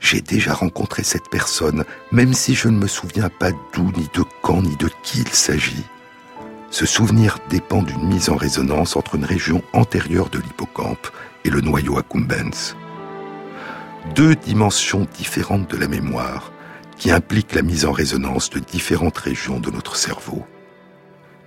j'ai 0.00 0.22
déjà 0.22 0.54
rencontré 0.54 1.02
cette 1.02 1.28
personne, 1.30 1.84
même 2.10 2.32
si 2.32 2.54
je 2.54 2.68
ne 2.68 2.78
me 2.78 2.86
souviens 2.86 3.28
pas 3.28 3.50
d'où, 3.74 3.92
ni 3.96 4.08
de 4.14 4.24
quand, 4.40 4.62
ni 4.62 4.76
de 4.76 4.88
qui 5.02 5.20
il 5.20 5.28
s'agit. 5.28 5.84
Ce 6.70 6.86
souvenir 6.86 7.38
dépend 7.50 7.82
d'une 7.82 8.06
mise 8.06 8.30
en 8.30 8.36
résonance 8.36 8.96
entre 8.96 9.16
une 9.16 9.26
région 9.26 9.62
antérieure 9.74 10.30
de 10.30 10.38
l'hippocampe 10.38 11.08
et 11.44 11.50
le 11.50 11.60
noyau 11.60 11.98
accumbens. 11.98 12.74
Deux 14.14 14.34
dimensions 14.36 15.06
différentes 15.18 15.70
de 15.70 15.76
la 15.76 15.88
mémoire 15.88 16.52
qui 16.96 17.10
impliquent 17.10 17.54
la 17.54 17.62
mise 17.62 17.84
en 17.84 17.92
résonance 17.92 18.48
de 18.48 18.60
différentes 18.60 19.18
régions 19.18 19.60
de 19.60 19.70
notre 19.70 19.96
cerveau. 19.96 20.46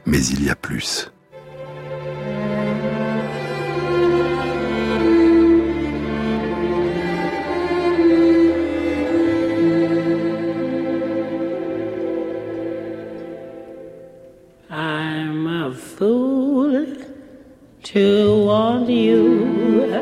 Mais 0.06 0.24
il 0.24 0.44
y 0.44 0.50
a 0.50 0.56
plus. 0.56 1.12
To 17.84 18.44
want 18.44 18.90
you. 18.90 19.94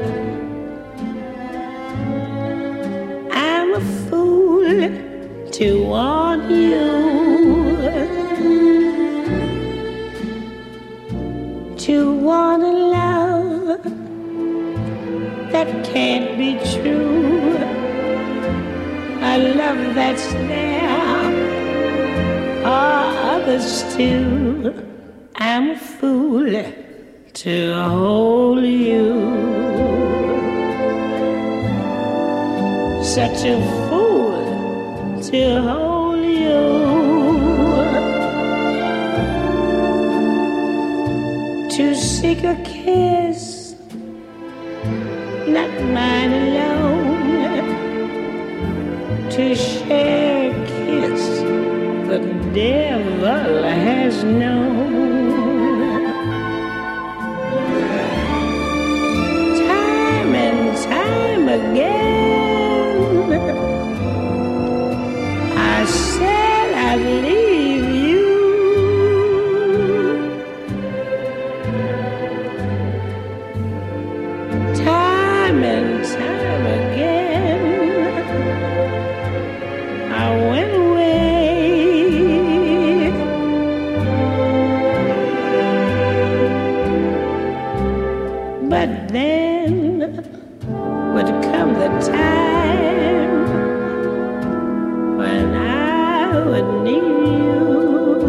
I'm 3.32 3.74
a 3.74 3.82
fool 4.08 4.64
to 5.52 5.84
want 5.84 6.50
you. 6.50 6.88
To 11.78 12.14
want 12.14 12.64
a 12.64 12.72
love 12.98 13.84
that 15.52 15.84
can't 15.84 16.38
be 16.38 16.52
true. 16.74 17.58
A 19.22 19.38
love 19.54 19.96
that's 19.96 20.32
there 20.34 20.71
others 23.52 23.84
too. 23.96 24.74
I'm 25.36 25.72
a 25.72 25.78
fool 25.78 26.52
to 27.34 27.74
hold 27.74 28.64
you. 28.64 29.10
Such 33.04 33.44
a 33.46 33.58
fool 33.90 35.22
to 35.30 35.62
hold 35.68 36.26
you. 36.44 36.62
To 41.76 41.96
seek 41.96 42.44
a 42.44 42.56
kiss, 42.64 43.76
not 45.48 45.72
mine 45.96 46.34
alone. 46.44 47.72
To 49.32 49.56
devil 52.54 53.64
has 53.64 54.24
known. 54.24 55.32
Time 59.68 60.36
and 60.36 60.78
time 60.84 61.48
again. 61.48 62.11
couldn't 96.52 96.84
need 96.84 96.96
you. 96.96 98.20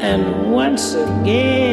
And 0.00 0.52
once 0.52 0.94
again. 0.94 1.69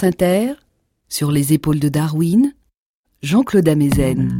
Inter, 0.00 0.54
sur 1.08 1.30
les 1.30 1.52
épaules 1.52 1.78
de 1.78 1.88
Darwin, 1.88 2.52
Jean-Claude 3.22 3.68
Amezen. 3.68 4.38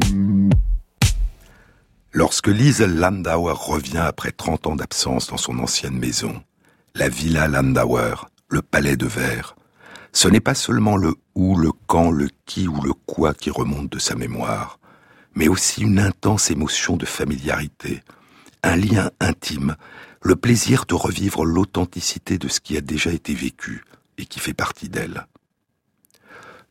Lorsque 2.12 2.48
Liesel 2.48 2.96
Landauer 2.96 3.54
revient 3.54 3.98
après 3.98 4.32
30 4.32 4.66
ans 4.66 4.76
d'absence 4.76 5.28
dans 5.28 5.36
son 5.36 5.58
ancienne 5.58 5.98
maison, 5.98 6.42
la 6.94 7.08
Villa 7.08 7.48
Landauer, 7.48 8.14
le 8.48 8.62
palais 8.62 8.96
de 8.96 9.06
verre, 9.06 9.54
ce 10.12 10.28
n'est 10.28 10.40
pas 10.40 10.54
seulement 10.54 10.96
le 10.96 11.14
où, 11.34 11.56
le 11.56 11.70
quand, 11.86 12.10
le 12.10 12.28
qui 12.46 12.66
ou 12.66 12.80
le 12.82 12.92
quoi 12.94 13.34
qui 13.34 13.50
remonte 13.50 13.92
de 13.92 13.98
sa 13.98 14.14
mémoire, 14.14 14.78
mais 15.34 15.48
aussi 15.48 15.82
une 15.82 15.98
intense 15.98 16.50
émotion 16.50 16.96
de 16.96 17.06
familiarité, 17.06 18.02
un 18.62 18.76
lien 18.76 19.10
intime 19.20 19.76
le 20.22 20.36
plaisir 20.36 20.84
de 20.86 20.94
revivre 20.94 21.44
l'authenticité 21.44 22.38
de 22.38 22.48
ce 22.48 22.60
qui 22.60 22.76
a 22.76 22.80
déjà 22.80 23.10
été 23.10 23.34
vécu 23.34 23.84
et 24.18 24.24
qui 24.24 24.38
fait 24.38 24.54
partie 24.54 24.88
d'elle. 24.88 25.26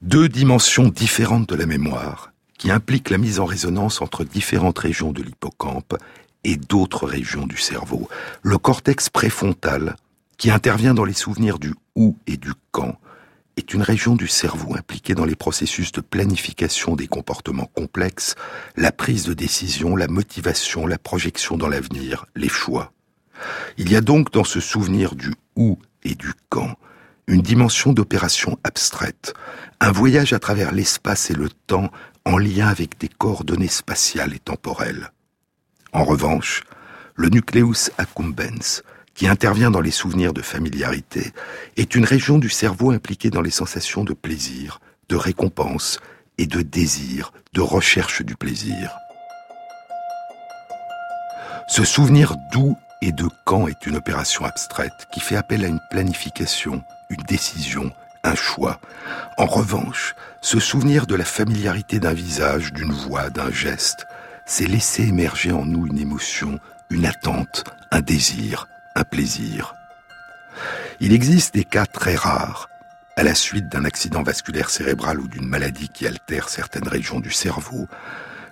Deux 0.01 0.27
dimensions 0.29 0.87
différentes 0.87 1.47
de 1.47 1.53
la 1.53 1.67
mémoire 1.67 2.33
qui 2.57 2.71
impliquent 2.71 3.11
la 3.11 3.19
mise 3.19 3.39
en 3.39 3.45
résonance 3.45 4.01
entre 4.01 4.23
différentes 4.23 4.79
régions 4.79 5.11
de 5.11 5.21
l'hippocampe 5.21 5.95
et 6.43 6.55
d'autres 6.55 7.05
régions 7.05 7.45
du 7.45 7.57
cerveau. 7.57 8.09
Le 8.41 8.57
cortex 8.57 9.11
préfrontal, 9.11 9.95
qui 10.39 10.49
intervient 10.49 10.95
dans 10.95 11.05
les 11.05 11.13
souvenirs 11.13 11.59
du 11.59 11.75
où 11.95 12.17
et 12.25 12.37
du 12.37 12.51
quand, 12.71 12.97
est 13.57 13.75
une 13.75 13.83
région 13.83 14.15
du 14.15 14.27
cerveau 14.27 14.75
impliquée 14.75 15.13
dans 15.13 15.25
les 15.25 15.35
processus 15.35 15.91
de 15.91 16.01
planification 16.01 16.95
des 16.95 17.07
comportements 17.07 17.69
complexes, 17.75 18.33
la 18.75 18.91
prise 18.91 19.25
de 19.25 19.35
décision, 19.35 19.95
la 19.95 20.07
motivation, 20.07 20.87
la 20.87 20.97
projection 20.97 21.57
dans 21.57 21.69
l'avenir, 21.69 22.25
les 22.35 22.49
choix. 22.49 22.91
Il 23.77 23.91
y 23.91 23.95
a 23.95 24.01
donc 24.01 24.31
dans 24.31 24.45
ce 24.45 24.61
souvenir 24.61 25.13
du 25.13 25.35
où 25.55 25.77
et 26.03 26.15
du 26.15 26.31
quand 26.49 26.75
une 27.27 27.41
dimension 27.41 27.93
d'opération 27.93 28.57
abstraite, 28.63 29.33
un 29.79 29.91
voyage 29.91 30.33
à 30.33 30.39
travers 30.39 30.71
l'espace 30.71 31.29
et 31.31 31.33
le 31.33 31.49
temps 31.49 31.91
en 32.25 32.37
lien 32.37 32.67
avec 32.67 32.99
des 32.99 33.07
coordonnées 33.07 33.67
spatiales 33.67 34.33
et 34.33 34.39
temporelles. 34.39 35.11
En 35.93 36.03
revanche, 36.03 36.63
le 37.15 37.29
nucleus 37.29 37.91
accumbens, 37.97 38.83
qui 39.13 39.27
intervient 39.27 39.71
dans 39.71 39.81
les 39.81 39.91
souvenirs 39.91 40.33
de 40.33 40.41
familiarité, 40.41 41.31
est 41.77 41.95
une 41.95 42.05
région 42.05 42.37
du 42.37 42.49
cerveau 42.49 42.91
impliquée 42.91 43.29
dans 43.29 43.41
les 43.41 43.51
sensations 43.51 44.03
de 44.03 44.13
plaisir, 44.13 44.79
de 45.09 45.15
récompense 45.15 45.99
et 46.37 46.47
de 46.47 46.61
désir, 46.61 47.33
de 47.53 47.61
recherche 47.61 48.21
du 48.23 48.35
plaisir. 48.35 48.97
Ce 51.67 51.83
souvenir 51.83 52.35
d'où 52.51 52.75
et 53.01 53.11
de 53.11 53.25
quand 53.45 53.67
est 53.67 53.85
une 53.85 53.95
opération 53.95 54.45
abstraite 54.45 55.07
qui 55.11 55.19
fait 55.19 55.35
appel 55.35 55.65
à 55.65 55.67
une 55.67 55.81
planification, 55.89 56.83
une 57.09 57.23
décision, 57.23 57.91
un 58.23 58.35
choix? 58.35 58.79
En 59.37 59.45
revanche, 59.45 60.15
ce 60.41 60.59
souvenir 60.59 61.07
de 61.07 61.15
la 61.15 61.25
familiarité 61.25 61.99
d'un 61.99 62.13
visage, 62.13 62.73
d'une 62.73 62.91
voix, 62.91 63.29
d'un 63.29 63.51
geste, 63.51 64.05
c'est 64.45 64.67
laisser 64.67 65.03
émerger 65.03 65.51
en 65.51 65.65
nous 65.65 65.87
une 65.87 65.99
émotion, 65.99 66.59
une 66.89 67.05
attente, 67.05 67.63
un 67.91 68.01
désir, 68.01 68.67
un 68.95 69.03
plaisir. 69.03 69.75
Il 70.99 71.13
existe 71.13 71.53
des 71.53 71.63
cas 71.63 71.85
très 71.85 72.15
rares, 72.15 72.69
à 73.17 73.23
la 73.23 73.35
suite 73.35 73.69
d'un 73.69 73.85
accident 73.85 74.23
vasculaire 74.23 74.69
cérébral 74.69 75.19
ou 75.19 75.27
d'une 75.27 75.47
maladie 75.47 75.89
qui 75.89 76.07
altère 76.07 76.49
certaines 76.49 76.87
régions 76.87 77.19
du 77.19 77.31
cerveau, 77.31 77.87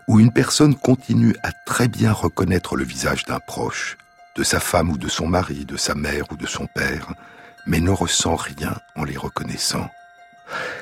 où 0.08 0.20
une 0.20 0.32
personne 0.32 0.76
continue 0.76 1.36
à 1.44 1.52
très 1.66 1.88
bien 1.88 2.12
reconnaître 2.12 2.76
le 2.76 2.84
visage 2.84 3.26
d'un 3.26 3.40
proche, 3.40 3.98
de 4.40 4.46
sa 4.46 4.62
femme 4.62 4.90
ou 4.90 4.98
de 4.98 5.10
son 5.10 5.28
mari, 5.28 5.66
de 5.66 5.76
sa 5.76 5.96
mère 5.96 6.24
ou 6.32 6.38
de 6.38 6.48
son 6.48 6.66
père, 6.66 7.14
mais 7.68 7.82
ne 7.82 7.90
ressent 7.90 8.38
rien 8.38 8.74
en 8.96 9.04
les 9.04 9.18
reconnaissant. 9.18 9.90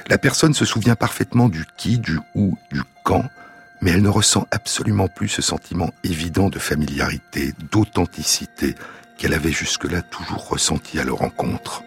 La 0.10 0.20
personne 0.20 0.54
se 0.54 0.64
souvient 0.64 0.96
parfaitement 0.96 1.50
du 1.50 1.66
qui, 1.76 1.98
du 1.98 2.20
où, 2.36 2.56
du 2.72 2.84
quand, 3.04 3.26
mais 3.82 3.90
elle 3.90 4.04
ne 4.04 4.10
ressent 4.10 4.46
absolument 4.52 5.08
plus 5.08 5.28
ce 5.28 5.42
sentiment 5.42 5.90
évident 6.04 6.50
de 6.50 6.60
familiarité, 6.60 7.56
d'authenticité 7.72 8.76
qu'elle 9.18 9.34
avait 9.34 9.52
jusque-là 9.52 10.04
toujours 10.04 10.50
ressenti 10.50 11.00
à 11.00 11.04
leur 11.04 11.18
rencontre. 11.18 11.82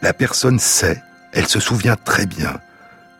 La 0.00 0.12
personne 0.12 0.60
sait, 0.60 1.02
elle 1.32 1.48
se 1.48 1.58
souvient 1.58 1.96
très 1.96 2.26
bien, 2.26 2.60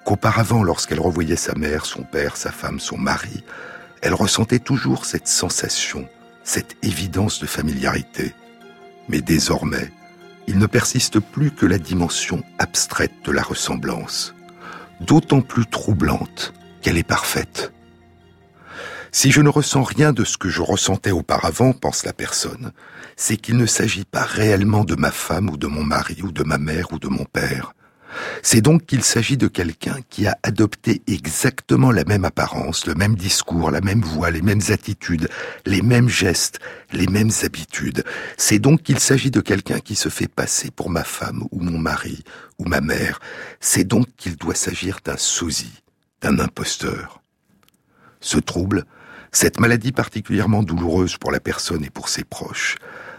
qu'auparavant, 0.04 0.62
lorsqu'elle 0.62 1.00
revoyait 1.00 1.34
sa 1.34 1.56
mère, 1.56 1.86
son 1.86 2.04
père, 2.04 2.36
sa 2.36 2.52
femme, 2.52 2.78
son 2.78 2.98
mari, 2.98 3.42
elle 4.02 4.14
ressentait 4.14 4.58
toujours 4.58 5.06
cette 5.06 5.28
sensation, 5.28 6.08
cette 6.44 6.76
évidence 6.82 7.40
de 7.40 7.46
familiarité. 7.46 8.34
Mais 9.08 9.20
désormais, 9.20 9.92
il 10.48 10.58
ne 10.58 10.66
persiste 10.66 11.20
plus 11.20 11.52
que 11.52 11.66
la 11.66 11.78
dimension 11.78 12.42
abstraite 12.58 13.14
de 13.24 13.30
la 13.30 13.42
ressemblance, 13.42 14.34
d'autant 15.00 15.40
plus 15.40 15.66
troublante 15.66 16.52
qu'elle 16.82 16.98
est 16.98 17.04
parfaite. 17.04 17.72
Si 19.12 19.30
je 19.30 19.40
ne 19.40 19.48
ressens 19.48 19.82
rien 19.82 20.12
de 20.12 20.24
ce 20.24 20.36
que 20.36 20.48
je 20.48 20.62
ressentais 20.62 21.10
auparavant, 21.10 21.72
pense 21.72 22.04
la 22.04 22.12
personne, 22.12 22.72
c'est 23.14 23.36
qu'il 23.36 23.56
ne 23.56 23.66
s'agit 23.66 24.06
pas 24.06 24.22
réellement 24.22 24.84
de 24.84 24.96
ma 24.96 25.10
femme 25.10 25.48
ou 25.50 25.56
de 25.56 25.66
mon 25.66 25.84
mari 25.84 26.22
ou 26.22 26.32
de 26.32 26.42
ma 26.42 26.58
mère 26.58 26.92
ou 26.92 26.98
de 26.98 27.08
mon 27.08 27.24
père. 27.24 27.74
C'est 28.42 28.60
donc 28.60 28.86
qu'il 28.86 29.02
s'agit 29.02 29.36
de 29.36 29.48
quelqu'un 29.48 29.96
qui 30.08 30.26
a 30.26 30.36
adopté 30.42 31.02
exactement 31.06 31.90
la 31.90 32.04
même 32.04 32.24
apparence, 32.24 32.86
le 32.86 32.94
même 32.94 33.14
discours, 33.14 33.70
la 33.70 33.80
même 33.80 34.02
voix, 34.02 34.30
les 34.30 34.42
mêmes 34.42 34.60
attitudes, 34.68 35.28
les 35.66 35.82
mêmes 35.82 36.08
gestes, 36.08 36.58
les 36.92 37.06
mêmes 37.06 37.30
habitudes. 37.42 38.04
C'est 38.36 38.58
donc 38.58 38.82
qu'il 38.82 38.98
s'agit 38.98 39.30
de 39.30 39.40
quelqu'un 39.40 39.80
qui 39.80 39.94
se 39.94 40.08
fait 40.08 40.28
passer 40.28 40.70
pour 40.70 40.90
ma 40.90 41.04
femme 41.04 41.44
ou 41.50 41.60
mon 41.60 41.78
mari 41.78 42.22
ou 42.58 42.64
ma 42.64 42.80
mère. 42.80 43.20
C'est 43.60 43.84
donc 43.84 44.06
qu'il 44.16 44.36
doit 44.36 44.54
s'agir 44.54 44.98
d'un 45.04 45.16
sosie, 45.16 45.82
d'un 46.20 46.38
imposteur. 46.38 47.22
Ce 48.20 48.38
trouble, 48.38 48.84
cette 49.32 49.58
maladie 49.58 49.92
particulièrement 49.92 50.62
douloureuse 50.62 51.16
pour 51.16 51.32
la 51.32 51.40
personne 51.40 51.84
et 51.84 51.90
pour 51.90 52.08
ses 52.08 52.24
proches, 52.24 52.76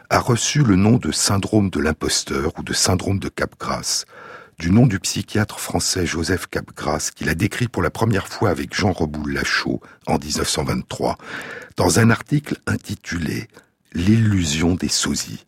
a 0.10 0.20
reçu 0.20 0.64
le 0.64 0.76
nom 0.76 0.98
de 0.98 1.12
syndrome 1.12 1.70
de 1.70 1.80
l'imposteur 1.80 2.52
ou 2.58 2.64
de 2.64 2.74
syndrome 2.74 3.20
de 3.20 3.30
Capgras, 3.30 4.06
du 4.60 4.72
nom 4.72 4.86
du 4.86 5.00
psychiatre 5.00 5.60
français 5.60 6.06
Joseph 6.06 6.48
Capgras, 6.48 7.12
qu'il 7.16 7.30
a 7.30 7.36
décrit 7.36 7.68
pour 7.68 7.82
la 7.82 7.90
première 7.90 8.28
fois 8.28 8.50
avec 8.50 8.74
Jean 8.74 8.92
Reboul 8.92 9.34
Lachaud 9.34 9.82
en 10.08 10.18
1923, 10.18 11.18
dans 11.78 12.00
un 12.00 12.10
article 12.10 12.58
intitulé 12.68 13.48
L'illusion 13.94 14.74
des 14.74 14.88
sosies. 14.88 15.46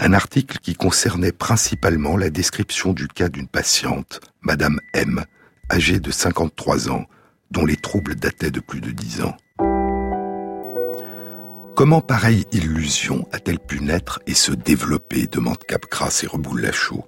Un 0.00 0.12
article 0.12 0.58
qui 0.58 0.74
concernait 0.74 1.30
principalement 1.30 2.16
la 2.16 2.28
description 2.28 2.92
du 2.92 3.06
cas 3.06 3.28
d'une 3.28 3.46
patiente, 3.46 4.20
Madame 4.40 4.80
M, 4.92 5.24
âgée 5.70 6.00
de 6.00 6.10
53 6.10 6.90
ans, 6.90 7.06
dont 7.52 7.64
les 7.64 7.76
troubles 7.76 8.16
dataient 8.16 8.50
de 8.50 8.58
plus 8.58 8.80
de 8.80 8.90
10 8.90 9.22
ans. 9.22 9.36
Comment 11.76 12.00
pareille 12.00 12.44
illusion 12.52 13.26
a-t-elle 13.32 13.58
pu 13.58 13.80
naître 13.80 14.20
et 14.26 14.34
se 14.34 14.52
développer 14.52 15.26
demande 15.26 15.58
Capgras 15.58 16.20
et 16.22 16.26
Reboul 16.26 16.60
Lachaud. 16.60 17.04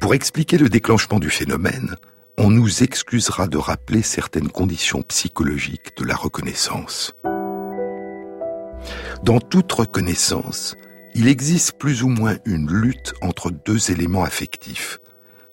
Pour 0.00 0.14
expliquer 0.14 0.58
le 0.58 0.68
déclenchement 0.68 1.18
du 1.18 1.30
phénomène, 1.30 1.96
on 2.38 2.50
nous 2.50 2.82
excusera 2.82 3.48
de 3.48 3.56
rappeler 3.56 4.02
certaines 4.02 4.50
conditions 4.50 5.02
psychologiques 5.02 5.96
de 5.96 6.04
la 6.04 6.14
reconnaissance. 6.14 7.14
Dans 9.22 9.40
toute 9.40 9.72
reconnaissance, 9.72 10.76
il 11.14 11.28
existe 11.28 11.78
plus 11.78 12.02
ou 12.02 12.08
moins 12.08 12.36
une 12.44 12.70
lutte 12.70 13.14
entre 13.22 13.50
deux 13.50 13.90
éléments 13.90 14.24
affectifs, 14.24 14.98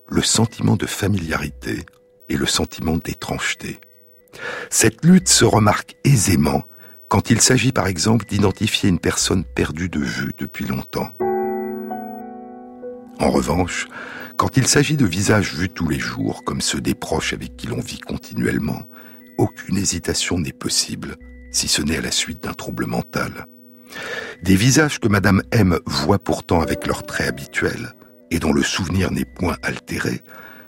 le 0.08 0.20
sentiment 0.22 0.76
de 0.76 0.86
familiarité 0.86 1.86
et 2.28 2.36
le 2.36 2.46
sentiment 2.46 2.98
d'étrangeté. 2.98 3.80
Cette 4.68 5.04
lutte 5.04 5.28
se 5.28 5.44
remarque 5.44 5.96
aisément 6.04 6.64
quand 7.08 7.30
il 7.30 7.40
s'agit 7.40 7.72
par 7.72 7.86
exemple 7.86 8.26
d'identifier 8.26 8.88
une 8.88 8.98
personne 8.98 9.44
perdue 9.44 9.88
de 9.88 10.00
vue 10.00 10.34
depuis 10.36 10.66
longtemps. 10.66 11.10
En 13.18 13.30
revanche, 13.30 13.86
quand 14.36 14.56
il 14.56 14.66
s'agit 14.66 14.96
de 14.96 15.06
visages 15.06 15.54
vus 15.54 15.68
tous 15.68 15.88
les 15.88 15.98
jours, 15.98 16.42
comme 16.44 16.60
ceux 16.60 16.80
des 16.80 16.94
proches 16.94 17.32
avec 17.32 17.56
qui 17.56 17.66
l'on 17.66 17.80
vit 17.80 18.00
continuellement, 18.00 18.82
aucune 19.38 19.76
hésitation 19.76 20.38
n'est 20.38 20.52
possible, 20.52 21.16
si 21.52 21.68
ce 21.68 21.82
n'est 21.82 21.98
à 21.98 22.02
la 22.02 22.10
suite 22.10 22.42
d'un 22.42 22.52
trouble 22.52 22.86
mental. 22.86 23.46
Des 24.42 24.56
visages 24.56 24.98
que 24.98 25.08
Madame 25.08 25.42
M 25.52 25.78
voit 25.86 26.18
pourtant 26.18 26.60
avec 26.60 26.86
leurs 26.86 27.04
traits 27.04 27.28
habituels, 27.28 27.94
et 28.30 28.38
dont 28.40 28.52
le 28.52 28.62
souvenir 28.62 29.12
n'est 29.12 29.24
point 29.24 29.56
altéré, 29.62 30.20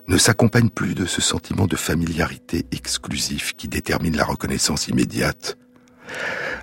ne 0.07 0.17
s'accompagnent 0.17 0.71
plus 0.71 0.95
de 0.95 1.05
ce 1.05 1.21
sentiment 1.21 1.67
de 1.67 1.75
familiarité 1.75 2.65
exclusif 2.71 3.55
qui 3.57 3.67
détermine 3.67 4.17
la 4.17 4.25
reconnaissance 4.25 4.87
immédiate. 4.87 5.59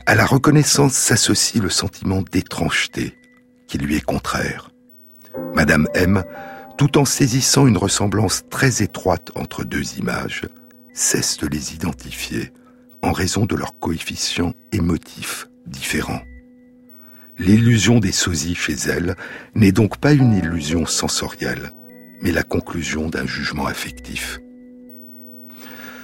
À 0.06 0.16
la 0.16 0.26
reconnaissance 0.26 0.94
s'associe 0.94 1.62
le 1.62 1.70
sentiment 1.70 2.22
d'étrangeté, 2.22 3.18
qui 3.68 3.78
lui 3.78 3.98
est 3.98 4.02
contraire. 4.02 4.70
Madame 5.54 5.88
M, 5.94 6.24
tout 6.78 6.98
en 6.98 7.06
saisissant 7.06 7.68
une 7.68 7.78
ressemblance 7.78 8.44
très 8.50 8.82
étroite 8.82 9.32
entre 9.36 9.64
deux 9.64 9.98
images, 9.98 10.48
cesse 10.94 11.38
de 11.38 11.48
les 11.48 11.74
identifier 11.74 12.52
en 13.02 13.12
raison 13.12 13.46
de 13.46 13.56
leurs 13.56 13.78
coefficients 13.80 14.54
émotifs 14.72 15.48
différents. 15.68 16.22
L'illusion 17.38 18.00
des 18.00 18.12
sosies 18.12 18.56
chez 18.56 18.76
elle 18.90 19.16
n'est 19.56 19.72
donc 19.72 19.98
pas 19.98 20.14
une 20.14 20.34
illusion 20.34 20.86
sensorielle, 20.86 21.72
mais 22.22 22.32
la 22.32 22.44
conclusion 22.44 23.10
d'un 23.10 23.26
jugement 23.26 23.66
affectif. 23.66 24.40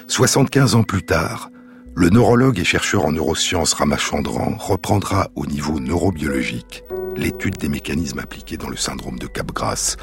75 0.08 0.76
ans 0.76 0.84
plus 0.84 1.04
tard, 1.04 1.52
le 1.96 2.10
neurologue 2.10 2.60
et 2.60 2.64
chercheur 2.64 3.06
en 3.06 3.12
neurosciences 3.12 3.74
Ramachandran 3.74 4.56
reprendra 4.58 5.30
au 5.36 5.46
niveau 5.46 5.80
neurobiologique 5.80 6.84
l'étude 7.20 7.58
des 7.58 7.70
mécanismes 7.70 8.20
appliqués 8.20 8.58
dans 8.58 8.70
le 8.70 8.78
syndrome 8.78 9.20
de 9.20 9.28
Capgras, 9.28 9.98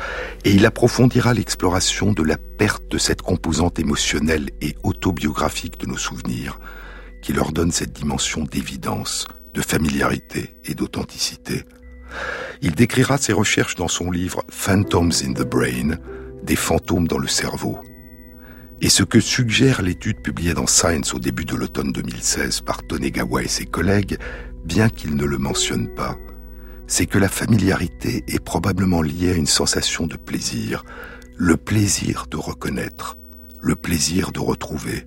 et 0.45 0.53
il 0.53 0.64
approfondira 0.67 1.35
l'exploration 1.35 2.12
de 2.12 2.23
la 2.23 2.37
perte 2.37 2.89
de 2.91 2.99
cette 2.99 3.23
composante 3.23 3.79
émotionnelle 3.79 4.51
et 4.61 4.77
autobiographique 4.85 5.81
de 5.81 5.87
nos 5.87 5.97
souvenirs, 5.97 6.61
qui 7.23 7.33
leur 7.33 7.53
donne 7.53 7.73
cette 7.73 7.93
dimension 7.93 8.45
d'évidence, 8.45 9.27
de 9.55 9.62
familiarité 9.62 10.57
et 10.64 10.75
d'authenticité. 10.75 11.64
Il 12.62 12.75
décrira 12.75 13.19
ses 13.19 13.33
recherches 13.33 13.75
dans 13.75 13.89
son 13.89 14.11
livre 14.11 14.45
Phantoms 14.49 15.12
in 15.25 15.33
the 15.33 15.43
Brain, 15.43 15.97
des 16.43 16.57
fantômes 16.57 17.09
dans 17.09 17.19
le 17.19 17.29
cerveau. 17.29 17.81
Et 18.81 18.91
ce 18.91 19.03
que 19.03 19.21
suggère 19.21 19.81
l'étude 19.81 20.21
publiée 20.21 20.55
dans 20.55 20.67
Science 20.67 21.14
au 21.14 21.19
début 21.19 21.47
de 21.47 21.57
l'automne 21.57 21.93
2016 21.93 22.61
par 22.61 22.87
Tonegawa 22.87 23.43
et 23.43 23.49
ses 23.49 23.64
collègues, 23.64 24.19
bien 24.64 24.91
qu'il 24.91 25.17
ne 25.17 25.25
le 25.25 25.39
mentionne 25.39 25.89
pas, 25.95 26.19
c'est 26.87 27.07
que 27.07 27.18
la 27.18 27.28
familiarité 27.28 28.24
est 28.28 28.43
probablement 28.43 29.03
liée 29.03 29.30
à 29.30 29.37
une 29.37 29.47
sensation 29.47 30.07
de 30.07 30.16
plaisir, 30.16 30.84
le 31.37 31.57
plaisir 31.57 32.26
de 32.30 32.37
reconnaître, 32.37 33.16
le 33.61 33.74
plaisir 33.74 34.32
de 34.32 34.41
retrouver, 34.41 35.07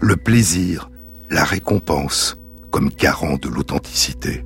le 0.00 0.16
plaisir, 0.16 0.90
la 1.30 1.44
récompense, 1.44 2.36
comme 2.70 2.90
garant 2.90 3.36
de 3.36 3.48
l'authenticité. 3.48 4.44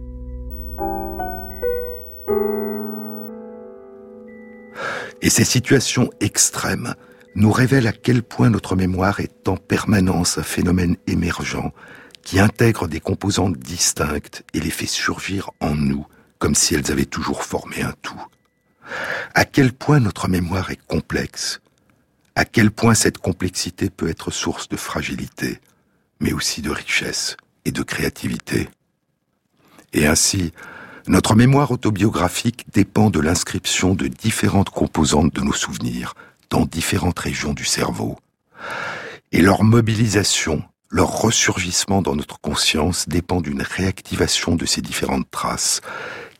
Et 5.22 5.30
ces 5.30 5.44
situations 5.44 6.10
extrêmes 6.20 6.94
nous 7.34 7.50
révèlent 7.50 7.86
à 7.86 7.92
quel 7.92 8.22
point 8.22 8.50
notre 8.50 8.76
mémoire 8.76 9.20
est 9.20 9.48
en 9.48 9.56
permanence 9.56 10.38
un 10.38 10.42
phénomène 10.42 10.96
émergent 11.06 11.72
qui 12.22 12.38
intègre 12.38 12.88
des 12.88 13.00
composantes 13.00 13.58
distinctes 13.58 14.44
et 14.54 14.60
les 14.60 14.70
fait 14.70 14.86
surgir 14.86 15.50
en 15.60 15.74
nous 15.74 16.06
comme 16.44 16.54
si 16.54 16.74
elles 16.74 16.92
avaient 16.92 17.06
toujours 17.06 17.42
formé 17.42 17.80
un 17.80 17.94
tout. 18.02 18.22
À 19.32 19.46
quel 19.46 19.72
point 19.72 19.98
notre 19.98 20.28
mémoire 20.28 20.70
est 20.70 20.86
complexe, 20.88 21.62
à 22.36 22.44
quel 22.44 22.70
point 22.70 22.92
cette 22.92 23.16
complexité 23.16 23.88
peut 23.88 24.10
être 24.10 24.30
source 24.30 24.68
de 24.68 24.76
fragilité, 24.76 25.58
mais 26.20 26.34
aussi 26.34 26.60
de 26.60 26.68
richesse 26.68 27.38
et 27.64 27.72
de 27.72 27.82
créativité. 27.82 28.68
Et 29.94 30.06
ainsi, 30.06 30.52
notre 31.06 31.34
mémoire 31.34 31.70
autobiographique 31.70 32.66
dépend 32.70 33.08
de 33.08 33.20
l'inscription 33.20 33.94
de 33.94 34.06
différentes 34.06 34.68
composantes 34.68 35.34
de 35.34 35.40
nos 35.40 35.54
souvenirs 35.54 36.12
dans 36.50 36.66
différentes 36.66 37.20
régions 37.20 37.54
du 37.54 37.64
cerveau. 37.64 38.18
Et 39.32 39.40
leur 39.40 39.64
mobilisation, 39.64 40.62
leur 40.90 41.08
ressurgissement 41.08 42.02
dans 42.02 42.14
notre 42.14 42.38
conscience 42.38 43.08
dépend 43.08 43.40
d'une 43.40 43.62
réactivation 43.62 44.56
de 44.56 44.66
ces 44.66 44.82
différentes 44.82 45.30
traces 45.30 45.80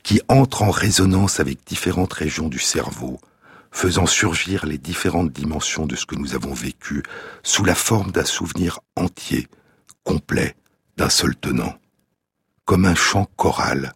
qui 0.05 0.21
entrent 0.29 0.63
en 0.63 0.71
résonance 0.71 1.41
avec 1.41 1.67
différentes 1.67 2.13
régions 2.13 2.49
du 2.49 2.61
cerveau, 2.61 3.19
faisant 3.73 4.07
surgir 4.07 4.67
les 4.67 4.79
différentes 4.79 5.33
dimensions 5.33 5.87
de 5.87 5.97
ce 5.97 6.07
que 6.07 6.15
nous 6.15 6.35
avons 6.35 6.55
vécu 6.55 7.03
sous 7.43 7.65
la 7.65 7.75
forme 7.75 8.13
d'un 8.13 8.25
souvenir 8.25 8.79
entier, 8.95 9.49
complet, 10.05 10.55
d'un 10.97 11.09
seul 11.09 11.35
tenant. 11.35 11.75
Comme 12.67 12.85
un 12.85 12.95
chant 12.95 13.29
choral, 13.37 13.95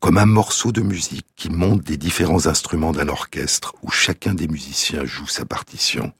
comme 0.00 0.18
un 0.18 0.26
morceau 0.26 0.72
de 0.72 0.82
musique 0.82 1.26
qui 1.36 1.48
monte 1.48 1.82
des 1.82 1.96
différents 1.96 2.46
instruments 2.46 2.92
d'un 2.92 3.08
orchestre 3.08 3.74
où 3.82 3.90
chacun 3.90 4.34
des 4.34 4.48
musiciens 4.48 5.04
joue 5.04 5.26
sa 5.26 5.44
partition. 5.44 6.12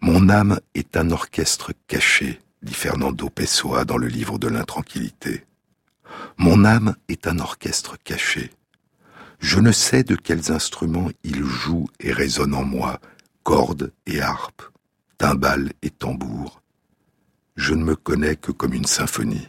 Mon 0.00 0.28
âme 0.28 0.58
est 0.74 0.96
un 0.96 1.10
orchestre 1.12 1.72
caché, 1.86 2.40
dit 2.62 2.74
Fernando 2.74 3.28
Pessoa 3.28 3.84
dans 3.84 3.98
le 3.98 4.08
livre 4.08 4.38
de 4.38 4.48
l'intranquillité. 4.48 5.44
Mon 6.36 6.64
âme 6.64 6.96
est 7.08 7.26
un 7.26 7.38
orchestre 7.38 7.96
caché. 8.02 8.50
Je 9.38 9.58
ne 9.58 9.72
sais 9.72 10.04
de 10.04 10.14
quels 10.14 10.52
instruments 10.52 11.10
il 11.24 11.44
joue 11.44 11.88
et 12.00 12.12
résonne 12.12 12.54
en 12.54 12.64
moi, 12.64 13.00
cordes 13.42 13.92
et 14.06 14.20
harpes, 14.20 14.62
timbales 15.18 15.72
et 15.82 15.90
tambours. 15.90 16.62
Je 17.56 17.74
ne 17.74 17.84
me 17.84 17.96
connais 17.96 18.36
que 18.36 18.52
comme 18.52 18.72
une 18.72 18.86
symphonie. 18.86 19.48